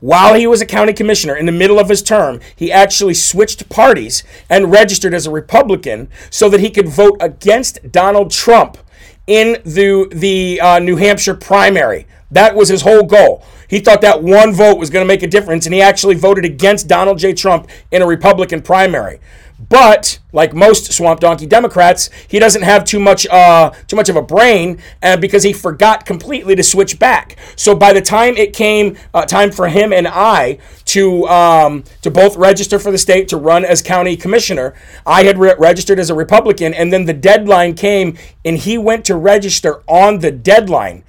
While 0.00 0.34
he 0.34 0.46
was 0.46 0.60
a 0.60 0.66
county 0.66 0.92
commissioner 0.92 1.36
in 1.36 1.46
the 1.46 1.52
middle 1.52 1.78
of 1.80 1.88
his 1.88 2.02
term, 2.02 2.40
he 2.54 2.70
actually 2.70 3.14
switched 3.14 3.68
parties 3.68 4.22
and 4.48 4.70
registered 4.70 5.12
as 5.12 5.26
a 5.26 5.30
Republican 5.30 6.08
so 6.30 6.48
that 6.50 6.60
he 6.60 6.70
could 6.70 6.88
vote 6.88 7.16
against 7.20 7.90
Donald 7.90 8.30
Trump 8.30 8.78
in 9.26 9.60
the, 9.64 10.08
the 10.12 10.60
uh, 10.60 10.78
New 10.78 10.96
Hampshire 10.96 11.34
primary. 11.34 12.06
That 12.30 12.54
was 12.54 12.68
his 12.68 12.82
whole 12.82 13.04
goal. 13.04 13.42
He 13.68 13.80
thought 13.80 14.00
that 14.02 14.22
one 14.22 14.52
vote 14.52 14.78
was 14.78 14.88
going 14.90 15.04
to 15.04 15.08
make 15.08 15.22
a 15.22 15.26
difference, 15.26 15.66
and 15.66 15.74
he 15.74 15.82
actually 15.82 16.14
voted 16.14 16.44
against 16.44 16.88
Donald 16.88 17.18
J. 17.18 17.32
Trump 17.32 17.68
in 17.90 18.00
a 18.00 18.06
Republican 18.06 18.62
primary. 18.62 19.20
But 19.58 20.20
like 20.32 20.54
most 20.54 20.92
swamp 20.92 21.20
donkey 21.20 21.46
Democrats, 21.46 22.10
he 22.28 22.38
doesn't 22.38 22.62
have 22.62 22.84
too 22.84 23.00
much 23.00 23.26
uh, 23.26 23.70
too 23.88 23.96
much 23.96 24.08
of 24.08 24.14
a 24.14 24.22
brain 24.22 24.80
uh, 25.02 25.16
because 25.16 25.42
he 25.42 25.52
forgot 25.52 26.06
completely 26.06 26.54
to 26.54 26.62
switch 26.62 26.98
back. 26.98 27.36
So 27.56 27.74
by 27.74 27.92
the 27.92 28.00
time 28.00 28.36
it 28.36 28.52
came 28.52 28.96
uh, 29.12 29.26
time 29.26 29.50
for 29.50 29.68
him 29.68 29.92
and 29.92 30.06
I 30.06 30.58
to 30.86 31.26
um, 31.26 31.84
to 32.02 32.10
both 32.10 32.36
register 32.36 32.78
for 32.78 32.92
the 32.92 32.98
state 32.98 33.28
to 33.28 33.36
run 33.36 33.64
as 33.64 33.82
county 33.82 34.16
commissioner, 34.16 34.74
I 35.04 35.24
had 35.24 35.38
re- 35.38 35.56
registered 35.58 35.98
as 35.98 36.08
a 36.08 36.14
Republican, 36.14 36.72
and 36.72 36.92
then 36.92 37.06
the 37.06 37.12
deadline 37.12 37.74
came, 37.74 38.16
and 38.44 38.56
he 38.58 38.78
went 38.78 39.04
to 39.06 39.16
register 39.16 39.82
on 39.88 40.20
the 40.20 40.30
deadline, 40.30 41.02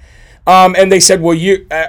um, 0.46 0.74
and 0.76 0.90
they 0.90 1.00
said, 1.00 1.22
"Well, 1.22 1.34
you 1.34 1.66
uh, 1.70 1.86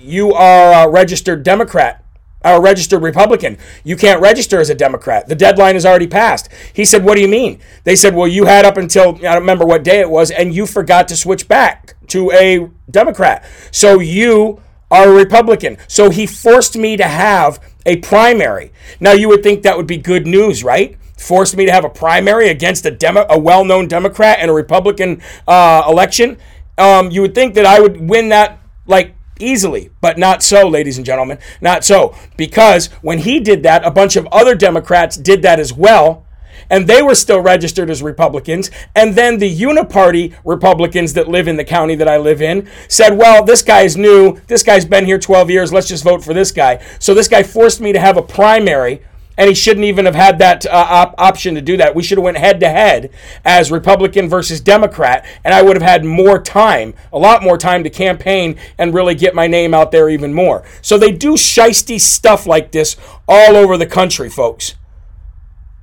you 0.00 0.32
are 0.32 0.88
a 0.88 0.90
registered 0.90 1.44
Democrat." 1.44 2.04
A 2.42 2.60
registered 2.60 3.02
Republican. 3.02 3.58
You 3.84 3.96
can't 3.96 4.20
register 4.20 4.60
as 4.60 4.70
a 4.70 4.74
Democrat. 4.74 5.28
The 5.28 5.34
deadline 5.34 5.76
is 5.76 5.84
already 5.84 6.06
passed. 6.06 6.48
He 6.72 6.84
said, 6.84 7.04
What 7.04 7.16
do 7.16 7.20
you 7.20 7.28
mean? 7.28 7.60
They 7.84 7.96
said, 7.96 8.14
Well, 8.14 8.28
you 8.28 8.46
had 8.46 8.64
up 8.64 8.76
until, 8.76 9.16
I 9.16 9.34
don't 9.34 9.42
remember 9.42 9.66
what 9.66 9.84
day 9.84 10.00
it 10.00 10.10
was, 10.10 10.30
and 10.30 10.54
you 10.54 10.66
forgot 10.66 11.08
to 11.08 11.16
switch 11.16 11.48
back 11.48 11.94
to 12.08 12.30
a 12.32 12.68
Democrat. 12.90 13.44
So 13.70 14.00
you 14.00 14.60
are 14.90 15.08
a 15.08 15.14
Republican. 15.14 15.78
So 15.86 16.10
he 16.10 16.26
forced 16.26 16.76
me 16.76 16.96
to 16.96 17.04
have 17.04 17.60
a 17.86 17.96
primary. 17.96 18.72
Now, 18.98 19.12
you 19.12 19.28
would 19.28 19.42
think 19.42 19.62
that 19.62 19.76
would 19.76 19.86
be 19.86 19.96
good 19.96 20.26
news, 20.26 20.64
right? 20.64 20.96
Forced 21.16 21.56
me 21.56 21.66
to 21.66 21.72
have 21.72 21.84
a 21.84 21.90
primary 21.90 22.48
against 22.48 22.86
a, 22.86 22.90
Demo- 22.90 23.26
a 23.28 23.38
well 23.38 23.64
known 23.64 23.88
Democrat 23.88 24.40
in 24.40 24.48
a 24.48 24.52
Republican 24.52 25.22
uh, 25.46 25.84
election. 25.86 26.38
Um, 26.78 27.10
you 27.10 27.20
would 27.20 27.34
think 27.34 27.54
that 27.54 27.66
I 27.66 27.80
would 27.80 28.00
win 28.00 28.30
that 28.30 28.58
like 28.86 29.14
easily, 29.40 29.90
but 30.00 30.18
not 30.18 30.42
so, 30.42 30.68
ladies 30.68 30.96
and 30.96 31.06
gentlemen. 31.06 31.38
Not 31.60 31.84
so. 31.84 32.14
Because 32.36 32.86
when 33.02 33.18
he 33.18 33.40
did 33.40 33.62
that, 33.62 33.84
a 33.84 33.90
bunch 33.90 34.16
of 34.16 34.26
other 34.32 34.54
Democrats 34.54 35.16
did 35.16 35.42
that 35.42 35.60
as 35.60 35.72
well. 35.72 36.26
And 36.68 36.86
they 36.86 37.02
were 37.02 37.16
still 37.16 37.40
registered 37.40 37.90
as 37.90 38.02
Republicans. 38.02 38.70
And 38.94 39.16
then 39.16 39.38
the 39.38 39.52
uniparty 39.52 40.36
Republicans 40.44 41.14
that 41.14 41.26
live 41.26 41.48
in 41.48 41.56
the 41.56 41.64
county 41.64 41.96
that 41.96 42.06
I 42.06 42.16
live 42.16 42.40
in 42.40 42.68
said, 42.86 43.18
well, 43.18 43.44
this 43.44 43.62
guy's 43.62 43.96
new. 43.96 44.38
This 44.46 44.62
guy's 44.62 44.84
been 44.84 45.04
here 45.04 45.18
12 45.18 45.50
years. 45.50 45.72
Let's 45.72 45.88
just 45.88 46.04
vote 46.04 46.22
for 46.22 46.32
this 46.32 46.52
guy. 46.52 46.84
So 47.00 47.12
this 47.12 47.26
guy 47.26 47.42
forced 47.42 47.80
me 47.80 47.92
to 47.92 47.98
have 47.98 48.16
a 48.16 48.22
primary 48.22 49.02
and 49.38 49.48
he 49.48 49.54
shouldn't 49.54 49.86
even 49.86 50.04
have 50.04 50.14
had 50.14 50.38
that 50.38 50.66
uh, 50.66 50.86
op- 50.88 51.14
option 51.18 51.54
to 51.54 51.62
do 51.62 51.76
that. 51.78 51.94
We 51.94 52.02
should 52.02 52.18
have 52.18 52.24
went 52.24 52.36
head 52.36 52.60
to 52.60 52.68
head 52.68 53.10
as 53.44 53.70
Republican 53.70 54.28
versus 54.28 54.60
Democrat, 54.60 55.24
and 55.44 55.54
I 55.54 55.62
would 55.62 55.76
have 55.76 55.88
had 55.88 56.04
more 56.04 56.40
time, 56.40 56.94
a 57.12 57.18
lot 57.18 57.42
more 57.42 57.56
time 57.56 57.82
to 57.84 57.90
campaign 57.90 58.56
and 58.76 58.92
really 58.92 59.14
get 59.14 59.34
my 59.34 59.46
name 59.46 59.72
out 59.72 59.92
there 59.92 60.10
even 60.10 60.34
more. 60.34 60.64
So 60.82 60.98
they 60.98 61.12
do 61.12 61.34
shisty 61.34 62.00
stuff 62.00 62.46
like 62.46 62.72
this 62.72 62.96
all 63.26 63.56
over 63.56 63.76
the 63.76 63.86
country, 63.86 64.28
folks. 64.28 64.74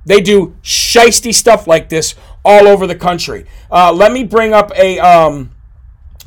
They 0.06 0.20
do 0.20 0.56
shisty 0.62 1.34
stuff 1.34 1.66
like 1.66 1.88
this 1.88 2.14
all 2.44 2.66
over 2.66 2.86
the 2.86 2.94
country. 2.94 3.44
Uh, 3.70 3.92
let 3.92 4.12
me 4.12 4.24
bring 4.24 4.54
up 4.54 4.70
a 4.76 4.98
um, 5.00 5.50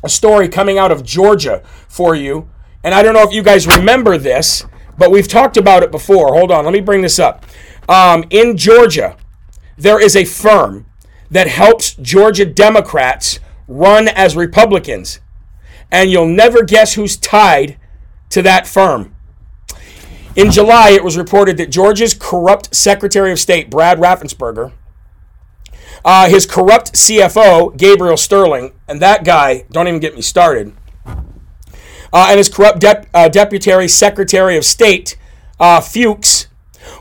a 0.04 0.08
story 0.08 0.48
coming 0.48 0.78
out 0.78 0.92
of 0.92 1.02
Georgia 1.02 1.62
for 1.88 2.14
you, 2.14 2.48
and 2.84 2.94
I 2.94 3.02
don't 3.02 3.14
know 3.14 3.22
if 3.22 3.32
you 3.32 3.42
guys 3.42 3.66
remember 3.66 4.18
this 4.18 4.64
but 4.98 5.10
we've 5.10 5.28
talked 5.28 5.56
about 5.56 5.82
it 5.82 5.90
before. 5.90 6.34
Hold 6.34 6.50
on, 6.50 6.64
let 6.64 6.72
me 6.72 6.80
bring 6.80 7.02
this 7.02 7.18
up. 7.18 7.44
Um, 7.88 8.24
in 8.30 8.56
Georgia, 8.56 9.16
there 9.76 10.00
is 10.00 10.16
a 10.16 10.24
firm 10.24 10.86
that 11.30 11.48
helps 11.48 11.94
Georgia 11.94 12.44
Democrats 12.44 13.40
run 13.66 14.08
as 14.08 14.36
Republicans. 14.36 15.20
And 15.90 16.10
you'll 16.10 16.26
never 16.26 16.62
guess 16.62 16.94
who's 16.94 17.16
tied 17.16 17.78
to 18.30 18.42
that 18.42 18.66
firm. 18.66 19.14
In 20.34 20.50
July, 20.50 20.90
it 20.90 21.04
was 21.04 21.18
reported 21.18 21.58
that 21.58 21.70
Georgia's 21.70 22.14
corrupt 22.14 22.74
Secretary 22.74 23.32
of 23.32 23.38
State, 23.38 23.70
Brad 23.70 23.98
Raffensperger, 23.98 24.72
uh, 26.04 26.28
his 26.28 26.46
corrupt 26.46 26.94
CFO, 26.94 27.76
Gabriel 27.76 28.16
Sterling, 28.16 28.72
and 28.88 29.00
that 29.00 29.24
guy, 29.24 29.64
don't 29.70 29.88
even 29.88 30.00
get 30.00 30.14
me 30.14 30.22
started, 30.22 30.72
uh, 32.12 32.26
and 32.28 32.38
his 32.38 32.48
corrupt 32.48 32.80
dep- 32.80 33.06
uh, 33.14 33.28
deputy 33.28 33.88
secretary 33.88 34.56
of 34.56 34.64
state, 34.64 35.16
uh, 35.58 35.80
Fuchs, 35.80 36.48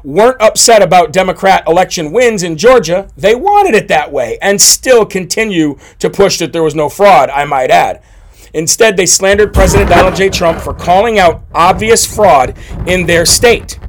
weren't 0.04 0.42
upset 0.42 0.82
about 0.82 1.12
Democrat 1.12 1.64
election 1.68 2.12
wins 2.12 2.44
in 2.44 2.58
Georgia. 2.58 3.10
They 3.18 3.36
wanted 3.36 3.76
it 3.76 3.88
that 3.88 4.12
way 4.12 4.38
and 4.42 4.62
still 4.62 5.06
continue 5.06 5.78
to 6.00 6.10
push 6.10 6.38
that 6.40 6.54
there 6.54 6.64
was 6.64 6.76
no 6.76 6.90
fraud, 6.90 7.30
I 7.30 7.46
might 7.46 7.72
add. 7.72 8.02
Instead, 8.54 8.98
they 8.98 9.06
slandered 9.06 9.54
President 9.54 9.90
Donald 9.90 10.16
J. 10.16 10.30
Trump 10.30 10.60
for 10.60 10.74
calling 10.74 11.20
out 11.20 11.44
obvious 11.54 12.06
fraud 12.06 12.58
in 12.86 13.06
their 13.06 13.26
state. 13.26 13.80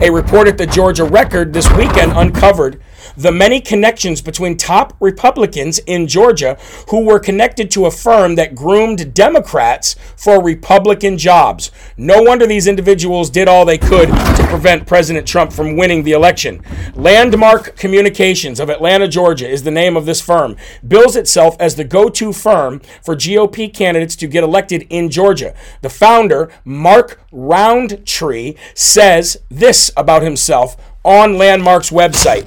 A 0.00 0.10
report 0.10 0.48
at 0.48 0.58
the 0.58 0.66
Georgia 0.66 1.04
Record 1.04 1.52
this 1.52 1.70
weekend 1.72 2.12
uncovered 2.12 2.82
the 3.16 3.32
many 3.32 3.60
connections 3.60 4.20
between 4.20 4.56
top 4.56 4.96
Republicans 5.00 5.78
in 5.80 6.06
Georgia 6.06 6.56
who 6.88 7.04
were 7.04 7.18
connected 7.18 7.70
to 7.70 7.86
a 7.86 7.90
firm 7.90 8.34
that 8.34 8.54
groomed 8.54 9.14
Democrats 9.14 9.96
for 10.16 10.42
Republican 10.42 11.16
jobs. 11.18 11.70
No 11.96 12.22
wonder 12.22 12.46
these 12.46 12.66
individuals 12.66 13.30
did 13.30 13.48
all 13.48 13.64
they 13.64 13.78
could 13.78 14.08
to 14.08 14.46
prevent 14.48 14.86
President 14.86 15.26
Trump 15.26 15.52
from 15.52 15.76
winning 15.76 16.02
the 16.02 16.12
election. 16.12 16.62
Landmark 16.94 17.76
Communications 17.76 18.60
of 18.60 18.70
Atlanta, 18.70 19.08
Georgia 19.08 19.48
is 19.48 19.62
the 19.62 19.70
name 19.70 19.96
of 19.96 20.06
this 20.06 20.20
firm. 20.20 20.56
Bills 20.86 21.16
itself 21.16 21.56
as 21.60 21.76
the 21.76 21.84
go 21.84 22.08
to 22.08 22.32
firm 22.32 22.80
for 23.02 23.14
GOP 23.14 23.72
candidates 23.72 24.16
to 24.16 24.26
get 24.26 24.44
elected 24.44 24.86
in 24.90 25.10
Georgia. 25.10 25.54
The 25.82 25.90
founder, 25.90 26.50
Mark 26.64 27.20
Rountree, 27.32 28.54
says 28.74 29.36
this 29.48 29.90
about 29.96 30.22
himself 30.22 30.76
on 31.04 31.36
Landmark's 31.36 31.90
website. 31.90 32.44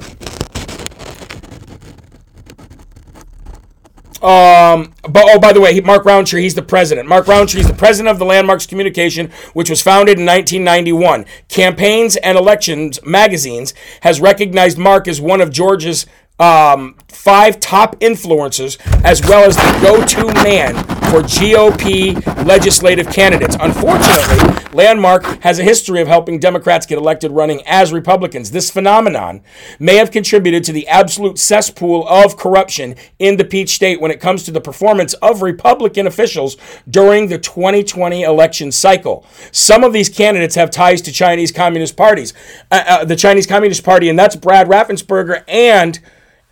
Um, 4.21 4.93
but 5.03 5.25
oh, 5.27 5.39
by 5.39 5.53
the 5.53 5.61
way, 5.61 5.79
Mark 5.81 6.03
Rountree, 6.05 6.41
he's 6.41 6.55
the 6.55 6.63
president. 6.63 7.07
Mark 7.07 7.27
Rountree 7.27 7.61
is 7.61 7.67
the 7.67 7.73
president 7.73 8.09
of 8.09 8.19
the 8.19 8.25
Landmarks 8.25 8.65
Communication, 8.65 9.31
which 9.53 9.69
was 9.69 9.81
founded 9.81 10.17
in 10.17 10.25
1991. 10.25 11.25
Campaigns 11.49 12.15
and 12.17 12.37
Elections 12.37 12.99
magazines 13.05 13.73
has 14.01 14.19
recognized 14.19 14.77
Mark 14.77 15.07
as 15.07 15.21
one 15.21 15.39
of 15.39 15.51
Georgia's 15.51 16.07
um, 16.39 16.95
five 17.07 17.59
top 17.59 17.99
influencers, 17.99 18.77
as 19.03 19.21
well 19.27 19.43
as 19.43 19.55
the 19.55 19.79
go 19.81 20.05
to 20.05 20.33
man 20.43 20.75
for 21.09 21.21
GOP 21.21 22.45
legislative 22.45 23.09
candidates. 23.09 23.55
Unfortunately, 23.59 24.65
Landmark 24.73 25.23
has 25.41 25.57
a 25.57 25.63
history 25.63 26.01
of 26.01 26.07
helping 26.07 26.37
Democrats 26.37 26.85
get 26.85 26.97
elected 26.97 27.31
running 27.31 27.61
as 27.65 27.93
Republicans. 27.93 28.51
This 28.51 28.69
phenomenon 28.69 29.41
may 29.79 29.95
have 29.95 30.11
contributed 30.11 30.63
to 30.65 30.73
the 30.73 30.87
absolute 30.87 31.39
cesspool 31.39 32.07
of 32.07 32.37
corruption 32.37 32.95
in 33.19 33.37
the 33.37 33.45
Peach 33.45 33.69
State 33.69 34.01
when 34.01 34.11
it 34.11 34.19
comes 34.19 34.43
to 34.43 34.51
the 34.51 34.61
performance 34.61 35.13
of 35.15 35.41
Republican 35.41 36.07
officials 36.07 36.57
during 36.89 37.29
the 37.29 37.39
2020 37.39 38.23
election 38.23 38.71
cycle. 38.71 39.25
Some 39.51 39.83
of 39.83 39.93
these 39.93 40.09
candidates 40.09 40.55
have 40.55 40.69
ties 40.69 41.01
to 41.03 41.11
Chinese 41.11 41.51
Communist 41.51 41.95
parties, 41.95 42.33
uh, 42.69 42.83
uh, 42.85 43.05
the 43.05 43.15
Chinese 43.15 43.47
Communist 43.47 43.83
Party, 43.83 44.09
and 44.09 44.19
that's 44.19 44.35
Brad 44.35 44.67
Raffensperger 44.67 45.43
and 45.47 45.99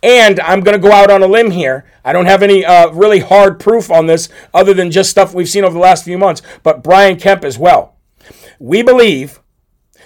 and 0.02 0.40
I'm 0.40 0.60
going 0.60 0.80
to 0.80 0.88
go 0.88 0.92
out 0.92 1.10
on 1.10 1.22
a 1.22 1.26
limb 1.26 1.50
here. 1.50 1.84
I 2.04 2.12
don't 2.12 2.26
have 2.26 2.42
any 2.42 2.64
uh, 2.64 2.90
really 2.90 3.20
hard 3.20 3.58
proof 3.58 3.90
on 3.90 4.06
this 4.06 4.28
other 4.54 4.74
than 4.74 4.90
just 4.90 5.10
stuff 5.10 5.34
we've 5.34 5.48
seen 5.48 5.64
over 5.64 5.74
the 5.74 5.80
last 5.80 6.04
few 6.04 6.18
months, 6.18 6.42
but 6.62 6.82
Brian 6.82 7.16
Kemp 7.16 7.44
as 7.44 7.58
well. 7.58 7.96
We 8.58 8.82
believe 8.82 9.40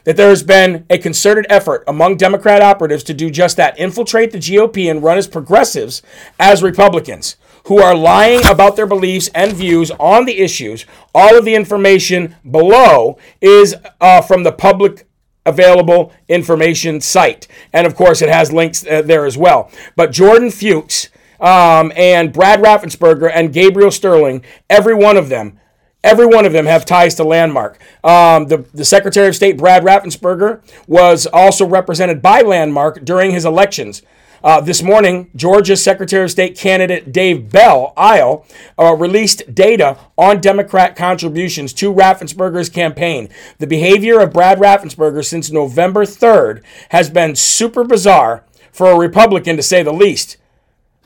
that 0.05 0.16
there 0.16 0.30
has 0.30 0.43
been 0.43 0.86
a 0.88 0.99
concerted 0.99 1.47
effort 1.51 1.84
among 1.86 2.16
Democrat 2.16 2.62
operatives 2.62 3.05
to 3.05 3.14
do 3.14 3.30
just 3.30 3.57
that 3.57 3.78
infiltrate 3.78 4.32
the 4.32 4.38
GOP 4.38 4.91
and 4.91 5.03
run 5.03 5.18
as 5.18 5.26
progressives 5.26 6.03
as 6.38 6.62
Republicans 6.62 7.36
who 7.66 7.78
are 7.78 7.95
lying 7.95 8.41
about 8.47 8.76
their 8.76 8.86
beliefs 8.86 9.28
and 9.34 9.53
views 9.53 9.91
on 9.93 10.24
the 10.24 10.38
issues. 10.38 10.86
All 11.14 11.36
of 11.36 11.45
the 11.45 11.55
information 11.55 12.36
below 12.51 13.18
is 13.41 13.74
uh, 14.01 14.22
from 14.22 14.45
the 14.45 14.53
public 14.53 15.07
available 15.47 16.12
information 16.28 17.01
site. 17.01 17.49
And 17.72 17.86
of 17.86 17.95
course, 17.95 18.22
it 18.22 18.28
has 18.28 18.53
links 18.53 18.86
uh, 18.86 19.03
there 19.03 19.26
as 19.26 19.36
well. 19.36 19.70
But 19.97 20.12
Jordan 20.12 20.51
Fuchs 20.51 21.09
um, 21.41 21.93
and 21.97 22.32
Brad 22.32 22.61
Raffensperger 22.61 23.30
and 23.32 23.53
Gabriel 23.53 23.91
Sterling, 23.91 24.45
every 24.68 24.95
one 24.95 25.16
of 25.16 25.28
them, 25.28 25.59
every 26.05 26.26
one 26.26 26.45
of 26.45 26.53
them 26.53 26.66
have 26.66 26.84
ties 26.84 27.14
to 27.16 27.24
Landmark. 27.24 27.78
Um, 28.05 28.47
the, 28.47 28.59
the 28.74 28.84
Secretary 28.84 29.28
of 29.28 29.36
State, 29.36 29.57
Brad 29.57 29.82
Raffensperger, 29.82 30.62
was 30.86 31.26
also 31.26 31.66
represented 31.66 32.20
by 32.20 32.43
Landmark 32.43 33.05
during 33.05 33.30
his 33.30 33.45
elections. 33.45 34.03
Uh, 34.43 34.59
this 34.59 34.82
morning, 34.82 35.30
Georgia's 35.36 35.84
Secretary 35.84 36.24
of 36.24 36.30
State 36.30 36.57
candidate 36.57 37.12
Dave 37.12 37.51
Belle 37.51 37.93
Isle, 37.95 38.47
uh, 38.78 38.95
released 38.95 39.55
data 39.55 39.99
on 40.16 40.41
Democrat 40.41 40.97
contributions 40.97 41.74
to 41.74 41.93
Raffensperger's 41.93 42.70
campaign. 42.70 43.28
The 43.59 43.66
behavior 43.66 44.18
of 44.20 44.32
Brad 44.32 44.59
Raffensperger 44.59 45.22
since 45.24 45.51
November 45.51 46.07
3rd 46.07 46.62
has 46.88 47.11
been 47.11 47.36
super 47.36 47.84
bizarre 47.84 48.45
for 48.72 48.91
a 48.91 48.99
Republican, 48.99 49.57
to 49.57 49.62
say 49.62 49.82
the 49.82 49.93
least. 49.93 50.38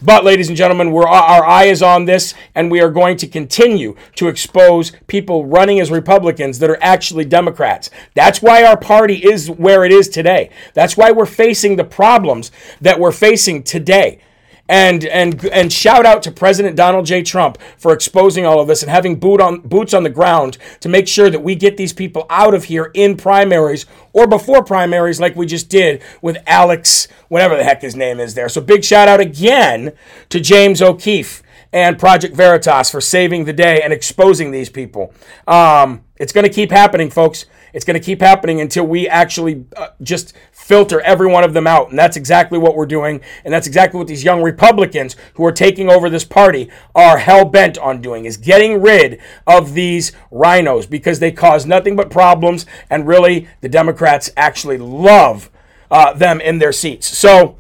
But, 0.05 0.23
ladies 0.23 0.49
and 0.49 0.57
gentlemen, 0.57 0.89
our 0.89 1.47
eye 1.47 1.65
is 1.65 1.83
on 1.83 2.05
this, 2.05 2.35
and 2.55 2.71
we 2.71 2.83
are 2.83 2.91
going 2.91 3.17
to 3.17 3.27
continue 3.27 3.97
to 4.17 4.29
expose 4.29 4.93
people 5.07 5.47
running 5.47 5.81
as 5.81 5.91
Republicans 5.91 6.59
that 6.59 6.69
are 6.69 6.83
actually 6.83 7.25
Democrats. 7.25 7.89
That's 8.13 8.43
why 8.43 8.65
our 8.65 8.77
party 8.77 9.25
is 9.27 9.51
where 9.51 9.83
it 9.83 9.93
is 9.93 10.11
today. 10.11 10.51
That's 10.75 10.95
why 10.95 11.11
we're 11.11 11.25
facing 11.25 11.77
the 11.77 11.85
problems 11.85 12.53
that 12.83 13.01
we're 13.01 13.13
facing 13.13 13.63
today 13.63 14.21
and 14.69 15.05
and 15.05 15.45
and 15.47 15.73
shout 15.73 16.07
out 16.07 16.23
to 16.23 16.31
President 16.31 16.77
Donald 16.77 17.07
J. 17.07 17.23
Trump 17.23 17.59
for 17.77 17.93
exposing 17.93 18.47
all 18.47 18.61
of 18.61 18.67
this 18.67 18.83
and 18.83 18.91
having 18.91 19.19
boot 19.19 19.41
on 19.41 19.61
boots 19.61 19.93
on 19.93 20.03
the 20.03 20.11
ground 20.11 20.59
to 20.81 20.89
make 20.89 21.07
sure 21.07 21.29
that 21.29 21.41
we 21.41 21.55
get 21.55 21.77
these 21.77 21.93
people 21.93 22.27
out 22.31 22.55
of 22.55 22.65
here 22.65 22.91
in 22.95 23.17
primaries 23.17 23.87
or 24.13 24.27
before 24.27 24.65
primaries, 24.65 25.21
like 25.21 25.37
we 25.37 25.47
just 25.47 25.69
did 25.69 26.03
with 26.23 26.39
Alex, 26.47 27.09
whatever 27.29 27.57
the 27.57 27.65
heck 27.65 27.83
his 27.83 27.97
name 27.97 28.21
is 28.21 28.35
there. 28.35 28.49
So 28.49 28.61
big 28.61 28.85
shout 28.85 29.09
out 29.09 29.21
again 29.21 29.93
to 30.31 30.41
James 30.41 30.81
O'Keefe 30.81 31.43
and 31.73 31.99
Project 31.99 32.37
Veritas 32.37 32.89
for 32.89 33.01
saving 33.01 33.45
the 33.45 33.53
day 33.53 33.83
and 33.83 33.93
exposing 33.93 34.53
these 34.53 34.71
people. 34.71 35.13
Um, 35.49 36.05
it's 36.17 36.33
going 36.33 36.47
to 36.47 36.53
keep 36.53 36.71
happening, 36.71 37.11
folks. 37.11 37.47
It's 37.73 37.85
going 37.85 37.99
to 37.99 38.05
keep 38.05 38.21
happening 38.21 38.61
until 38.61 38.87
we 38.87 39.09
actually 39.09 39.67
uh, 39.77 39.89
just 40.01 40.33
filter 40.65 41.03
every 41.03 41.27
one 41.27 41.45
of 41.45 41.53
them 41.53 41.67
out. 41.67 41.91
And 41.91 41.99
that's 41.99 42.17
exactly 42.17 42.59
what 42.59 42.75
we're 42.75 42.87
doing. 42.87 43.21
And 43.45 43.53
that's 43.53 43.67
exactly 43.67 43.99
what 43.99 44.09
these 44.09 44.25
young 44.25 44.43
Republicans 44.43 45.15
who 45.35 45.45
are 45.45 45.53
taking 45.53 45.91
over 45.91 46.09
this 46.09 46.25
party 46.25 46.71
are 46.95 47.19
hell 47.19 47.45
bent 47.45 47.77
on 47.77 48.01
doing 48.01 48.25
is 48.25 48.39
getting 48.39 48.81
rid 48.81 49.21
of 49.47 49.75
these 49.75 50.13
RINOs 50.33 50.89
because 50.89 51.19
they 51.19 51.31
cause 51.33 51.67
nothing 51.67 51.97
but 51.97 52.11
problems. 52.11 52.65
And 52.89 53.07
really, 53.07 53.47
the 53.61 53.69
Democrats 53.69 54.31
actually 54.39 54.79
love 54.79 55.51
uh, 55.91 56.15
them 56.15 56.41
in 56.41 56.59
their 56.59 56.73
seats. 56.73 57.07
So, 57.07 57.59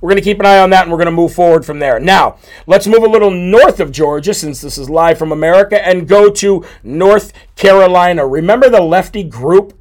we're 0.00 0.10
going 0.10 0.22
to 0.22 0.24
keep 0.24 0.38
an 0.38 0.46
eye 0.46 0.60
on 0.60 0.70
that 0.70 0.82
and 0.82 0.92
we're 0.92 0.98
going 0.98 1.06
to 1.06 1.12
move 1.12 1.34
forward 1.34 1.66
from 1.66 1.80
there. 1.80 1.98
Now, 1.98 2.38
let's 2.68 2.86
move 2.86 3.02
a 3.02 3.08
little 3.08 3.32
north 3.32 3.80
of 3.80 3.90
Georgia 3.90 4.32
since 4.32 4.60
this 4.60 4.78
is 4.78 4.88
live 4.88 5.18
from 5.18 5.32
America 5.32 5.84
and 5.84 6.06
go 6.06 6.30
to 6.30 6.64
North 6.84 7.32
Carolina. 7.56 8.24
Remember 8.24 8.70
the 8.70 8.80
lefty 8.80 9.24
group 9.24 9.76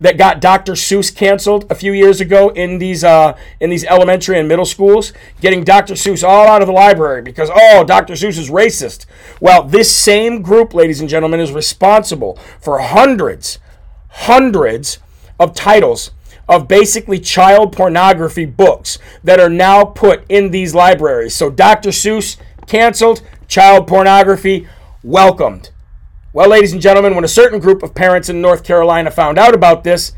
that 0.00 0.18
got 0.18 0.40
Dr. 0.40 0.72
Seuss 0.72 1.14
canceled 1.14 1.70
a 1.70 1.74
few 1.74 1.92
years 1.92 2.20
ago 2.20 2.50
in 2.50 2.78
these 2.78 3.04
uh, 3.04 3.36
in 3.60 3.70
these 3.70 3.84
elementary 3.84 4.38
and 4.38 4.48
middle 4.48 4.64
schools, 4.64 5.12
getting 5.40 5.64
Dr. 5.64 5.94
Seuss 5.94 6.26
all 6.26 6.46
out 6.46 6.62
of 6.62 6.66
the 6.66 6.72
library 6.72 7.22
because 7.22 7.50
oh, 7.54 7.84
Dr. 7.84 8.14
Seuss 8.14 8.38
is 8.38 8.50
racist. 8.50 9.06
Well, 9.40 9.62
this 9.62 9.94
same 9.94 10.42
group, 10.42 10.74
ladies 10.74 11.00
and 11.00 11.08
gentlemen, 11.08 11.40
is 11.40 11.52
responsible 11.52 12.38
for 12.60 12.78
hundreds, 12.78 13.58
hundreds 14.08 14.98
of 15.38 15.54
titles 15.54 16.10
of 16.48 16.68
basically 16.68 17.18
child 17.18 17.72
pornography 17.74 18.44
books 18.44 18.98
that 19.22 19.40
are 19.40 19.48
now 19.48 19.84
put 19.84 20.24
in 20.28 20.50
these 20.50 20.74
libraries. 20.74 21.34
So 21.34 21.50
Dr. 21.50 21.90
Seuss 21.90 22.36
canceled, 22.66 23.22
child 23.48 23.86
pornography 23.86 24.68
welcomed. 25.02 25.70
Well, 26.34 26.48
ladies 26.48 26.72
and 26.72 26.82
gentlemen, 26.82 27.14
when 27.14 27.22
a 27.22 27.28
certain 27.28 27.60
group 27.60 27.84
of 27.84 27.94
parents 27.94 28.28
in 28.28 28.40
North 28.40 28.64
Carolina 28.64 29.08
found 29.12 29.38
out 29.38 29.54
about 29.54 29.84
this, 29.84 30.14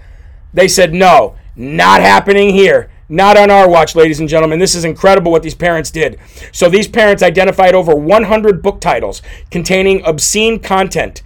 they 0.54 0.66
said, 0.66 0.94
no, 0.94 1.36
not 1.54 2.00
happening 2.00 2.54
here. 2.54 2.90
Not 3.06 3.36
on 3.36 3.50
our 3.50 3.68
watch, 3.68 3.94
ladies 3.94 4.18
and 4.18 4.26
gentlemen. 4.26 4.58
This 4.58 4.74
is 4.74 4.86
incredible 4.86 5.30
what 5.30 5.42
these 5.42 5.54
parents 5.54 5.90
did. 5.90 6.18
So, 6.52 6.70
these 6.70 6.88
parents 6.88 7.22
identified 7.22 7.74
over 7.74 7.94
100 7.94 8.62
book 8.62 8.80
titles 8.80 9.20
containing 9.50 10.02
obscene 10.06 10.58
content, 10.58 11.22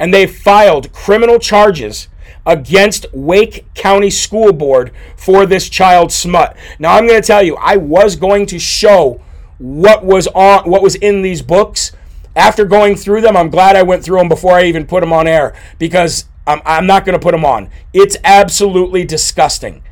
and 0.00 0.12
they 0.12 0.26
filed 0.26 0.92
criminal 0.92 1.38
charges 1.38 2.08
against 2.44 3.06
Wake 3.12 3.72
County 3.74 4.10
School 4.10 4.52
Board 4.52 4.90
for 5.16 5.46
this 5.46 5.68
child 5.68 6.10
smut. 6.10 6.56
Now 6.80 6.96
I'm 6.96 7.06
going 7.06 7.22
to 7.22 7.26
tell 7.26 7.44
you, 7.44 7.54
I 7.58 7.76
was 7.76 8.16
going 8.16 8.46
to 8.46 8.58
show 8.58 9.20
what 9.58 10.04
was 10.04 10.26
on 10.26 10.68
what 10.68 10.82
was 10.82 10.96
in 10.96 11.22
these 11.22 11.42
books. 11.42 11.92
After 12.34 12.64
going 12.64 12.96
through 12.96 13.20
them, 13.20 13.36
I'm 13.36 13.50
glad 13.50 13.76
I 13.76 13.82
went 13.82 14.04
through 14.04 14.18
them 14.18 14.28
before 14.28 14.52
I 14.52 14.64
even 14.64 14.86
put 14.86 15.00
them 15.00 15.12
on 15.12 15.26
air 15.26 15.54
because 15.78 16.26
I'm, 16.46 16.60
I'm 16.64 16.86
not 16.86 17.04
going 17.04 17.18
to 17.18 17.22
put 17.22 17.32
them 17.32 17.44
on. 17.44 17.70
It's 17.92 18.16
absolutely 18.24 19.04
disgusting. 19.04 19.82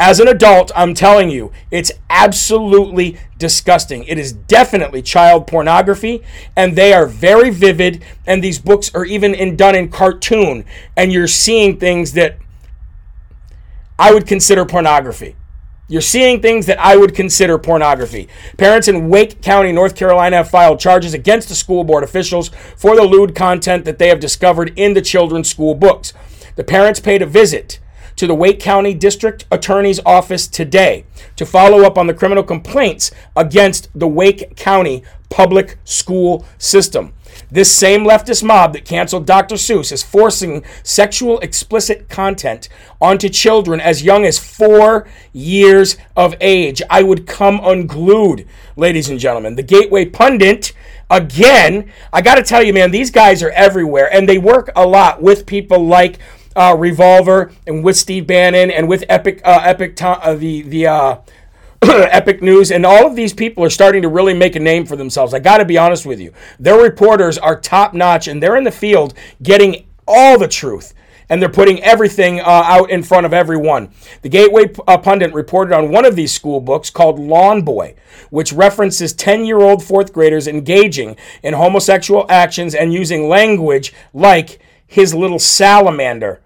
As 0.00 0.20
an 0.20 0.28
adult, 0.28 0.70
I'm 0.76 0.94
telling 0.94 1.28
you, 1.28 1.50
it's 1.72 1.90
absolutely 2.08 3.18
disgusting. 3.36 4.04
It 4.04 4.16
is 4.16 4.32
definitely 4.32 5.02
child 5.02 5.48
pornography, 5.48 6.22
and 6.54 6.76
they 6.76 6.92
are 6.92 7.06
very 7.06 7.50
vivid. 7.50 8.04
And 8.24 8.44
these 8.44 8.60
books 8.60 8.94
are 8.94 9.04
even 9.04 9.34
in, 9.34 9.56
done 9.56 9.74
in 9.74 9.90
cartoon, 9.90 10.64
and 10.96 11.12
you're 11.12 11.26
seeing 11.26 11.78
things 11.78 12.12
that 12.12 12.38
I 13.98 14.12
would 14.12 14.26
consider 14.26 14.64
pornography. 14.64 15.34
You're 15.90 16.02
seeing 16.02 16.42
things 16.42 16.66
that 16.66 16.78
I 16.78 16.98
would 16.98 17.14
consider 17.14 17.56
pornography. 17.56 18.28
Parents 18.58 18.88
in 18.88 19.08
Wake 19.08 19.40
County, 19.40 19.72
North 19.72 19.96
Carolina 19.96 20.36
have 20.36 20.50
filed 20.50 20.78
charges 20.78 21.14
against 21.14 21.48
the 21.48 21.54
school 21.54 21.82
board 21.82 22.04
officials 22.04 22.50
for 22.76 22.94
the 22.94 23.04
lewd 23.04 23.34
content 23.34 23.86
that 23.86 23.98
they 23.98 24.08
have 24.08 24.20
discovered 24.20 24.78
in 24.78 24.92
the 24.92 25.00
children's 25.00 25.48
school 25.48 25.74
books. 25.74 26.12
The 26.56 26.64
parents 26.64 27.00
paid 27.00 27.22
a 27.22 27.26
visit 27.26 27.80
to 28.16 28.26
the 28.26 28.34
Wake 28.34 28.60
County 28.60 28.92
District 28.92 29.46
Attorney's 29.50 29.98
Office 30.04 30.46
today 30.46 31.06
to 31.36 31.46
follow 31.46 31.84
up 31.84 31.96
on 31.96 32.06
the 32.06 32.12
criminal 32.12 32.44
complaints 32.44 33.10
against 33.34 33.88
the 33.94 34.08
Wake 34.08 34.56
County 34.56 35.02
public 35.30 35.78
school 35.84 36.44
system. 36.58 37.14
This 37.50 37.74
same 37.74 38.04
leftist 38.04 38.42
mob 38.44 38.74
that 38.74 38.84
canceled 38.84 39.26
Dr. 39.26 39.54
Seuss 39.54 39.90
is 39.90 40.02
forcing 40.02 40.64
sexual 40.82 41.38
explicit 41.40 42.08
content 42.08 42.68
onto 43.00 43.30
children 43.30 43.80
as 43.80 44.02
young 44.02 44.26
as 44.26 44.38
four 44.38 45.08
years 45.32 45.96
of 46.14 46.34
age. 46.42 46.82
I 46.90 47.02
would 47.02 47.26
come 47.26 47.60
unglued, 47.62 48.46
ladies 48.76 49.08
and 49.08 49.18
gentlemen. 49.18 49.54
The 49.54 49.62
Gateway 49.62 50.04
Pundit, 50.04 50.72
again, 51.10 51.90
I 52.12 52.20
got 52.20 52.34
to 52.34 52.42
tell 52.42 52.62
you, 52.62 52.74
man, 52.74 52.90
these 52.90 53.10
guys 53.10 53.42
are 53.42 53.50
everywhere 53.50 54.12
and 54.12 54.28
they 54.28 54.38
work 54.38 54.70
a 54.76 54.86
lot 54.86 55.22
with 55.22 55.46
people 55.46 55.86
like 55.86 56.18
uh, 56.54 56.76
Revolver 56.76 57.52
and 57.66 57.82
with 57.82 57.96
Steve 57.96 58.26
Bannon 58.26 58.70
and 58.70 58.88
with 58.88 59.04
Epic 59.08 59.40
uh, 59.44 59.60
Epic 59.62 60.00
uh, 60.02 60.34
the 60.34 60.62
the 60.62 60.86
uh, 60.86 61.16
Epic 62.10 62.42
News 62.42 62.70
and 62.70 62.84
all 62.84 63.06
of 63.06 63.16
these 63.16 63.32
people 63.32 63.64
are 63.64 63.70
starting 63.70 64.02
to 64.02 64.08
really 64.08 64.34
make 64.34 64.56
a 64.56 64.60
name 64.60 64.84
for 64.84 64.94
themselves. 64.94 65.32
I 65.32 65.38
got 65.38 65.58
to 65.58 65.64
be 65.64 65.78
honest 65.78 66.04
with 66.04 66.20
you. 66.20 66.34
Their 66.58 66.78
reporters 66.78 67.38
are 67.38 67.58
top 67.58 67.94
notch 67.94 68.28
and 68.28 68.42
they're 68.42 68.56
in 68.56 68.64
the 68.64 68.70
field 68.70 69.14
getting 69.42 69.86
all 70.06 70.38
the 70.38 70.48
truth 70.48 70.92
and 71.30 71.40
they're 71.40 71.48
putting 71.48 71.82
everything 71.82 72.40
uh, 72.40 72.44
out 72.44 72.90
in 72.90 73.02
front 73.02 73.24
of 73.24 73.32
everyone. 73.32 73.90
The 74.20 74.28
Gateway 74.28 74.70
uh, 74.86 74.98
Pundit 74.98 75.32
reported 75.32 75.74
on 75.74 75.90
one 75.90 76.04
of 76.04 76.14
these 76.14 76.30
school 76.32 76.60
books 76.60 76.90
called 76.90 77.18
Lawn 77.18 77.62
Boy, 77.62 77.94
which 78.28 78.52
references 78.52 79.14
10 79.14 79.46
year 79.46 79.60
old 79.60 79.82
fourth 79.82 80.12
graders 80.12 80.46
engaging 80.46 81.16
in 81.42 81.54
homosexual 81.54 82.26
actions 82.28 82.74
and 82.74 82.92
using 82.92 83.28
language 83.28 83.94
like 84.12 84.58
his 84.86 85.14
little 85.14 85.38
salamander 85.38 86.42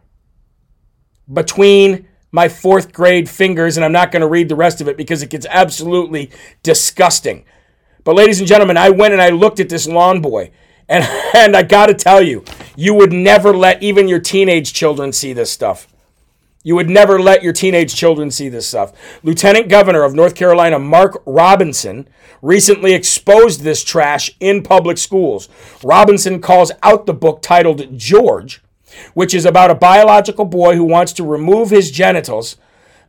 between 1.32 2.07
my 2.32 2.48
fourth 2.48 2.92
grade 2.92 3.28
fingers, 3.28 3.76
and 3.76 3.84
I'm 3.84 3.92
not 3.92 4.10
going 4.10 4.22
to 4.22 4.26
read 4.26 4.48
the 4.48 4.56
rest 4.56 4.80
of 4.80 4.88
it 4.88 4.96
because 4.96 5.22
it 5.22 5.30
gets 5.30 5.46
absolutely 5.48 6.30
disgusting. 6.62 7.44
But, 8.04 8.16
ladies 8.16 8.40
and 8.40 8.48
gentlemen, 8.48 8.78
I 8.78 8.90
went 8.90 9.12
and 9.12 9.22
I 9.22 9.28
looked 9.28 9.60
at 9.60 9.68
this 9.68 9.86
lawn 9.86 10.22
boy, 10.22 10.50
and, 10.88 11.04
and 11.34 11.54
I 11.54 11.62
got 11.62 11.86
to 11.86 11.94
tell 11.94 12.22
you, 12.22 12.44
you 12.74 12.94
would 12.94 13.12
never 13.12 13.54
let 13.54 13.82
even 13.82 14.08
your 14.08 14.18
teenage 14.18 14.72
children 14.72 15.12
see 15.12 15.34
this 15.34 15.52
stuff. 15.52 15.86
You 16.64 16.76
would 16.76 16.88
never 16.88 17.20
let 17.20 17.42
your 17.42 17.52
teenage 17.52 17.94
children 17.94 18.30
see 18.30 18.48
this 18.48 18.68
stuff. 18.68 18.92
Lieutenant 19.24 19.68
Governor 19.68 20.04
of 20.04 20.14
North 20.14 20.34
Carolina, 20.36 20.78
Mark 20.78 21.20
Robinson, 21.26 22.08
recently 22.40 22.94
exposed 22.94 23.60
this 23.62 23.82
trash 23.82 24.30
in 24.38 24.62
public 24.62 24.96
schools. 24.96 25.48
Robinson 25.82 26.40
calls 26.40 26.70
out 26.82 27.06
the 27.06 27.14
book 27.14 27.42
titled 27.42 27.98
George 27.98 28.62
which 29.14 29.34
is 29.34 29.45
about 29.45 29.70
a 29.70 29.74
biological 29.74 30.45
boy 30.45 30.76
who 30.76 30.84
wants 30.84 31.12
to 31.14 31.24
remove 31.24 31.70
his 31.70 31.90
genitals. 31.90 32.57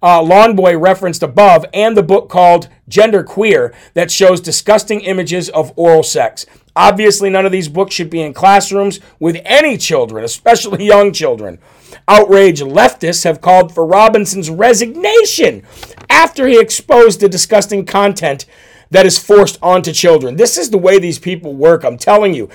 Uh, 0.01 0.21
Lawn 0.21 0.55
Boy 0.55 0.77
referenced 0.77 1.23
above, 1.23 1.65
and 1.73 1.95
the 1.95 2.03
book 2.03 2.27
called 2.29 2.67
Gender 2.89 3.23
Queer 3.23 3.73
that 3.93 4.11
shows 4.11 4.41
disgusting 4.41 4.99
images 4.99 5.49
of 5.49 5.71
oral 5.77 6.03
sex. 6.03 6.45
Obviously, 6.75 7.29
none 7.29 7.45
of 7.45 7.51
these 7.51 7.69
books 7.69 7.95
should 7.95 8.09
be 8.09 8.21
in 8.21 8.33
classrooms 8.33 8.99
with 9.19 9.41
any 9.45 9.77
children, 9.77 10.25
especially 10.25 10.85
young 10.87 11.13
children. 11.13 11.59
Outraged 12.07 12.63
leftists 12.63 13.23
have 13.23 13.39
called 13.39 13.73
for 13.73 13.85
Robinson's 13.85 14.49
resignation 14.49 15.63
after 16.09 16.47
he 16.47 16.59
exposed 16.59 17.21
the 17.21 17.29
disgusting 17.29 17.85
content 17.85 18.45
that 18.89 19.05
is 19.05 19.17
forced 19.17 19.57
onto 19.61 19.91
children. 19.91 20.35
This 20.35 20.57
is 20.57 20.69
the 20.69 20.77
way 20.77 20.99
these 20.99 21.19
people 21.19 21.55
work. 21.55 21.83
I'm 21.83 21.97
telling 21.97 22.33
you. 22.33 22.49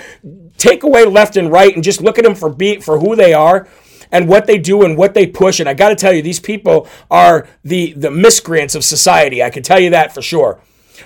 Take 0.59 0.83
away 0.83 1.07
left 1.07 1.37
and 1.37 1.51
right 1.51 1.75
and 1.75 1.83
just 1.83 2.03
look 2.03 2.19
at 2.19 2.25
them 2.25 2.35
for 2.35 2.51
be, 2.51 2.81
for 2.81 2.99
who 2.99 3.17
they 3.17 3.33
are 3.33 3.67
and 4.13 4.29
what 4.29 4.47
they 4.47 4.59
do 4.59 4.83
and 4.83 4.97
what 4.97 5.15
they 5.15 5.27
push. 5.27 5.61
And 5.61 5.69
I 5.69 5.75
got 5.75 5.89
to 5.89 5.95
tell 5.95 6.13
you, 6.13 6.21
these 6.21 6.41
people 6.41 6.87
are 7.11 7.49
the 7.65 7.93
the 7.95 8.11
miscreants 8.11 8.75
of 8.75 8.85
society. 8.85 9.43
I 9.43 9.51
can 9.51 9.63
tell 9.63 9.81
you 9.81 9.91
that 9.91 10.13
for 10.13 10.21
sure. 10.21 10.61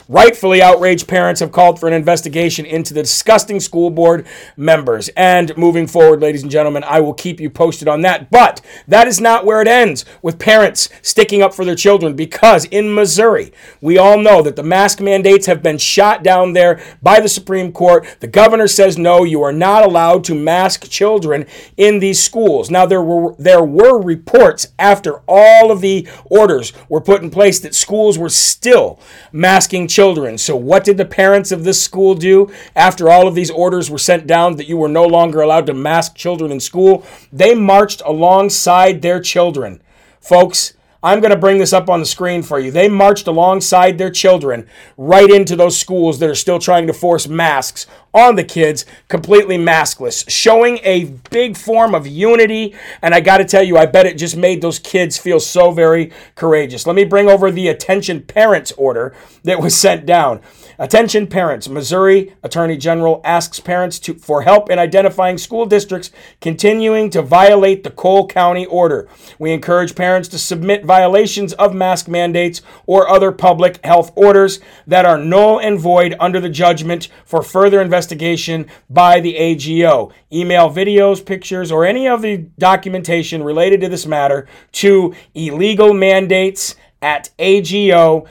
Rightfully 0.09 0.61
outraged 0.61 1.07
parents 1.07 1.41
have 1.41 1.53
called 1.53 1.79
for 1.79 1.87
an 1.87 1.93
investigation 1.93 2.67
into 2.67 2.93
the 2.93 3.03
disgusting 3.03 3.61
school 3.61 3.91
board 3.91 4.27
members. 4.57 5.09
And 5.17 5.57
moving 5.57 5.87
forward, 5.87 6.21
ladies 6.21 6.43
and 6.43 6.51
gentlemen, 6.51 6.85
I 6.85 7.01
will 7.01 7.15
keep 7.15 7.41
you 7.41 7.49
posted 7.51 7.87
on 7.87 8.03
that. 8.03 8.31
But 8.31 8.61
that 8.89 9.07
is 9.07 9.21
not 9.21 9.45
where 9.47 9.63
it 9.63 9.69
ends 9.69 10.05
with 10.21 10.39
parents 10.39 10.89
sticking 11.03 11.43
up 11.43 11.55
for 11.55 11.65
their 11.65 11.77
children 11.77 12.15
because 12.15 12.65
in 12.67 12.95
Missouri, 12.95 13.53
we 13.81 13.97
all 13.97 14.19
know 14.19 14.43
that 14.43 14.57
the 14.57 14.63
mask 14.63 15.01
mandates 15.01 15.47
have 15.47 15.63
been 15.63 15.79
shot 15.79 16.23
down 16.23 16.53
there 16.53 16.83
by 17.01 17.21
the 17.21 17.29
Supreme 17.29 17.73
Court. 17.73 18.07
The 18.21 18.27
governor 18.27 18.67
says 18.67 18.99
no, 18.99 19.23
you 19.25 19.43
are 19.43 19.53
not 19.53 19.85
allowed 19.85 20.25
to 20.25 20.35
mask 20.35 20.89
children 20.89 21.47
in 21.77 22.01
these 22.01 22.23
schools. 22.23 22.71
Now 22.71 22.87
there 22.87 23.03
were 23.03 23.35
there 23.39 23.65
were 23.65 24.01
reports 24.01 24.69
after 24.79 25.23
all 25.29 25.71
of 25.71 25.81
the 25.81 26.09
orders 26.25 26.73
were 26.89 27.01
put 27.01 27.23
in 27.23 27.31
place 27.31 27.61
that 27.61 27.75
schools 27.75 28.19
were 28.19 28.29
still 28.29 28.99
masking 29.31 29.89
children. 29.93 30.39
So, 30.39 30.57
what 30.57 30.85
did 30.85 30.97
the 30.97 31.05
parents 31.05 31.53
of 31.53 31.65
this 31.65 31.83
school 31.83 32.15
do 32.15 32.51
after 32.75 33.11
all 33.11 33.29
of 33.29 33.35
these 33.35 33.51
orders 33.51 33.91
were 33.91 33.99
sent 33.99 34.27
down 34.27 34.57
that 34.57 34.69
you 34.69 34.77
were 34.77 34.89
no 34.89 35.07
longer 35.07 35.41
allowed 35.41 35.67
to 35.67 35.75
mask 35.75 36.15
children 36.15 36.51
in 36.51 36.61
school? 36.61 37.05
They 37.33 37.55
marched 37.55 38.03
alongside 38.05 39.03
their 39.03 39.21
children. 39.21 39.83
Folks, 40.21 40.75
I'm 41.03 41.21
going 41.21 41.33
to 41.33 41.37
bring 41.37 41.59
this 41.59 41.73
up 41.73 41.91
on 41.91 41.99
the 41.99 42.07
screen 42.07 42.43
for 42.43 42.61
you. 42.61 42.71
They 42.71 42.89
marched 42.89 43.27
alongside 43.27 43.99
their 43.99 44.11
children 44.11 44.69
right 44.97 45.29
into 45.29 45.57
those 45.57 45.77
schools 45.77 46.21
that 46.21 46.31
are 46.31 46.35
still 46.35 46.61
trying 46.61 46.87
to 46.87 46.93
force 46.93 47.27
masks 47.27 47.87
on 48.15 48.37
the 48.37 48.45
kids, 48.45 48.85
completely 49.09 49.59
maskless, 49.59 50.29
showing 50.29 50.79
a 50.85 51.05
big 51.31 51.57
form 51.57 51.95
of 51.95 52.07
unity. 52.07 52.75
And 53.01 53.15
I 53.15 53.21
got 53.21 53.39
to 53.39 53.45
tell 53.45 53.63
you, 53.63 53.77
I 53.77 53.87
bet 53.87 54.07
it 54.07 54.17
just 54.17 54.37
made 54.37 54.63
those 54.63 54.79
kids 54.79 55.19
feel 55.19 55.41
so 55.41 55.73
very 55.73 56.13
courageous. 56.37 56.87
Let 56.87 56.95
me 56.95 57.05
bring 57.05 57.29
over 57.29 57.51
the 57.51 57.69
attention 57.69 58.23
parents 58.23 58.71
order 58.73 59.15
that 59.43 59.61
was 59.61 59.77
sent 59.77 60.07
down. 60.07 60.41
Attention 60.83 61.29
parents, 61.29 61.69
Missouri 61.69 62.35
Attorney 62.43 62.77
General 62.77 63.21
asks 63.23 63.61
parents 63.61 64.01
to, 64.01 64.15
for 64.15 64.43
help 64.43 64.69
in 64.69 64.81
identifying 64.81 65.39
school 65.39 65.65
districts 65.65 66.11
continuing 66.41 67.09
to 67.11 67.23
violate 67.23 67.85
the 67.85 67.91
Cole 67.91 68.27
County 68.27 68.67
order. 68.67 69.09
We 69.39 69.53
encourage 69.53 69.95
parents 69.95 70.29
to 70.31 70.41
submit 70.41 70.85
violations 70.85 71.53
of 71.53 71.73
mask 71.73 72.09
mandates 72.09 72.63
or 72.85 73.09
other 73.09 73.31
public 73.31 73.79
health 73.85 74.11
orders 74.17 74.59
that 74.89 75.05
are 75.05 75.19
null 75.19 75.61
and 75.61 75.79
void 75.79 76.17
under 76.19 76.41
the 76.41 76.49
judgment 76.49 77.07
for 77.25 77.45
further 77.45 77.81
investigation 77.81 78.67
by 78.91 79.21
the 79.21 79.37
AGO. 79.37 80.11
Email 80.33 80.69
videos, 80.69 81.25
pictures, 81.25 81.71
or 81.71 81.85
any 81.85 82.09
of 82.09 82.23
the 82.23 82.39
documentation 82.59 83.45
related 83.45 83.81
to 83.83 83.89
this 83.89 84.05
matter 84.05 84.49
to 84.73 85.15
illegal 85.33 85.95
mandates 85.95 86.75
at 87.01 87.31
ago.mo 87.39 88.27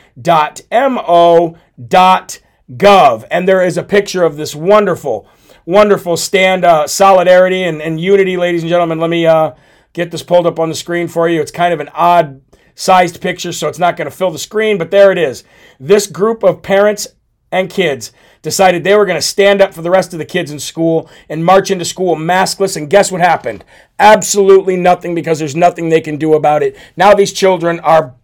gov. 2.77 3.25
And 3.31 3.47
there 3.47 3.63
is 3.63 3.77
a 3.77 3.83
picture 3.83 4.23
of 4.23 4.37
this 4.37 4.55
wonderful, 4.55 5.27
wonderful 5.65 6.17
stand 6.17 6.65
uh, 6.65 6.87
solidarity 6.87 7.63
and, 7.63 7.81
and 7.81 7.99
unity, 7.99 8.37
ladies 8.37 8.63
and 8.63 8.69
gentlemen. 8.69 8.99
Let 8.99 9.09
me 9.09 9.25
uh, 9.25 9.51
get 9.93 10.11
this 10.11 10.23
pulled 10.23 10.47
up 10.47 10.59
on 10.59 10.69
the 10.69 10.75
screen 10.75 11.07
for 11.07 11.29
you. 11.29 11.41
It's 11.41 11.51
kind 11.51 11.73
of 11.73 11.79
an 11.79 11.89
odd 11.93 12.41
sized 12.75 13.21
picture, 13.21 13.51
so 13.51 13.67
it's 13.67 13.79
not 13.79 13.97
going 13.97 14.09
to 14.09 14.15
fill 14.15 14.31
the 14.31 14.39
screen, 14.39 14.77
but 14.77 14.91
there 14.91 15.11
it 15.11 15.17
is. 15.17 15.43
This 15.79 16.07
group 16.07 16.43
of 16.43 16.61
parents 16.61 17.07
and 17.51 17.69
kids 17.69 18.11
decided 18.41 18.83
they 18.83 18.95
were 18.95 19.05
going 19.05 19.17
to 19.19 19.21
stand 19.21 19.61
up 19.61 19.73
for 19.73 19.81
the 19.81 19.91
rest 19.91 20.13
of 20.13 20.19
the 20.19 20.25
kids 20.25 20.51
in 20.51 20.59
school 20.59 21.09
and 21.29 21.45
march 21.45 21.69
into 21.69 21.85
school 21.85 22.15
maskless. 22.15 22.77
And 22.77 22.89
guess 22.89 23.11
what 23.11 23.21
happened? 23.21 23.65
Absolutely 23.99 24.77
nothing 24.77 25.13
because 25.13 25.37
there's 25.37 25.55
nothing 25.55 25.89
they 25.89 26.01
can 26.01 26.17
do 26.17 26.33
about 26.33 26.63
it. 26.63 26.77
Now 26.95 27.13
these 27.13 27.33
children 27.33 27.79
are 27.81 28.15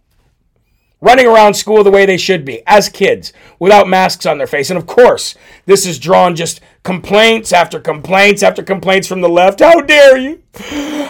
running 1.00 1.26
around 1.26 1.54
school 1.54 1.84
the 1.84 1.90
way 1.90 2.06
they 2.06 2.16
should 2.16 2.44
be 2.44 2.62
as 2.66 2.88
kids 2.88 3.32
without 3.58 3.88
masks 3.88 4.26
on 4.26 4.38
their 4.38 4.46
face. 4.46 4.70
And 4.70 4.78
of 4.78 4.86
course, 4.86 5.34
this 5.66 5.84
has 5.86 5.98
drawn 5.98 6.34
just 6.34 6.60
complaints 6.82 7.52
after 7.52 7.78
complaints 7.78 8.42
after 8.42 8.62
complaints 8.62 9.06
from 9.06 9.20
the 9.20 9.28
left. 9.28 9.60
How 9.60 9.80
dare 9.80 10.16
you? 10.16 10.42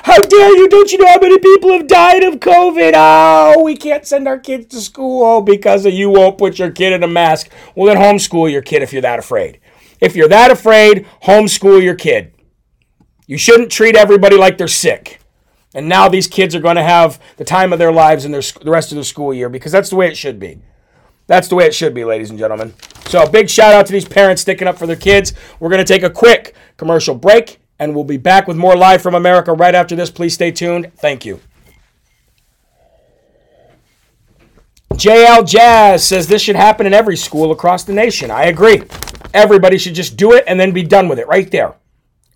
How 0.05 0.19
dare 0.19 0.57
you? 0.57 0.69
Don't 0.69 0.93
you 0.93 0.99
know 0.99 1.09
how 1.09 1.21
many 1.21 1.39
people 1.39 1.73
have 1.73 1.87
died 1.87 2.23
of 2.25 2.35
COVID? 2.35 2.93
Oh, 2.95 3.63
we 3.63 3.77
can't 3.77 4.07
send 4.07 4.29
our 4.29 4.39
kids 4.39 4.67
to 4.75 4.81
school 4.81 5.41
because 5.41 5.87
you 5.87 6.11
won't 6.11 6.39
put 6.39 6.59
your 6.59 6.71
kid 6.71 6.93
in 6.93 7.03
a 7.03 7.09
mask. 7.09 7.51
Well, 7.75 7.87
then 7.87 8.03
homeschool 8.03 8.51
your 8.51 8.63
kid 8.63 8.83
if 8.83 8.93
you're 8.93 9.03
that 9.03 9.19
afraid. 9.19 9.61
If 10.01 10.15
you're 10.15 10.29
that 10.29 10.51
afraid, 10.51 11.07
homeschool 11.25 11.83
your 11.83 11.95
kid. 11.95 12.35
You 13.27 13.37
shouldn't 13.37 13.71
treat 13.71 13.97
everybody 13.97 14.37
like 14.37 14.59
they're 14.59 14.69
sick. 14.69 15.18
And 15.79 15.89
now 15.89 16.09
these 16.09 16.27
kids 16.27 16.57
are 16.57 16.61
going 16.61 16.75
to 16.75 16.83
have 16.83 17.21
the 17.37 17.45
time 17.45 17.73
of 17.73 17.79
their 17.79 17.93
lives 17.93 18.25
in 18.25 18.33
their, 18.33 18.43
the 18.43 18.69
rest 18.69 18.91
of 18.91 18.99
the 18.99 19.05
school 19.05 19.33
year 19.33 19.49
because 19.49 19.71
that's 19.71 19.91
the 19.91 19.95
way 19.95 20.09
it 20.09 20.17
should 20.17 20.41
be. 20.41 20.59
That's 21.29 21.47
the 21.47 21.55
way 21.55 21.67
it 21.67 21.75
should 21.75 21.95
be, 21.95 22.05
ladies 22.05 22.31
and 22.31 22.39
gentlemen. 22.39 22.75
So, 23.07 23.23
a 23.23 23.31
big 23.31 23.49
shout 23.49 23.75
out 23.75 23.87
to 23.87 23.93
these 23.93 24.05
parents 24.05 24.43
sticking 24.43 24.67
up 24.67 24.77
for 24.77 24.89
their 24.89 24.97
kids. 24.97 25.35
We're 25.61 25.69
going 25.69 25.79
to 25.79 25.85
take 25.85 26.03
a 26.03 26.11
quick 26.11 26.57
commercial 26.79 27.15
break 27.15 27.61
and 27.79 27.95
we'll 27.95 28.03
be 28.03 28.17
back 28.17 28.49
with 28.49 28.57
more 28.57 28.75
Live 28.75 29.03
from 29.03 29.15
America 29.15 29.53
right 29.53 29.73
after 29.73 29.95
this. 29.95 30.11
Please 30.11 30.35
stay 30.35 30.51
tuned. 30.51 30.93
Thank 30.97 31.25
you. 31.25 31.39
JL 34.95 35.47
Jazz 35.47 36.05
says 36.05 36.27
this 36.27 36.43
should 36.43 36.57
happen 36.57 36.89
in 36.89 36.93
every 36.93 37.17
school 37.17 37.53
across 37.53 37.85
the 37.85 37.93
nation. 37.93 38.33
I 38.33 38.47
agree. 38.47 38.83
Everybody 39.33 39.79
should 39.79 39.95
just 39.95 40.17
do 40.17 40.33
it 40.33 40.43
and 40.49 40.59
then 40.59 40.73
be 40.73 40.83
done 40.83 41.07
with 41.07 41.21
it 41.21 41.29
right 41.29 41.49
there. 41.53 41.77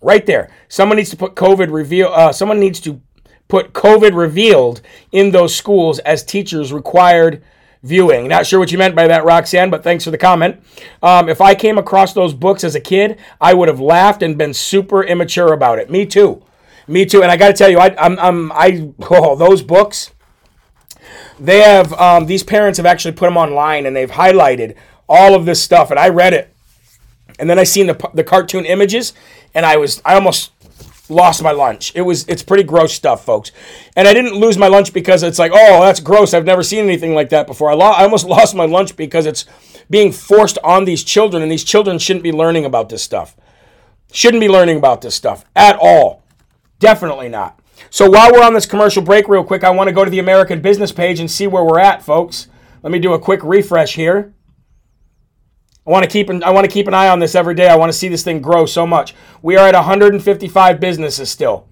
Right 0.01 0.25
there. 0.25 0.49
Someone 0.69 0.95
needs 0.95 1.09
to 1.09 1.17
put 1.17 1.35
COVID 1.35 1.73
reveal. 1.73 2.07
Uh, 2.07 2.31
someone 2.31 2.61
needs 2.61 2.79
to 2.79 3.01
put 3.47 3.73
COVID 3.73 4.15
revealed 4.15 4.81
in 5.11 5.31
those 5.31 5.55
schools 5.55 5.99
as 5.99 6.23
teachers 6.23 6.73
required 6.73 7.43
viewing. 7.83 8.27
Not 8.27 8.47
sure 8.47 8.59
what 8.59 8.71
you 8.71 8.77
meant 8.77 8.95
by 8.95 9.07
that, 9.07 9.25
Roxanne, 9.25 9.69
but 9.69 9.83
thanks 9.83 10.03
for 10.03 10.11
the 10.11 10.17
comment. 10.17 10.63
Um, 11.03 11.29
if 11.29 11.41
I 11.41 11.53
came 11.53 11.77
across 11.77 12.13
those 12.13 12.33
books 12.33 12.63
as 12.63 12.75
a 12.75 12.79
kid, 12.79 13.19
I 13.39 13.53
would 13.53 13.67
have 13.67 13.79
laughed 13.79 14.23
and 14.23 14.37
been 14.37 14.53
super 14.53 15.03
immature 15.03 15.53
about 15.53 15.79
it. 15.79 15.89
Me 15.89 16.05
too. 16.05 16.41
Me 16.87 17.05
too. 17.05 17.21
And 17.21 17.31
I 17.31 17.37
got 17.37 17.47
to 17.47 17.53
tell 17.53 17.69
you, 17.69 17.79
I, 17.79 17.95
I'm, 17.97 18.17
I'm, 18.19 18.51
I, 18.53 18.89
oh, 19.11 19.35
those 19.35 19.61
books, 19.61 20.11
they 21.39 21.59
have, 21.59 21.93
um, 21.93 22.25
these 22.25 22.43
parents 22.43 22.77
have 22.77 22.85
actually 22.85 23.13
put 23.13 23.27
them 23.27 23.37
online 23.37 23.85
and 23.85 23.95
they've 23.95 24.11
highlighted 24.11 24.75
all 25.07 25.35
of 25.35 25.45
this 25.45 25.61
stuff. 25.61 25.91
And 25.91 25.99
I 25.99 26.09
read 26.09 26.33
it. 26.33 26.49
And 27.39 27.49
then 27.49 27.59
I 27.59 27.63
seen 27.63 27.87
the, 27.87 28.09
the 28.13 28.23
cartoon 28.23 28.65
images 28.65 29.13
and 29.53 29.65
I 29.65 29.75
was, 29.75 30.01
I 30.05 30.13
almost 30.13 30.51
lost 31.13 31.41
my 31.41 31.51
lunch. 31.51 31.93
It 31.95 32.01
was 32.01 32.27
it's 32.27 32.43
pretty 32.43 32.63
gross 32.63 32.93
stuff, 32.93 33.23
folks. 33.23 33.51
And 33.95 34.07
I 34.07 34.13
didn't 34.13 34.33
lose 34.33 34.57
my 34.57 34.67
lunch 34.67 34.93
because 34.93 35.23
it's 35.23 35.39
like, 35.39 35.51
oh, 35.53 35.81
that's 35.81 35.99
gross. 35.99 36.33
I've 36.33 36.45
never 36.45 36.63
seen 36.63 36.83
anything 36.83 37.13
like 37.13 37.29
that 37.29 37.47
before. 37.47 37.71
I, 37.71 37.75
lo- 37.75 37.91
I 37.91 38.03
almost 38.03 38.25
lost 38.27 38.55
my 38.55 38.65
lunch 38.65 38.97
because 38.97 39.25
it's 39.25 39.45
being 39.89 40.11
forced 40.11 40.57
on 40.63 40.85
these 40.85 41.03
children, 41.03 41.43
and 41.43 41.51
these 41.51 41.63
children 41.63 41.99
shouldn't 41.99 42.23
be 42.23 42.31
learning 42.31 42.65
about 42.65 42.89
this 42.89 43.03
stuff. 43.03 43.35
Shouldn't 44.11 44.41
be 44.41 44.49
learning 44.49 44.77
about 44.77 45.01
this 45.01 45.15
stuff 45.15 45.45
at 45.55 45.77
all. 45.79 46.23
Definitely 46.79 47.29
not. 47.29 47.59
So 47.89 48.09
while 48.09 48.31
we're 48.31 48.43
on 48.43 48.53
this 48.53 48.65
commercial 48.65 49.01
break, 49.01 49.27
real 49.27 49.43
quick, 49.43 49.63
I 49.63 49.69
want 49.69 49.87
to 49.87 49.93
go 49.93 50.03
to 50.03 50.11
the 50.11 50.19
American 50.19 50.61
Business 50.61 50.91
page 50.91 51.19
and 51.19 51.29
see 51.29 51.47
where 51.47 51.63
we're 51.63 51.79
at, 51.79 52.03
folks. 52.03 52.47
Let 52.81 52.91
me 52.91 52.99
do 52.99 53.13
a 53.13 53.19
quick 53.19 53.41
refresh 53.43 53.95
here. 53.95 54.32
I 55.85 55.91
want 55.91 56.03
to 56.03 56.09
keep 56.09 56.29
an, 56.29 56.43
I 56.43 56.51
want 56.51 56.65
to 56.65 56.71
keep 56.71 56.87
an 56.87 56.93
eye 56.93 57.09
on 57.09 57.19
this 57.19 57.35
every 57.35 57.55
day. 57.55 57.67
I 57.67 57.75
want 57.75 57.91
to 57.91 57.97
see 57.97 58.07
this 58.07 58.23
thing 58.23 58.41
grow 58.41 58.65
so 58.65 58.87
much. 58.87 59.13
We 59.41 59.57
are 59.57 59.67
at 59.67 59.75
155 59.75 60.79
businesses 60.79 61.29
still. 61.29 61.67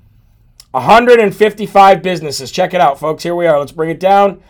155 0.72 2.01
businesses. 2.01 2.51
Check 2.51 2.74
it 2.74 2.82
out, 2.82 2.99
folks. 2.99 3.24
Here 3.24 3.36
we 3.36 3.47
are. 3.47 3.59
Let's 3.59 3.72
bring 3.72 3.89
it 3.89 3.99
down. 3.99 4.41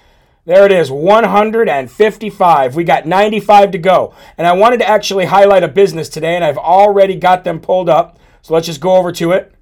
There 0.46 0.66
it 0.66 0.72
is, 0.72 0.90
155. 0.90 2.76
We 2.76 2.84
got 2.84 3.06
95 3.06 3.72
to 3.72 3.78
go. 3.78 4.16
And 4.38 4.48
I 4.48 4.54
wanted 4.54 4.80
to 4.80 4.90
actually 4.90 5.26
highlight 5.26 5.64
a 5.64 5.68
business 5.68 6.10
today, 6.10 6.36
and 6.36 6.44
I've 6.44 6.58
already 6.58 7.16
got 7.16 7.44
them 7.44 7.60
pulled 7.60 7.90
up. 7.90 8.18
So 8.42 8.56
let's 8.56 8.66
just 8.66 8.82
go 8.82 8.96
over 8.96 9.12
to 9.12 9.34
it. 9.34 9.54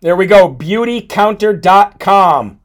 There 0.00 0.16
we 0.16 0.26
go, 0.26 0.54
beautycounter.com 0.54 2.59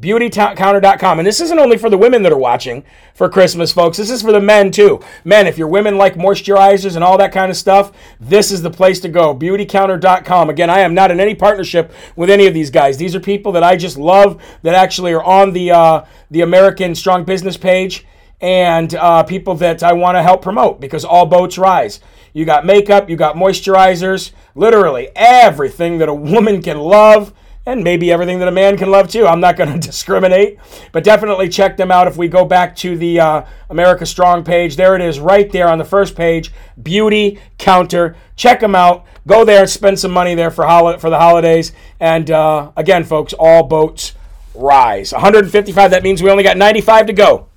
beautycounter.com. 0.00 1.18
And 1.18 1.26
this 1.26 1.40
isn't 1.40 1.58
only 1.58 1.76
for 1.76 1.88
the 1.88 1.98
women 1.98 2.22
that 2.22 2.32
are 2.32 2.38
watching 2.38 2.84
for 3.14 3.28
Christmas, 3.28 3.72
folks. 3.72 3.96
This 3.96 4.10
is 4.10 4.22
for 4.22 4.32
the 4.32 4.40
men 4.40 4.70
too. 4.70 5.00
Men, 5.24 5.46
if 5.46 5.56
your 5.56 5.68
women 5.68 5.96
like 5.96 6.14
moisturizers 6.14 6.96
and 6.96 7.04
all 7.04 7.18
that 7.18 7.32
kind 7.32 7.50
of 7.50 7.56
stuff, 7.56 7.92
this 8.18 8.50
is 8.50 8.62
the 8.62 8.70
place 8.70 9.00
to 9.00 9.08
go. 9.08 9.34
Beautycounter.com. 9.34 10.50
Again, 10.50 10.70
I 10.70 10.80
am 10.80 10.94
not 10.94 11.10
in 11.10 11.20
any 11.20 11.34
partnership 11.34 11.92
with 12.16 12.30
any 12.30 12.46
of 12.46 12.54
these 12.54 12.70
guys. 12.70 12.96
These 12.96 13.14
are 13.14 13.20
people 13.20 13.52
that 13.52 13.62
I 13.62 13.76
just 13.76 13.96
love 13.96 14.42
that 14.62 14.74
actually 14.74 15.12
are 15.12 15.22
on 15.24 15.52
the 15.52 15.70
uh, 15.70 16.04
the 16.30 16.40
American 16.40 16.94
Strong 16.94 17.24
Business 17.24 17.56
page 17.56 18.04
and 18.40 18.94
uh, 18.96 19.22
people 19.22 19.54
that 19.54 19.82
I 19.82 19.92
want 19.92 20.16
to 20.16 20.22
help 20.22 20.42
promote 20.42 20.80
because 20.80 21.04
all 21.04 21.24
boats 21.24 21.56
rise. 21.56 22.00
you 22.32 22.44
got 22.44 22.66
makeup, 22.66 23.08
you 23.08 23.16
got 23.16 23.36
moisturizers, 23.36 24.32
literally 24.54 25.08
everything 25.14 25.98
that 25.98 26.08
a 26.08 26.14
woman 26.14 26.60
can 26.60 26.78
love 26.78 27.32
and 27.66 27.82
maybe 27.82 28.12
everything 28.12 28.38
that 28.40 28.48
a 28.48 28.52
man 28.52 28.76
can 28.76 28.90
love 28.90 29.08
too. 29.08 29.26
I'm 29.26 29.40
not 29.40 29.56
going 29.56 29.72
to 29.80 29.86
discriminate, 29.86 30.58
but 30.92 31.04
definitely 31.04 31.48
check 31.48 31.76
them 31.76 31.90
out. 31.90 32.06
If 32.06 32.16
we 32.16 32.28
go 32.28 32.44
back 32.44 32.76
to 32.76 32.96
the 32.96 33.20
uh, 33.20 33.44
America 33.70 34.06
Strong 34.06 34.44
page, 34.44 34.76
there 34.76 34.94
it 34.94 35.02
is 35.02 35.18
right 35.18 35.50
there 35.50 35.68
on 35.68 35.78
the 35.78 35.84
first 35.84 36.14
page 36.14 36.52
Beauty 36.80 37.40
Counter. 37.58 38.16
Check 38.36 38.60
them 38.60 38.74
out. 38.74 39.06
Go 39.26 39.44
there, 39.44 39.66
spend 39.66 39.98
some 39.98 40.10
money 40.10 40.34
there 40.34 40.50
for, 40.50 40.66
hol- 40.66 40.98
for 40.98 41.08
the 41.08 41.18
holidays. 41.18 41.72
And 41.98 42.30
uh, 42.30 42.72
again, 42.76 43.04
folks, 43.04 43.32
all 43.32 43.62
boats 43.62 44.14
rise. 44.54 45.12
155, 45.12 45.90
that 45.90 46.02
means 46.02 46.22
we 46.22 46.30
only 46.30 46.42
got 46.42 46.58
95 46.58 47.06
to 47.06 47.12
go. 47.14 47.48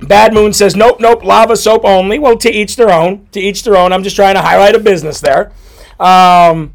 Bad 0.00 0.32
Moon 0.32 0.52
says, 0.52 0.76
nope, 0.76 1.00
nope, 1.00 1.24
lava 1.24 1.56
soap 1.56 1.84
only. 1.84 2.18
Well, 2.18 2.38
to 2.38 2.50
each 2.50 2.76
their 2.76 2.90
own. 2.90 3.26
To 3.32 3.40
each 3.40 3.64
their 3.64 3.76
own. 3.76 3.92
I'm 3.92 4.04
just 4.04 4.16
trying 4.16 4.36
to 4.36 4.42
highlight 4.42 4.76
a 4.76 4.78
business 4.78 5.20
there. 5.20 5.52
Um, 5.98 6.72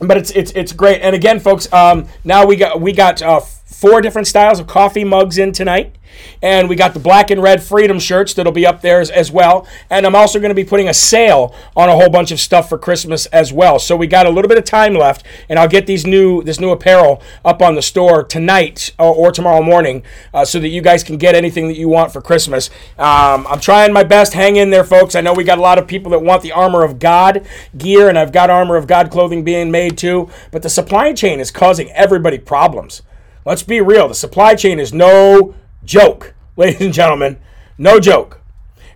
but 0.00 0.16
it's 0.16 0.30
it's 0.30 0.52
it's 0.52 0.72
great. 0.72 1.00
And 1.02 1.14
again, 1.14 1.40
folks, 1.40 1.72
um, 1.72 2.06
now 2.24 2.46
we 2.46 2.56
got 2.56 2.80
we 2.80 2.92
got 2.92 3.20
uh, 3.22 3.40
four 3.68 4.00
different 4.00 4.26
styles 4.26 4.58
of 4.58 4.66
coffee 4.66 5.04
mugs 5.04 5.38
in 5.38 5.52
tonight. 5.52 5.94
And 6.42 6.68
we 6.68 6.74
got 6.74 6.94
the 6.94 7.00
black 7.00 7.30
and 7.30 7.40
red 7.40 7.62
freedom 7.62 8.00
shirts 8.00 8.34
that'll 8.34 8.50
be 8.50 8.66
up 8.66 8.80
there 8.80 9.00
as, 9.00 9.10
as 9.10 9.30
well. 9.30 9.68
And 9.90 10.06
I'm 10.06 10.16
also 10.16 10.40
going 10.40 10.48
to 10.48 10.54
be 10.54 10.64
putting 10.64 10.88
a 10.88 10.94
sale 10.94 11.54
on 11.76 11.88
a 11.88 11.92
whole 11.92 12.08
bunch 12.08 12.32
of 12.32 12.40
stuff 12.40 12.68
for 12.68 12.78
Christmas 12.78 13.26
as 13.26 13.52
well. 13.52 13.78
So 13.78 13.94
we 13.94 14.06
got 14.06 14.26
a 14.26 14.30
little 14.30 14.48
bit 14.48 14.58
of 14.58 14.64
time 14.64 14.94
left, 14.94 15.24
and 15.48 15.58
I'll 15.58 15.68
get 15.68 15.86
these 15.86 16.06
new 16.06 16.42
this 16.42 16.58
new 16.58 16.70
apparel 16.70 17.22
up 17.44 17.62
on 17.62 17.74
the 17.74 17.82
store 17.82 18.24
tonight 18.24 18.92
or, 18.98 19.14
or 19.14 19.30
tomorrow 19.30 19.62
morning, 19.62 20.02
uh, 20.34 20.44
so 20.44 20.58
that 20.58 20.68
you 20.68 20.80
guys 20.82 21.04
can 21.04 21.18
get 21.18 21.34
anything 21.34 21.68
that 21.68 21.76
you 21.76 21.88
want 21.88 22.12
for 22.12 22.20
Christmas. 22.20 22.70
Um, 22.98 23.46
I'm 23.46 23.60
trying 23.60 23.92
my 23.92 24.02
best. 24.02 24.32
Hang 24.32 24.56
in 24.56 24.70
there, 24.70 24.84
folks. 24.84 25.14
I 25.14 25.20
know 25.20 25.34
we 25.34 25.44
got 25.44 25.58
a 25.58 25.62
lot 25.62 25.78
of 25.78 25.86
people 25.86 26.10
that 26.12 26.20
want 26.20 26.42
the 26.42 26.52
armor 26.52 26.82
of 26.82 26.98
God 26.98 27.46
gear, 27.76 28.08
and 28.08 28.18
I've 28.18 28.32
got 28.32 28.50
armor 28.50 28.76
of 28.76 28.86
God 28.86 29.10
clothing 29.10 29.44
being 29.44 29.70
made 29.70 29.96
too. 29.98 30.30
But 30.50 30.62
the 30.62 30.70
supply 30.70 31.12
chain 31.12 31.38
is 31.38 31.50
causing 31.50 31.92
everybody 31.92 32.38
problems. 32.38 33.02
Let's 33.48 33.62
be 33.62 33.80
real. 33.80 34.08
The 34.08 34.14
supply 34.14 34.54
chain 34.54 34.78
is 34.78 34.92
no 34.92 35.54
joke, 35.82 36.34
ladies 36.58 36.82
and 36.82 36.92
gentlemen. 36.92 37.38
No 37.78 37.98
joke. 37.98 38.42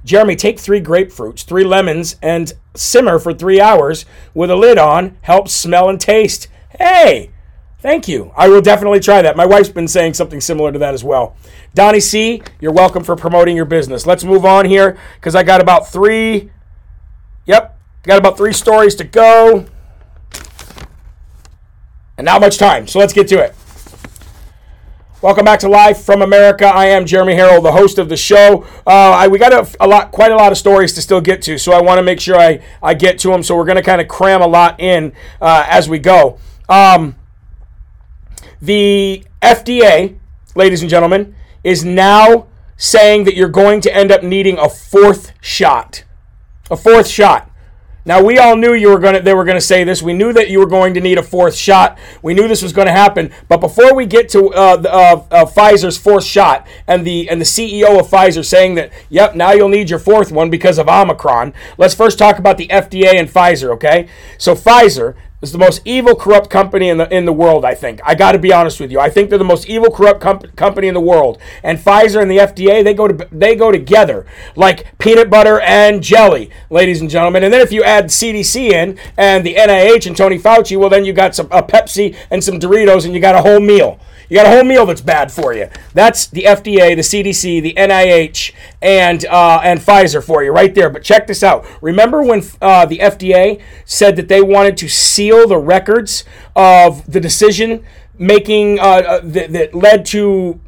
Jeremy, 0.05 0.37
take 0.37 0.59
three 0.59 0.83
grapefruits, 0.83 1.43
three 1.43 1.65
lemons, 1.65 2.17
and 2.21 2.53
simmer 2.75 3.19
for 3.19 3.33
three 3.33 3.63
hours 3.63 4.05
with 4.35 4.51
a 4.51 4.57
lid 4.57 4.77
on. 4.77 5.17
Helps 5.23 5.55
smell 5.55 5.89
and 5.89 5.99
taste. 5.99 6.49
Hey, 6.79 7.31
thank 7.79 8.07
you. 8.09 8.31
I 8.37 8.49
will 8.49 8.61
definitely 8.61 9.01
try 9.01 9.23
that. 9.23 9.39
My 9.39 9.47
wife's 9.47 9.71
been 9.71 9.89
saying 9.89 10.13
something 10.13 10.43
similar 10.43 10.71
to 10.71 10.79
that 10.81 10.93
as 10.93 11.03
well. 11.03 11.35
Donnie 11.75 12.01
C., 12.01 12.43
you're 12.61 12.73
welcome 12.73 13.05
for 13.05 13.17
promoting 13.17 13.57
your 13.57 13.65
business. 13.65 14.05
Let's 14.07 14.23
move 14.23 14.45
on 14.45 14.67
here 14.67 14.99
because 15.15 15.35
I 15.35 15.45
got 15.45 15.63
about 15.63 15.91
three. 15.91 16.51
Yep, 17.47 17.79
got 18.03 18.19
about 18.19 18.37
three 18.37 18.53
stories 18.53 18.97
to 18.97 19.05
go. 19.05 19.65
And 22.19 22.27
not 22.27 22.43
much 22.43 22.59
time, 22.59 22.87
so 22.87 22.99
let's 22.99 23.15
get 23.15 23.29
to 23.29 23.43
it. 23.43 23.55
Welcome 25.23 25.45
back 25.45 25.61
to 25.61 25.68
Live 25.68 26.03
from 26.03 26.20
America. 26.20 26.66
I 26.66 26.87
am 26.87 27.07
Jeremy 27.07 27.37
Herrell, 27.37 27.62
the 27.62 27.70
host 27.70 27.99
of 27.99 28.09
the 28.09 28.16
show. 28.16 28.64
Uh, 28.85 29.12
I, 29.12 29.29
we 29.29 29.39
got 29.39 29.53
a, 29.53 29.77
a, 29.79 29.87
lot, 29.87 30.11
quite 30.11 30.33
a 30.33 30.35
lot 30.35 30.51
of 30.51 30.59
stories 30.59 30.95
to 30.95 31.01
still 31.01 31.20
get 31.20 31.43
to, 31.43 31.59
so 31.59 31.70
I 31.70 31.81
want 31.81 31.99
to 31.99 32.03
make 32.03 32.18
sure 32.18 32.37
I, 32.37 32.61
I 32.83 32.95
get 32.95 33.20
to 33.20 33.29
them. 33.29 33.45
So 33.45 33.55
we're 33.55 33.64
going 33.64 33.77
to 33.77 33.85
kind 33.85 34.01
of 34.01 34.09
cram 34.09 34.43
a 34.43 34.49
lot 34.49 34.81
in 34.81 35.12
uh, 35.41 35.64
as 35.68 35.89
we 35.89 36.01
go. 36.01 36.41
Um, 36.68 37.14
the 38.61 39.25
FDA, 39.41 40.18
ladies 40.57 40.81
and 40.81 40.91
gentlemen, 40.91 41.37
is 41.62 41.85
now 41.85 42.49
saying 42.77 43.23
that 43.23 43.37
you're 43.37 43.49
going 43.49 43.81
to 43.83 43.95
end 43.95 44.11
up 44.11 44.25
needing 44.25 44.59
a 44.59 44.68
fourth 44.68 45.35
shot. 45.41 46.03
A 46.68 46.77
fourth 46.77 47.07
shot. 47.07 47.49
Now 48.05 48.23
we 48.23 48.39
all 48.39 48.57
knew 48.57 48.75
you 48.75 48.89
were 48.89 48.99
going 48.99 49.15
to 49.15 49.21
they 49.21 49.35
were 49.35 49.45
going 49.45 49.57
to 49.57 49.61
say 49.61 49.85
this. 49.85 50.03
We 50.03 50.13
knew 50.13 50.33
that 50.33 50.51
you 50.51 50.59
were 50.59 50.67
going 50.67 50.95
to 50.95 51.01
need 51.01 51.19
a 51.19 51.23
fourth 51.23 51.55
shot. 51.55 51.99
We 52.21 52.35
knew 52.35 52.49
this 52.49 52.63
was 52.63 52.73
going 52.73 52.87
to 52.87 52.93
happen. 52.93 53.31
But 53.49 53.61
before 53.61 53.95
we 53.95 54.07
get 54.07 54.29
to 54.31 54.49
uh, 54.49 54.77
the, 54.77 54.93
uh, 54.93 55.25
uh, 55.31 55.45
Pfizer's 55.45 55.97
fourth 55.99 56.25
shot 56.25 56.67
and 56.87 57.07
the 57.07 57.29
and 57.29 57.41
the 57.41 57.45
CEO 57.45 58.01
of 58.01 58.09
Pfizer 58.09 58.45
saying 58.45 58.75
that, 58.75 58.93
yep, 59.09 59.37
now 59.37 59.53
you'll 59.53 59.69
need 59.69 59.89
your 59.89 60.01
fourth 60.01 60.33
one 60.33 60.51
because 60.51 60.79
of 60.79 60.89
Omicron. 60.89 61.55
Let's 61.79 61.95
first 61.95 62.19
talk 62.19 62.39
about 62.39 62.59
the 62.59 62.69
FDA 62.69 63.15
and 63.15 63.29
Pfizer. 63.29 63.71
Okay, 63.75 64.09
so 64.37 64.55
Pfizer 64.55 65.15
is 65.43 65.53
the 65.53 65.59
most 65.59 65.82
evil, 65.84 66.14
corrupt 66.14 66.49
company 66.49 66.88
in 66.88 66.99
the 66.99 67.14
in 67.14 67.24
the 67.24 67.32
world. 67.32 67.64
I 67.64 67.74
think 67.74 68.01
I 68.05 68.14
got 68.14 68.32
to 68.32 68.38
be 68.38 68.53
honest 68.53 68.80
with 68.80 68.90
you. 68.90 69.01
I 69.01 69.11
think 69.11 69.28
they're 69.28 69.38
the 69.38 69.45
most 69.45 69.68
evil, 69.68 69.90
corrupt 69.90 70.20
com- 70.20 70.40
company 70.57 70.88
in 70.88 70.95
the 70.95 71.01
world. 71.01 71.38
And 71.62 71.78
Pfizer 71.78 72.22
and 72.22 72.30
the 72.30 72.38
FDA, 72.38 72.82
they 72.82 72.95
go 72.95 73.09
to 73.09 73.28
they 73.32 73.57
go 73.57 73.72
together 73.72 74.24
like 74.57 74.97
peanut 74.99 75.28
butter 75.28 75.61
and 75.61 76.03
jelly, 76.03 76.51
ladies 76.70 77.01
and 77.01 77.11
gentlemen. 77.11 77.43
And 77.43 77.53
then 77.53 77.61
if 77.61 77.72
you 77.72 77.82
add 77.82 78.07
CDC 78.07 78.70
in 78.70 78.99
and 79.16 79.45
the 79.45 79.57
NIH 79.57 80.07
and 80.07 80.16
Tony 80.16 80.38
Fauci, 80.38 80.78
well, 80.78 80.88
then 80.88 81.05
you 81.05 81.12
got 81.12 81.34
some 81.34 81.49
a 81.51 81.62
Pepsi 81.62 82.16
and 82.30 82.43
some 82.43 82.61
Doritos, 82.61 83.05
and 83.05 83.12
you 83.12 83.20
got 83.20 83.34
a 83.34 83.43
whole 83.43 83.61
meal. 83.61 83.99
You 84.33 84.39
got 84.39 84.47
a 84.47 84.51
whole 84.51 84.64
meal 84.64 84.87
that's 84.87 85.03
bad 85.03 85.30
for 85.30 85.53
you. 85.53 85.68
That's 85.93 86.26
the 86.26 86.45
FDA, 86.45 86.97
the 86.97 87.03
CDC, 87.03 87.61
the 87.61 87.74
NIH, 87.74 88.55
and 88.80 89.26
uh, 89.26 89.61
and 89.62 89.78
Pfizer 89.78 90.24
for 90.24 90.43
you 90.43 90.53
right 90.53 90.74
there. 90.74 90.89
But 90.89 91.05
check 91.05 91.26
this 91.26 91.43
out. 91.43 91.66
Remember 91.83 92.22
when 92.22 92.43
uh, 92.62 92.87
the 92.87 92.97
FDA 92.97 93.61
said 93.85 94.16
that 94.16 94.28
they 94.28 94.41
wanted 94.41 94.78
to 94.78 94.89
seal 94.89 95.47
the 95.47 95.59
records 95.59 96.24
of 96.57 97.05
the 97.12 97.20
decision 97.20 97.85
making 98.16 98.78
uh, 98.78 98.83
uh 98.83 99.20
that, 99.22 99.53
that 99.53 99.74
led 99.74 100.07
to 100.07 100.59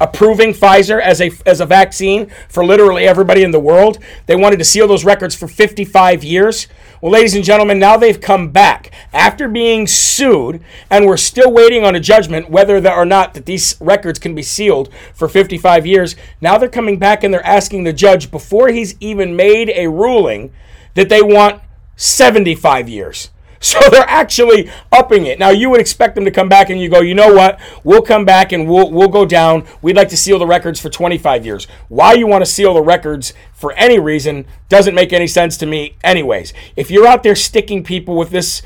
approving 0.00 0.52
Pfizer 0.52 1.00
as 1.00 1.20
a 1.20 1.30
as 1.44 1.60
a 1.60 1.66
vaccine 1.66 2.30
for 2.48 2.64
literally 2.64 3.06
everybody 3.06 3.42
in 3.42 3.50
the 3.50 3.60
world. 3.60 3.98
They 4.26 4.36
wanted 4.36 4.58
to 4.58 4.64
seal 4.64 4.86
those 4.86 5.04
records 5.04 5.34
for 5.34 5.48
55 5.48 6.22
years. 6.24 6.68
Well, 7.00 7.12
ladies 7.12 7.34
and 7.34 7.44
gentlemen, 7.44 7.78
now 7.78 7.96
they've 7.96 8.20
come 8.20 8.50
back 8.50 8.92
after 9.12 9.48
being 9.48 9.86
sued, 9.86 10.62
and 10.90 11.06
we're 11.06 11.16
still 11.16 11.52
waiting 11.52 11.84
on 11.84 11.94
a 11.94 12.00
judgment 12.00 12.50
whether 12.50 12.76
or 12.88 13.04
not 13.04 13.34
that 13.34 13.46
these 13.46 13.76
records 13.80 14.18
can 14.18 14.34
be 14.34 14.42
sealed 14.42 14.92
for 15.14 15.28
55 15.28 15.86
years. 15.86 16.16
Now 16.40 16.58
they're 16.58 16.68
coming 16.68 16.98
back 16.98 17.22
and 17.22 17.32
they're 17.32 17.46
asking 17.46 17.84
the 17.84 17.92
judge 17.92 18.30
before 18.30 18.68
he's 18.68 18.96
even 19.00 19.36
made 19.36 19.70
a 19.70 19.88
ruling 19.88 20.52
that 20.94 21.08
they 21.08 21.22
want 21.22 21.62
75 21.96 22.88
years. 22.88 23.30
So 23.68 23.80
they're 23.90 24.08
actually 24.08 24.70
upping 24.92 25.26
it. 25.26 25.38
Now 25.38 25.50
you 25.50 25.68
would 25.68 25.80
expect 25.80 26.14
them 26.14 26.24
to 26.24 26.30
come 26.30 26.48
back 26.48 26.70
and 26.70 26.80
you 26.80 26.88
go, 26.88 27.00
you 27.00 27.14
know 27.14 27.34
what? 27.34 27.58
We'll 27.82 28.02
come 28.02 28.24
back 28.24 28.52
and 28.52 28.68
we'll 28.68 28.90
we'll 28.90 29.08
go 29.08 29.26
down. 29.26 29.66
We'd 29.82 29.96
like 29.96 30.08
to 30.10 30.16
seal 30.16 30.38
the 30.38 30.46
records 30.46 30.80
for 30.80 30.88
25 30.88 31.44
years. 31.44 31.66
Why 31.88 32.12
you 32.12 32.26
want 32.28 32.44
to 32.44 32.50
seal 32.50 32.74
the 32.74 32.82
records 32.82 33.34
for 33.52 33.72
any 33.72 33.98
reason 33.98 34.46
doesn't 34.68 34.94
make 34.94 35.12
any 35.12 35.26
sense 35.26 35.56
to 35.58 35.66
me 35.66 35.96
anyways. 36.04 36.54
If 36.76 36.88
you're 36.90 37.06
out 37.06 37.24
there 37.24 37.34
sticking 37.34 37.82
people 37.82 38.16
with 38.16 38.30
this 38.30 38.62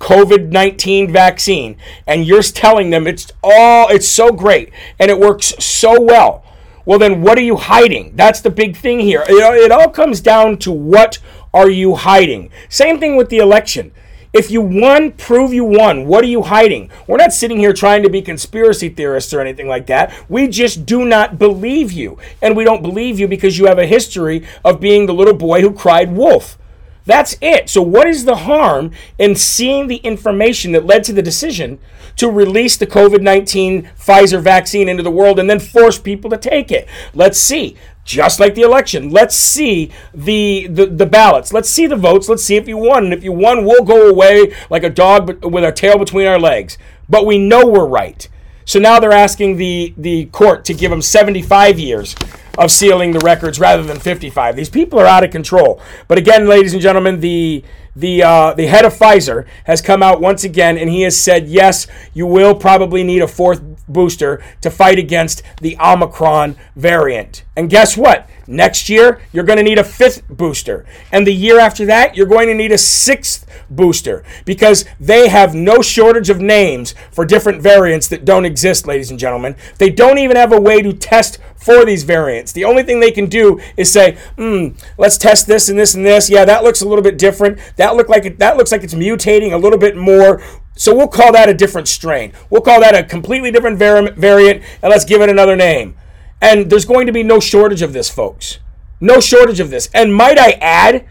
COVID 0.00 0.50
19 0.50 1.12
vaccine 1.12 1.76
and 2.06 2.26
you're 2.26 2.42
telling 2.42 2.90
them 2.90 3.06
it's 3.06 3.30
all 3.44 3.88
it's 3.88 4.08
so 4.08 4.32
great 4.32 4.72
and 4.98 5.10
it 5.10 5.18
works 5.18 5.54
so 5.62 6.00
well. 6.00 6.42
Well 6.86 6.98
then 6.98 7.20
what 7.20 7.38
are 7.38 7.42
you 7.42 7.56
hiding? 7.56 8.16
That's 8.16 8.40
the 8.40 8.50
big 8.50 8.76
thing 8.76 9.00
here. 9.00 9.24
It, 9.28 9.34
it 9.34 9.70
all 9.70 9.90
comes 9.90 10.22
down 10.22 10.56
to 10.58 10.72
what 10.72 11.18
are 11.54 11.70
you 11.70 11.94
hiding? 11.96 12.50
Same 12.68 12.98
thing 12.98 13.16
with 13.16 13.28
the 13.28 13.38
election. 13.38 13.92
If 14.32 14.50
you 14.50 14.62
won, 14.62 15.12
prove 15.12 15.52
you 15.52 15.64
won. 15.64 16.06
What 16.06 16.24
are 16.24 16.28
you 16.28 16.42
hiding? 16.42 16.90
We're 17.06 17.18
not 17.18 17.34
sitting 17.34 17.58
here 17.58 17.74
trying 17.74 18.02
to 18.02 18.08
be 18.08 18.22
conspiracy 18.22 18.88
theorists 18.88 19.34
or 19.34 19.40
anything 19.40 19.68
like 19.68 19.86
that. 19.88 20.12
We 20.30 20.48
just 20.48 20.86
do 20.86 21.04
not 21.04 21.38
believe 21.38 21.92
you. 21.92 22.16
And 22.40 22.56
we 22.56 22.64
don't 22.64 22.80
believe 22.80 23.20
you 23.20 23.28
because 23.28 23.58
you 23.58 23.66
have 23.66 23.78
a 23.78 23.86
history 23.86 24.46
of 24.64 24.80
being 24.80 25.04
the 25.04 25.12
little 25.12 25.34
boy 25.34 25.60
who 25.60 25.72
cried 25.72 26.12
wolf. 26.12 26.58
That's 27.04 27.36
it. 27.40 27.68
So, 27.68 27.82
what 27.82 28.06
is 28.06 28.24
the 28.24 28.36
harm 28.36 28.92
in 29.18 29.34
seeing 29.34 29.88
the 29.88 29.96
information 29.96 30.72
that 30.72 30.86
led 30.86 31.02
to 31.04 31.12
the 31.12 31.20
decision 31.20 31.80
to 32.16 32.30
release 32.30 32.76
the 32.76 32.86
COVID 32.86 33.20
19 33.20 33.90
Pfizer 33.98 34.40
vaccine 34.40 34.88
into 34.88 35.02
the 35.02 35.10
world 35.10 35.40
and 35.40 35.50
then 35.50 35.58
force 35.58 35.98
people 35.98 36.30
to 36.30 36.36
take 36.36 36.70
it? 36.70 36.88
Let's 37.12 37.38
see 37.38 37.76
just 38.04 38.40
like 38.40 38.54
the 38.54 38.62
election. 38.62 39.10
Let's 39.10 39.36
see 39.36 39.90
the, 40.12 40.66
the, 40.68 40.86
the 40.86 41.06
ballots. 41.06 41.52
Let's 41.52 41.70
see 41.70 41.86
the 41.86 41.96
votes. 41.96 42.28
Let's 42.28 42.42
see 42.42 42.56
if 42.56 42.66
you 42.66 42.76
won. 42.76 43.04
And 43.04 43.14
if 43.14 43.22
you 43.22 43.32
won, 43.32 43.64
we'll 43.64 43.84
go 43.84 44.08
away 44.08 44.54
like 44.70 44.82
a 44.82 44.90
dog 44.90 45.44
with 45.44 45.64
our 45.64 45.72
tail 45.72 45.98
between 45.98 46.26
our 46.26 46.38
legs. 46.38 46.78
But 47.08 47.26
we 47.26 47.38
know 47.38 47.66
we're 47.66 47.86
right. 47.86 48.28
So 48.64 48.78
now 48.78 49.00
they're 49.00 49.12
asking 49.12 49.56
the, 49.56 49.94
the 49.96 50.26
court 50.26 50.64
to 50.66 50.74
give 50.74 50.90
them 50.90 51.02
75 51.02 51.78
years 51.78 52.14
of 52.58 52.70
sealing 52.70 53.12
the 53.12 53.18
records 53.20 53.58
rather 53.58 53.82
than 53.82 53.98
55. 53.98 54.56
These 54.56 54.70
people 54.70 54.98
are 54.98 55.06
out 55.06 55.24
of 55.24 55.30
control. 55.30 55.80
But 56.08 56.18
again, 56.18 56.46
ladies 56.46 56.72
and 56.72 56.82
gentlemen, 56.82 57.20
the 57.20 57.64
the 57.94 58.22
uh, 58.22 58.54
the 58.54 58.66
head 58.66 58.84
of 58.84 58.94
Pfizer 58.94 59.46
has 59.64 59.82
come 59.82 60.02
out 60.02 60.20
once 60.20 60.44
again 60.44 60.78
and 60.78 60.88
he 60.88 61.02
has 61.02 61.18
said 61.18 61.48
yes, 61.48 61.86
you 62.14 62.26
will 62.26 62.54
probably 62.54 63.02
need 63.02 63.22
a 63.22 63.28
fourth 63.28 63.62
booster 63.86 64.42
to 64.60 64.70
fight 64.70 64.98
against 64.98 65.42
the 65.60 65.76
Omicron 65.78 66.56
variant. 66.76 67.44
And 67.56 67.68
guess 67.68 67.96
what? 67.96 68.28
Next 68.52 68.90
year, 68.90 69.22
you're 69.32 69.44
going 69.44 69.56
to 69.56 69.62
need 69.62 69.78
a 69.78 69.84
fifth 69.84 70.28
booster. 70.28 70.84
And 71.10 71.26
the 71.26 71.32
year 71.32 71.58
after 71.58 71.86
that, 71.86 72.14
you're 72.14 72.26
going 72.26 72.48
to 72.48 72.54
need 72.54 72.70
a 72.70 72.76
sixth 72.76 73.46
booster 73.70 74.22
because 74.44 74.84
they 75.00 75.28
have 75.28 75.54
no 75.54 75.80
shortage 75.80 76.28
of 76.28 76.38
names 76.38 76.94
for 77.10 77.24
different 77.24 77.62
variants 77.62 78.08
that 78.08 78.26
don't 78.26 78.44
exist, 78.44 78.86
ladies 78.86 79.10
and 79.10 79.18
gentlemen. 79.18 79.56
They 79.78 79.88
don't 79.88 80.18
even 80.18 80.36
have 80.36 80.52
a 80.52 80.60
way 80.60 80.82
to 80.82 80.92
test 80.92 81.38
for 81.56 81.86
these 81.86 82.04
variants. 82.04 82.52
The 82.52 82.66
only 82.66 82.82
thing 82.82 83.00
they 83.00 83.10
can 83.10 83.26
do 83.26 83.58
is 83.78 83.90
say, 83.90 84.18
hmm, 84.36 84.68
let's 84.98 85.16
test 85.16 85.46
this 85.46 85.70
and 85.70 85.78
this 85.78 85.94
and 85.94 86.04
this. 86.04 86.28
Yeah, 86.28 86.44
that 86.44 86.62
looks 86.62 86.82
a 86.82 86.88
little 86.88 87.02
bit 87.02 87.16
different. 87.16 87.58
That 87.76 87.96
look 87.96 88.10
like 88.10 88.26
it, 88.26 88.38
that 88.38 88.58
looks 88.58 88.70
like 88.70 88.84
it's 88.84 88.92
mutating 88.92 89.52
a 89.52 89.56
little 89.56 89.78
bit 89.78 89.96
more. 89.96 90.42
So 90.74 90.94
we'll 90.94 91.08
call 91.08 91.32
that 91.32 91.48
a 91.48 91.54
different 91.54 91.88
strain. 91.88 92.34
We'll 92.50 92.60
call 92.60 92.80
that 92.80 92.94
a 92.94 93.02
completely 93.02 93.50
different 93.50 93.78
variant, 93.78 94.62
and 94.82 94.90
let's 94.90 95.06
give 95.06 95.22
it 95.22 95.30
another 95.30 95.56
name. 95.56 95.96
And 96.42 96.68
there's 96.68 96.84
going 96.84 97.06
to 97.06 97.12
be 97.12 97.22
no 97.22 97.38
shortage 97.38 97.82
of 97.82 97.92
this, 97.92 98.10
folks. 98.10 98.58
No 99.00 99.20
shortage 99.20 99.60
of 99.60 99.70
this. 99.70 99.88
And 99.94 100.14
might 100.14 100.38
I 100.38 100.58
add, 100.60 101.08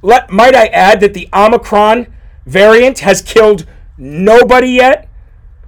let, 0.00 0.30
might 0.30 0.54
I 0.54 0.66
add 0.66 1.00
that 1.00 1.12
the 1.12 1.28
Omicron 1.34 2.06
variant 2.46 3.00
has 3.00 3.20
killed 3.20 3.66
nobody 3.98 4.70
yet? 4.70 5.08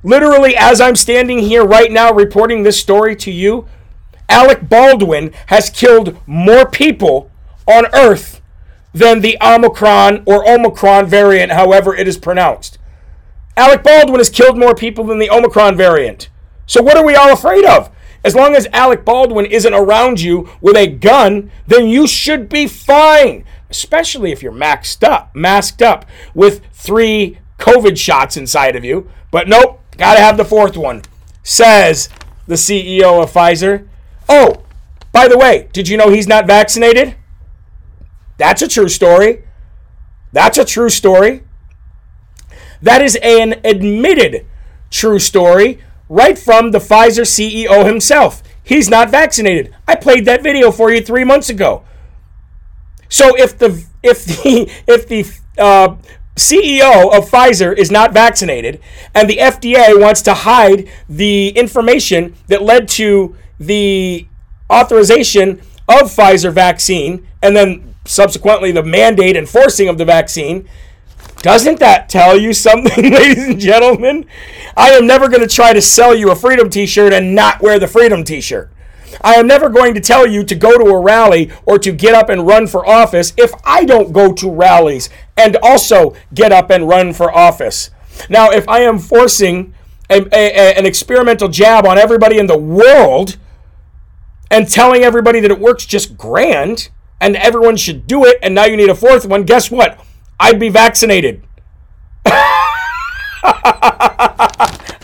Literally, 0.03 0.57
as 0.57 0.81
I'm 0.81 0.97
standing 0.97 1.41
here 1.41 1.65
right 1.65 1.93
now 1.93 2.13
reporting 2.13 2.63
this 2.63 2.81
story 2.81 3.15
to 3.17 3.31
you, 3.31 3.69
Alec 4.31 4.69
Baldwin 4.69 5.33
has 5.49 5.69
killed 5.69 6.19
more 6.27 6.69
people 6.69 7.31
on 7.69 7.85
Earth 7.95 8.41
than 8.95 9.21
the 9.21 9.37
Omicron 9.43 10.23
or 10.27 10.49
Omicron 10.49 11.07
variant, 11.07 11.53
however 11.53 11.95
it 11.95 12.09
is 12.09 12.17
pronounced. 12.17 12.79
Alec 13.59 13.83
Baldwin 13.83 14.21
has 14.21 14.31
killed 14.31 14.59
more 14.59 14.75
people 14.75 15.05
than 15.05 15.19
the 15.19 15.31
Omicron 15.31 15.77
variant. 15.77 16.31
So 16.67 16.83
what 16.83 16.97
are 16.97 17.05
we 17.05 17.15
all 17.15 17.33
afraid 17.33 17.67
of? 17.67 17.91
As 18.25 18.35
long 18.35 18.55
as 18.55 18.69
Alec 18.73 19.05
Baldwin 19.05 19.47
isn't 19.47 19.75
around 19.75 20.21
you 20.21 20.49
with 20.61 20.77
a 20.77 20.87
gun, 20.87 21.51
then 21.67 21.89
you 21.89 22.07
should 22.07 22.49
be 22.49 22.67
fine. 22.67 23.45
Especially 23.69 24.33
if 24.33 24.43
you're 24.43 24.53
maxed 24.53 25.03
up, 25.03 25.35
masked 25.35 25.83
up 25.83 26.05
with 26.35 26.63
three 26.73 27.39
COVID 27.59 27.97
shots 27.97 28.37
inside 28.37 28.77
of 28.77 28.85
you. 28.85 29.11
But 29.31 29.49
nope, 29.49 29.81
gotta 29.97 30.21
have 30.21 30.37
the 30.37 30.45
fourth 30.45 30.77
one, 30.77 31.03
says 31.43 32.09
the 32.47 32.55
CEO 32.55 33.23
of 33.23 33.33
Pfizer. 33.33 33.89
Oh, 34.29 34.63
by 35.11 35.27
the 35.29 35.39
way, 35.39 35.69
did 35.73 35.89
you 35.89 35.97
know 35.97 36.11
he's 36.11 36.29
not 36.29 36.47
vaccinated? 36.47 37.17
That's 38.37 38.63
a 38.63 38.69
true 38.69 38.89
story. 38.89 39.45
That's 40.33 40.59
a 40.59 40.65
true 40.65 40.89
story. 40.89 41.43
That 42.81 43.03
is 43.03 43.17
an 43.23 43.61
admitted 43.65 44.47
true 44.91 45.19
story 45.19 45.79
right 46.13 46.39
from 46.39 46.73
the 46.73 46.79
Pfizer 46.79 47.25
CEO 47.25 47.87
himself. 47.87 48.43
He's 48.63 48.91
not 48.91 49.11
vaccinated. 49.11 49.75
I 49.89 49.97
played 49.97 50.27
that 50.27 50.43
video 50.43 50.71
for 50.71 50.93
you 50.93 51.01
three 51.01 51.25
months 51.25 51.49
ago. 51.49 51.85
So 53.09 53.35
if 53.37 53.59
the 53.59 53.85
if 54.03 54.25
the 54.27 54.71
if 54.87 55.09
the 55.09 55.25
uh, 55.59 55.97
CEO 56.37 57.17
of 57.17 57.31
Pfizer 57.31 57.77
is 57.77 57.91
not 57.91 58.13
vaccinated, 58.13 58.81
and 59.15 59.29
the 59.29 59.39
FDA 59.39 59.99
wants 59.99 60.21
to 60.23 60.35
hide 60.35 60.89
the 61.09 61.49
information 61.49 62.35
that 62.49 62.63
led 62.63 62.89
to 62.89 63.35
the 63.59 64.27
authorization 64.71 65.61
of 65.89 66.11
Pfizer 66.11 66.53
vaccine, 66.53 67.27
and 67.43 67.57
then 67.57 67.95
subsequently 68.05 68.71
the 68.71 68.83
mandate 68.83 69.37
enforcing 69.37 69.89
of 69.89 69.97
the 69.97 70.05
vaccine, 70.05 70.69
doesn't 71.43 71.81
that 71.81 72.09
tell 72.09 72.39
you 72.39 72.53
something, 72.53 73.05
ladies 73.13 73.47
and 73.47 73.61
gentlemen? 73.61 74.25
I 74.77 74.91
am 74.91 75.07
never 75.07 75.29
going 75.29 75.43
to 75.43 75.55
try 75.55 75.73
to 75.73 75.83
sell 75.83 76.15
you 76.15 76.31
a 76.31 76.37
Freedom 76.37 76.71
t 76.71 76.87
shirt 76.87 77.13
and 77.13 77.35
not 77.35 77.61
wear 77.61 77.79
the 77.79 77.89
Freedom 77.89 78.25
t 78.25 78.41
shirt. 78.41 78.71
I 79.21 79.35
am 79.35 79.47
never 79.47 79.69
going 79.69 79.95
to 79.95 80.01
tell 80.01 80.27
you 80.27 80.45
to 80.45 80.55
go 80.55 80.79
to 80.79 80.85
a 80.85 81.01
rally 81.01 81.51
or 81.67 81.79
to 81.79 81.93
get 81.93 82.15
up 82.15 82.29
and 82.31 82.47
run 82.47 82.67
for 82.67 82.89
office 82.89 83.35
if 83.37 83.53
I 83.65 83.85
don't 83.85 84.13
go 84.13 84.33
to 84.33 84.51
rallies 84.51 85.11
and 85.37 85.57
also 85.63 86.15
get 86.33 86.53
up 86.53 86.71
and 86.71 86.89
run 86.89 87.13
for 87.13 87.35
office. 87.37 87.91
Now, 88.31 88.51
if 88.51 88.67
I 88.69 88.81
am 88.81 88.99
forcing 88.99 89.75
a, 90.09 90.23
a, 90.33 90.79
an 90.79 90.87
experimental 90.87 91.49
jab 91.49 91.85
on 91.85 91.99
everybody 91.99 92.39
in 92.39 92.47
the 92.47 92.59
world 92.59 93.37
and 94.51 94.71
telling 94.71 95.03
everybody 95.03 95.41
that 95.41 95.51
it 95.51 95.59
works 95.59 95.87
just 95.87 96.17
grand 96.17 96.89
and 97.21 97.37
everyone 97.37 97.77
should 97.77 98.07
do 98.07 98.25
it, 98.25 98.39
and 98.43 98.55
now 98.55 98.65
you 98.65 98.77
need 98.77 98.89
a 98.89 98.95
fourth 98.95 99.27
one, 99.27 99.45
guess 99.45 99.71
what? 99.71 100.01
I'd 100.43 100.59
be 100.59 100.71
vaccinated. 100.71 101.45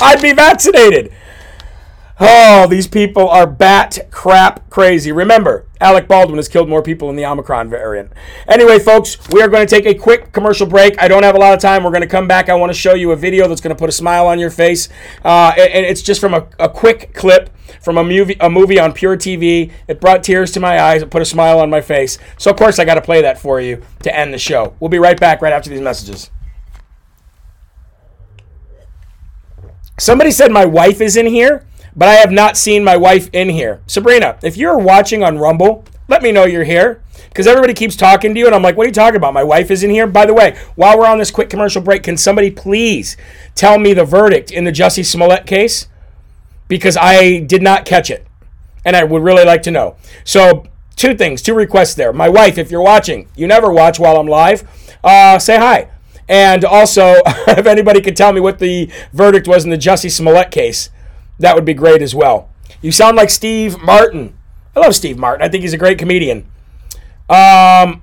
I'd 0.01 0.19
be 0.21 0.33
vaccinated. 0.33 1.13
Oh, 2.19 2.67
these 2.67 2.89
people 2.89 3.29
are 3.29 3.47
bat 3.47 4.09
crap 4.11 4.69
crazy. 4.69 5.13
Remember, 5.13 5.68
Alec 5.81 6.09
Baldwin 6.09 6.37
has 6.39 6.49
killed 6.49 6.69
more 6.69 6.83
people 6.83 7.09
in 7.11 7.17
the 7.17 7.25
Omicron 7.25 7.69
variant. 7.71 8.13
Anyway, 8.49 8.79
folks, 8.79 9.17
we 9.29 9.41
are 9.41 9.49
going 9.49 9.67
to 9.67 9.73
take 9.73 9.87
a 9.87 9.95
quick 9.95 10.33
commercial 10.33 10.67
break. 10.67 11.01
I 11.01 11.09
don't 11.09 11.23
have 11.23 11.37
a 11.37 11.39
lot 11.39 11.55
of 11.55 11.61
time. 11.61 11.85
We're 11.85 11.91
going 11.91 12.03
to 12.03 12.09
come 12.09 12.27
back. 12.27 12.49
I 12.49 12.55
want 12.55 12.71
to 12.71 12.79
show 12.79 12.95
you 12.95 13.13
a 13.13 13.17
video 13.17 13.47
that's 13.47 13.61
going 13.61 13.75
to 13.75 13.79
put 13.79 13.89
a 13.89 13.93
smile 13.93 14.27
on 14.27 14.39
your 14.39 14.51
face. 14.51 14.89
Uh, 15.25 15.53
and 15.57 15.87
it's 15.87 16.03
just 16.03 16.21
from 16.21 16.35
a, 16.35 16.49
a 16.59 16.69
quick 16.69 17.15
clip 17.15 17.51
from 17.81 17.97
a 17.97 18.05
movie, 18.05 18.37
a 18.41 18.51
movie 18.51 18.81
on 18.81 18.93
Pure 18.93 19.19
TV. 19.19 19.73
It 19.87 20.01
brought 20.01 20.25
tears 20.25 20.51
to 20.53 20.61
my 20.61 20.81
eyes. 20.81 21.03
It 21.03 21.11
put 21.11 21.23
a 21.23 21.27
smile 21.27 21.61
on 21.61 21.71
my 21.71 21.81
face. 21.81 22.19
So, 22.39 22.51
of 22.51 22.57
course, 22.57 22.79
I 22.79 22.85
got 22.85 22.95
to 22.95 23.03
play 23.03 23.23
that 23.23 23.39
for 23.39 23.61
you 23.61 23.83
to 24.03 24.15
end 24.15 24.35
the 24.35 24.39
show. 24.39 24.75
We'll 24.81 24.91
be 24.91 24.99
right 24.99 25.19
back 25.19 25.43
right 25.43 25.53
after 25.53 25.71
these 25.71 25.81
messages. 25.81 26.31
Somebody 29.99 30.31
said 30.31 30.53
my 30.53 30.65
wife 30.65 31.01
is 31.01 31.17
in 31.17 31.27
here 31.27 31.67
but 31.99 32.09
I 32.09 32.15
have 32.15 32.31
not 32.31 32.57
seen 32.57 32.85
my 32.85 32.97
wife 32.97 33.29
in 33.33 33.49
here. 33.49 33.81
Sabrina, 33.89 34.39
if 34.41 34.57
you're 34.57 34.79
watching 34.79 35.25
on 35.25 35.37
Rumble, 35.37 35.85
let 36.07 36.23
me 36.23 36.31
know 36.31 36.45
you're 36.45 36.63
here 36.63 37.03
because 37.29 37.49
everybody 37.49 37.75
keeps 37.75 37.97
talking 37.97 38.33
to 38.35 38.39
you, 38.39 38.47
and 38.47 38.55
I'm 38.55 38.63
like, 38.63 38.77
what 38.77 38.85
are 38.85 38.89
you 38.89 38.95
talking 38.95 39.17
about? 39.17 39.35
My 39.35 39.43
wife 39.43 39.69
is 39.69 39.83
in 39.83 39.91
here. 39.91 40.07
By 40.07 40.25
the 40.25 40.33
way, 40.33 40.57
while 40.77 40.97
we're 40.97 41.09
on 41.09 41.19
this 41.19 41.33
quick 41.33 41.51
commercial 41.51 41.83
break, 41.83 42.05
can 42.05 42.17
somebody 42.17 42.53
please 42.53 43.17
tell 43.57 43.81
me 43.81 43.95
the 43.95 44.05
verdict 44.05 44.53
in 44.53 44.63
the 44.63 44.71
Jussie 44.71 45.05
Smollett 45.05 45.45
case? 45.45 45.89
Because 46.69 46.97
I 46.97 47.41
did 47.41 47.63
not 47.63 47.85
catch 47.85 48.11
it, 48.11 48.25
and 48.85 48.95
I 48.95 49.03
would 49.03 49.25
really 49.25 49.45
like 49.45 49.63
to 49.63 49.73
know. 49.73 49.97
So, 50.23 50.67
two 50.95 51.17
things, 51.17 51.43
two 51.43 51.55
requests 51.55 51.97
there. 51.97 52.13
My 52.13 52.29
wife, 52.29 52.59
if 52.59 52.71
you're 52.71 52.81
watching, 52.81 53.29
you 53.35 53.49
never 53.49 53.73
watch 53.73 53.99
while 53.99 54.19
I'm 54.19 54.29
live, 54.29 54.63
uh, 55.03 55.41
say 55.41 55.59
hi. 55.59 55.91
And 56.29 56.65
also, 56.65 57.15
if 57.27 57.67
anybody 57.67 58.01
could 58.01 58.17
tell 58.17 58.33
me 58.33 58.41
what 58.41 58.61
the 58.61 58.89
verdict 59.13 59.49
was 59.49 59.65
in 59.65 59.71
the 59.71 59.79
Jussie 59.79 60.13
Smollett 60.13 60.53
case, 60.53 60.91
that 61.39 61.55
would 61.55 61.65
be 61.65 61.75
great 61.75 62.03
as 62.03 62.15
well. 62.15 62.51
You 62.83 62.93
sound 62.93 63.17
like 63.17 63.31
Steve 63.31 63.81
Martin. 63.81 64.37
I 64.77 64.81
love 64.81 64.95
Steve 64.95 65.19
Martin. 65.19 65.45
I 65.45 65.49
think 65.49 65.63
he's 65.63 65.73
a 65.73 65.79
great 65.79 65.99
comedian. 65.99 66.51
Um. 67.29 68.03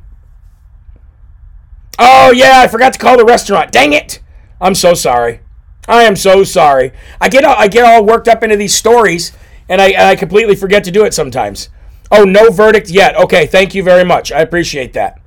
Oh 1.97 2.31
yeah, 2.31 2.59
I 2.59 2.67
forgot 2.67 2.93
to 2.93 2.99
call 2.99 3.17
the 3.17 3.25
restaurant. 3.25 3.71
Dang 3.71 3.93
it! 3.93 4.19
I'm 4.59 4.75
so 4.75 4.93
sorry. 4.93 5.39
I 5.87 6.03
am 6.03 6.15
so 6.15 6.43
sorry. 6.43 6.91
I 7.21 7.29
get 7.29 7.43
all, 7.43 7.55
I 7.57 7.67
get 7.67 7.85
all 7.85 8.03
worked 8.03 8.27
up 8.27 8.43
into 8.43 8.57
these 8.57 8.73
stories, 8.73 9.31
and 9.69 9.81
I, 9.81 9.89
and 9.89 10.01
I 10.03 10.15
completely 10.15 10.55
forget 10.55 10.83
to 10.85 10.91
do 10.91 11.05
it 11.05 11.13
sometimes. 11.13 11.69
Oh, 12.11 12.23
no 12.23 12.49
verdict 12.49 12.89
yet. 12.89 13.15
Okay, 13.15 13.45
thank 13.45 13.75
you 13.75 13.83
very 13.83 14.03
much. 14.03 14.31
I 14.31 14.41
appreciate 14.41 14.93
that. 14.93 15.19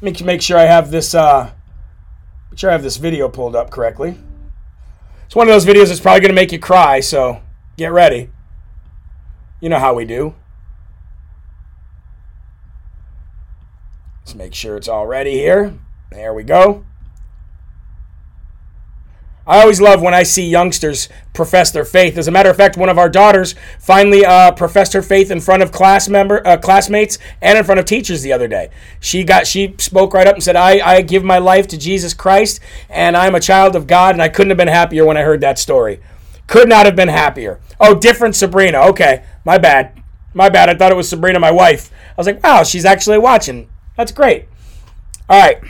Make 0.00 0.22
make 0.22 0.42
sure 0.42 0.58
I 0.58 0.64
have 0.64 0.90
this. 0.90 1.14
Uh, 1.14 1.50
make 2.50 2.58
sure 2.58 2.70
I 2.70 2.72
have 2.72 2.82
this 2.82 2.98
video 2.98 3.28
pulled 3.28 3.56
up 3.56 3.70
correctly. 3.70 4.16
It's 5.28 5.36
one 5.36 5.46
of 5.46 5.52
those 5.52 5.66
videos 5.66 5.88
that's 5.88 6.00
probably 6.00 6.20
going 6.20 6.30
to 6.30 6.34
make 6.34 6.52
you 6.52 6.58
cry, 6.58 7.00
so 7.00 7.42
get 7.76 7.92
ready. 7.92 8.30
You 9.60 9.68
know 9.68 9.78
how 9.78 9.92
we 9.92 10.06
do. 10.06 10.34
Let's 14.20 14.34
make 14.34 14.54
sure 14.54 14.78
it's 14.78 14.88
all 14.88 15.06
ready 15.06 15.32
here. 15.32 15.78
There 16.10 16.32
we 16.32 16.44
go. 16.44 16.86
I 19.48 19.62
always 19.62 19.80
love 19.80 20.02
when 20.02 20.12
I 20.12 20.24
see 20.24 20.46
youngsters 20.46 21.08
profess 21.32 21.70
their 21.70 21.86
faith. 21.86 22.18
As 22.18 22.28
a 22.28 22.30
matter 22.30 22.50
of 22.50 22.56
fact, 22.58 22.76
one 22.76 22.90
of 22.90 22.98
our 22.98 23.08
daughters 23.08 23.54
finally 23.80 24.22
uh, 24.22 24.52
professed 24.52 24.92
her 24.92 25.00
faith 25.00 25.30
in 25.30 25.40
front 25.40 25.62
of 25.62 25.72
class 25.72 26.06
member, 26.06 26.46
uh, 26.46 26.58
classmates 26.58 27.18
and 27.40 27.56
in 27.56 27.64
front 27.64 27.80
of 27.80 27.86
teachers 27.86 28.20
the 28.20 28.32
other 28.32 28.46
day. 28.46 28.68
She 29.00 29.24
got 29.24 29.46
she 29.46 29.74
spoke 29.78 30.12
right 30.12 30.26
up 30.26 30.34
and 30.34 30.44
said, 30.44 30.54
I, 30.54 30.86
"I 30.86 31.00
give 31.00 31.24
my 31.24 31.38
life 31.38 31.66
to 31.68 31.78
Jesus 31.78 32.12
Christ, 32.12 32.60
and 32.90 33.16
I'm 33.16 33.34
a 33.34 33.40
child 33.40 33.74
of 33.74 33.86
God." 33.86 34.14
And 34.14 34.22
I 34.22 34.28
couldn't 34.28 34.50
have 34.50 34.58
been 34.58 34.68
happier 34.68 35.06
when 35.06 35.16
I 35.16 35.22
heard 35.22 35.40
that 35.40 35.58
story. 35.58 36.00
Could 36.46 36.68
not 36.68 36.84
have 36.84 36.96
been 36.96 37.08
happier. 37.08 37.58
Oh, 37.80 37.94
different 37.94 38.36
Sabrina. 38.36 38.80
Okay, 38.88 39.24
my 39.46 39.56
bad. 39.56 40.02
My 40.34 40.50
bad. 40.50 40.68
I 40.68 40.74
thought 40.74 40.92
it 40.92 40.96
was 40.96 41.08
Sabrina, 41.08 41.40
my 41.40 41.50
wife. 41.50 41.90
I 42.10 42.14
was 42.18 42.26
like, 42.26 42.42
wow, 42.42 42.64
she's 42.64 42.84
actually 42.84 43.18
watching. 43.18 43.70
That's 43.96 44.12
great. 44.12 44.46
All 45.28 45.40
right. 45.40 45.62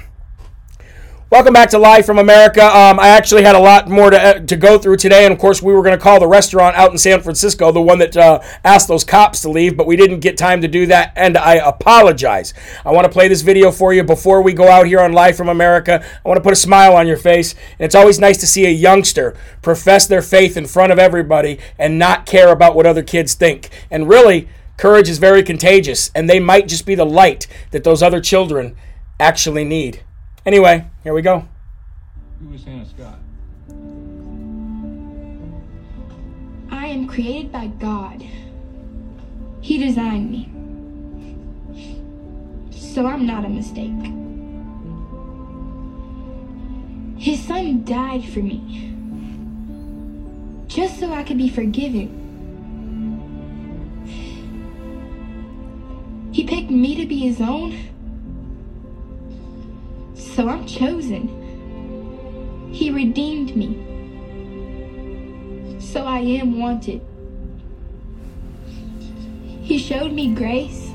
Welcome 1.30 1.52
back 1.52 1.68
to 1.70 1.78
Live 1.78 2.06
from 2.06 2.18
America. 2.18 2.64
Um, 2.64 2.98
I 2.98 3.08
actually 3.08 3.42
had 3.42 3.54
a 3.54 3.58
lot 3.58 3.86
more 3.86 4.08
to, 4.08 4.18
uh, 4.18 4.38
to 4.38 4.56
go 4.56 4.78
through 4.78 4.96
today, 4.96 5.26
and 5.26 5.32
of 5.34 5.38
course, 5.38 5.60
we 5.60 5.74
were 5.74 5.82
going 5.82 5.96
to 5.96 6.02
call 6.02 6.18
the 6.18 6.26
restaurant 6.26 6.74
out 6.74 6.90
in 6.90 6.96
San 6.96 7.20
Francisco, 7.20 7.70
the 7.70 7.82
one 7.82 7.98
that 7.98 8.16
uh, 8.16 8.40
asked 8.64 8.88
those 8.88 9.04
cops 9.04 9.42
to 9.42 9.50
leave, 9.50 9.76
but 9.76 9.86
we 9.86 9.94
didn't 9.94 10.20
get 10.20 10.38
time 10.38 10.62
to 10.62 10.68
do 10.68 10.86
that, 10.86 11.12
and 11.16 11.36
I 11.36 11.56
apologize. 11.56 12.54
I 12.82 12.92
want 12.92 13.04
to 13.04 13.10
play 13.10 13.28
this 13.28 13.42
video 13.42 13.70
for 13.70 13.92
you 13.92 14.04
before 14.04 14.40
we 14.40 14.54
go 14.54 14.68
out 14.68 14.86
here 14.86 15.00
on 15.00 15.12
Live 15.12 15.36
from 15.36 15.50
America. 15.50 16.02
I 16.24 16.26
want 16.26 16.38
to 16.38 16.42
put 16.42 16.54
a 16.54 16.56
smile 16.56 16.96
on 16.96 17.06
your 17.06 17.18
face, 17.18 17.52
and 17.52 17.84
it's 17.84 17.94
always 17.94 18.18
nice 18.18 18.38
to 18.38 18.46
see 18.46 18.64
a 18.64 18.70
youngster 18.70 19.36
profess 19.60 20.06
their 20.06 20.22
faith 20.22 20.56
in 20.56 20.66
front 20.66 20.92
of 20.92 20.98
everybody 20.98 21.58
and 21.78 21.98
not 21.98 22.24
care 22.24 22.50
about 22.50 22.74
what 22.74 22.86
other 22.86 23.02
kids 23.02 23.34
think. 23.34 23.68
And 23.90 24.08
really, 24.08 24.48
Courage 24.78 25.10
is 25.10 25.18
very 25.18 25.42
contagious, 25.42 26.10
and 26.14 26.30
they 26.30 26.40
might 26.40 26.68
just 26.68 26.86
be 26.86 26.94
the 26.94 27.04
light 27.04 27.46
that 27.72 27.84
those 27.84 28.02
other 28.02 28.22
children 28.22 28.76
actually 29.20 29.64
need. 29.64 30.04
Anyway, 30.48 30.82
here 31.04 31.12
we 31.12 31.20
go. 31.20 31.46
Who 32.40 32.48
was 32.48 32.64
Hannah 32.64 32.86
Scott? 32.86 33.18
I 36.70 36.86
am 36.86 37.06
created 37.06 37.52
by 37.52 37.66
God. 37.66 38.24
He 39.60 39.76
designed 39.76 40.30
me. 40.30 40.48
So 42.70 43.04
I'm 43.04 43.26
not 43.26 43.44
a 43.44 43.50
mistake. 43.50 43.92
His 47.18 47.46
son 47.46 47.84
died 47.84 48.24
for 48.24 48.40
me. 48.40 48.94
Just 50.66 50.98
so 50.98 51.12
I 51.12 51.24
could 51.24 51.36
be 51.36 51.50
forgiven. 51.50 52.08
He 56.32 56.44
picked 56.44 56.70
me 56.70 56.94
to 56.94 57.04
be 57.04 57.18
his 57.18 57.38
own. 57.38 57.97
So 60.38 60.48
I'm 60.48 60.64
chosen. 60.66 61.26
He 62.72 62.92
redeemed 62.92 63.56
me. 63.56 63.74
So 65.80 66.04
I 66.04 66.20
am 66.20 66.60
wanted. 66.60 67.00
He 69.62 69.78
showed 69.78 70.12
me 70.12 70.32
grace 70.32 70.92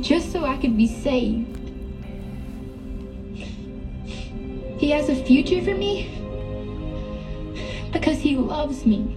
just 0.00 0.32
so 0.32 0.44
I 0.44 0.56
could 0.56 0.76
be 0.76 0.88
saved. 0.88 1.56
He 4.80 4.90
has 4.90 5.08
a 5.08 5.14
future 5.14 5.62
for 5.62 5.76
me 5.76 6.10
because 7.92 8.18
he 8.18 8.34
loves 8.34 8.84
me. 8.84 9.16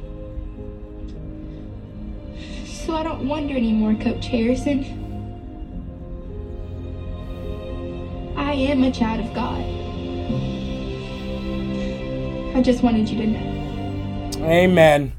So 2.67 2.95
I 2.95 3.01
don't 3.01 3.27
wonder 3.27 3.55
anymore, 3.55 3.95
Coach 3.95 4.27
Harrison. 4.27 5.02
I 8.53 8.57
am 8.57 8.83
a 8.83 8.91
child 8.91 9.19
of 9.19 9.33
God. 9.33 9.61
I 12.55 12.61
just 12.61 12.83
wanted 12.83 13.09
you 13.09 13.17
to 13.17 13.25
know. 13.25 14.45
Amen. 14.45 15.13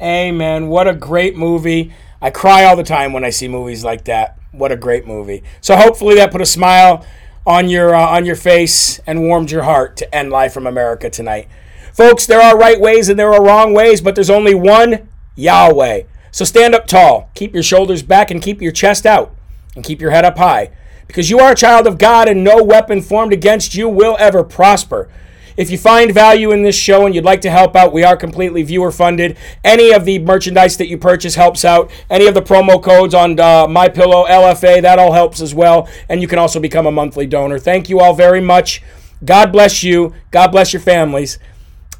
Amen. 0.00 0.68
What 0.68 0.86
a 0.86 0.94
great 0.94 1.36
movie. 1.36 1.92
I 2.22 2.30
cry 2.30 2.62
all 2.62 2.76
the 2.76 2.84
time 2.84 3.12
when 3.12 3.24
I 3.24 3.30
see 3.30 3.48
movies 3.48 3.82
like 3.82 4.04
that. 4.04 4.38
What 4.52 4.70
a 4.70 4.76
great 4.76 5.04
movie. 5.04 5.42
So 5.60 5.74
hopefully 5.74 6.14
that 6.14 6.30
put 6.30 6.40
a 6.40 6.46
smile 6.46 7.04
on 7.44 7.68
your 7.68 7.92
uh, 7.92 8.06
on 8.06 8.24
your 8.24 8.36
face 8.36 9.00
and 9.00 9.22
warmed 9.22 9.50
your 9.50 9.64
heart 9.64 9.96
to 9.96 10.14
end 10.14 10.30
life 10.30 10.52
from 10.54 10.68
America 10.68 11.10
tonight. 11.10 11.48
Folks, 11.92 12.24
there 12.24 12.40
are 12.40 12.56
right 12.56 12.78
ways 12.80 13.08
and 13.08 13.18
there 13.18 13.34
are 13.34 13.44
wrong 13.44 13.74
ways, 13.74 14.00
but 14.00 14.14
there's 14.14 14.30
only 14.30 14.54
one 14.54 15.08
Yahweh. 15.34 16.02
So 16.30 16.44
stand 16.44 16.76
up 16.76 16.86
tall, 16.86 17.30
keep 17.34 17.52
your 17.52 17.64
shoulders 17.64 18.04
back 18.04 18.30
and 18.30 18.40
keep 18.40 18.62
your 18.62 18.70
chest 18.70 19.06
out 19.06 19.34
and 19.74 19.84
keep 19.84 20.00
your 20.00 20.12
head 20.12 20.24
up 20.24 20.38
high 20.38 20.70
because 21.06 21.30
you 21.30 21.38
are 21.38 21.52
a 21.52 21.56
child 21.56 21.86
of 21.86 21.98
God 21.98 22.28
and 22.28 22.44
no 22.44 22.62
weapon 22.62 23.02
formed 23.02 23.32
against 23.32 23.74
you 23.74 23.88
will 23.88 24.16
ever 24.18 24.44
prosper. 24.44 25.08
If 25.56 25.70
you 25.70 25.78
find 25.78 26.12
value 26.12 26.50
in 26.50 26.62
this 26.62 26.76
show 26.76 27.06
and 27.06 27.14
you'd 27.14 27.24
like 27.24 27.40
to 27.42 27.50
help 27.50 27.76
out, 27.76 27.92
we 27.92 28.02
are 28.02 28.16
completely 28.16 28.64
viewer 28.64 28.90
funded. 28.90 29.36
Any 29.62 29.92
of 29.92 30.04
the 30.04 30.18
merchandise 30.18 30.76
that 30.78 30.88
you 30.88 30.98
purchase 30.98 31.36
helps 31.36 31.64
out. 31.64 31.92
Any 32.10 32.26
of 32.26 32.34
the 32.34 32.42
promo 32.42 32.82
codes 32.82 33.14
on 33.14 33.38
uh, 33.38 33.68
My 33.68 33.88
Pillow 33.88 34.26
LFA 34.26 34.82
that 34.82 34.98
all 34.98 35.12
helps 35.12 35.40
as 35.40 35.54
well. 35.54 35.88
And 36.08 36.20
you 36.20 36.26
can 36.26 36.40
also 36.40 36.58
become 36.58 36.86
a 36.86 36.92
monthly 36.92 37.26
donor. 37.26 37.60
Thank 37.60 37.88
you 37.88 38.00
all 38.00 38.14
very 38.14 38.40
much. 38.40 38.82
God 39.24 39.52
bless 39.52 39.84
you. 39.84 40.12
God 40.32 40.48
bless 40.48 40.72
your 40.72 40.82
families. 40.82 41.38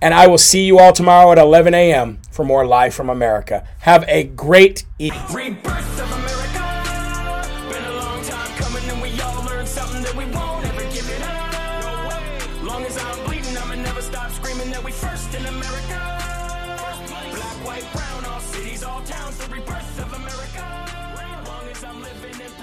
And 0.02 0.12
I 0.12 0.26
will 0.26 0.38
see 0.38 0.66
you 0.66 0.80
all 0.80 0.92
tomorrow 0.92 1.30
at 1.32 1.38
11 1.38 1.74
a.m. 1.74 2.18
for 2.30 2.44
more 2.44 2.66
Live 2.66 2.92
from 2.92 3.08
America. 3.08 3.66
Have 3.80 4.04
a 4.08 4.24
great 4.24 4.84
evening. 4.98 5.22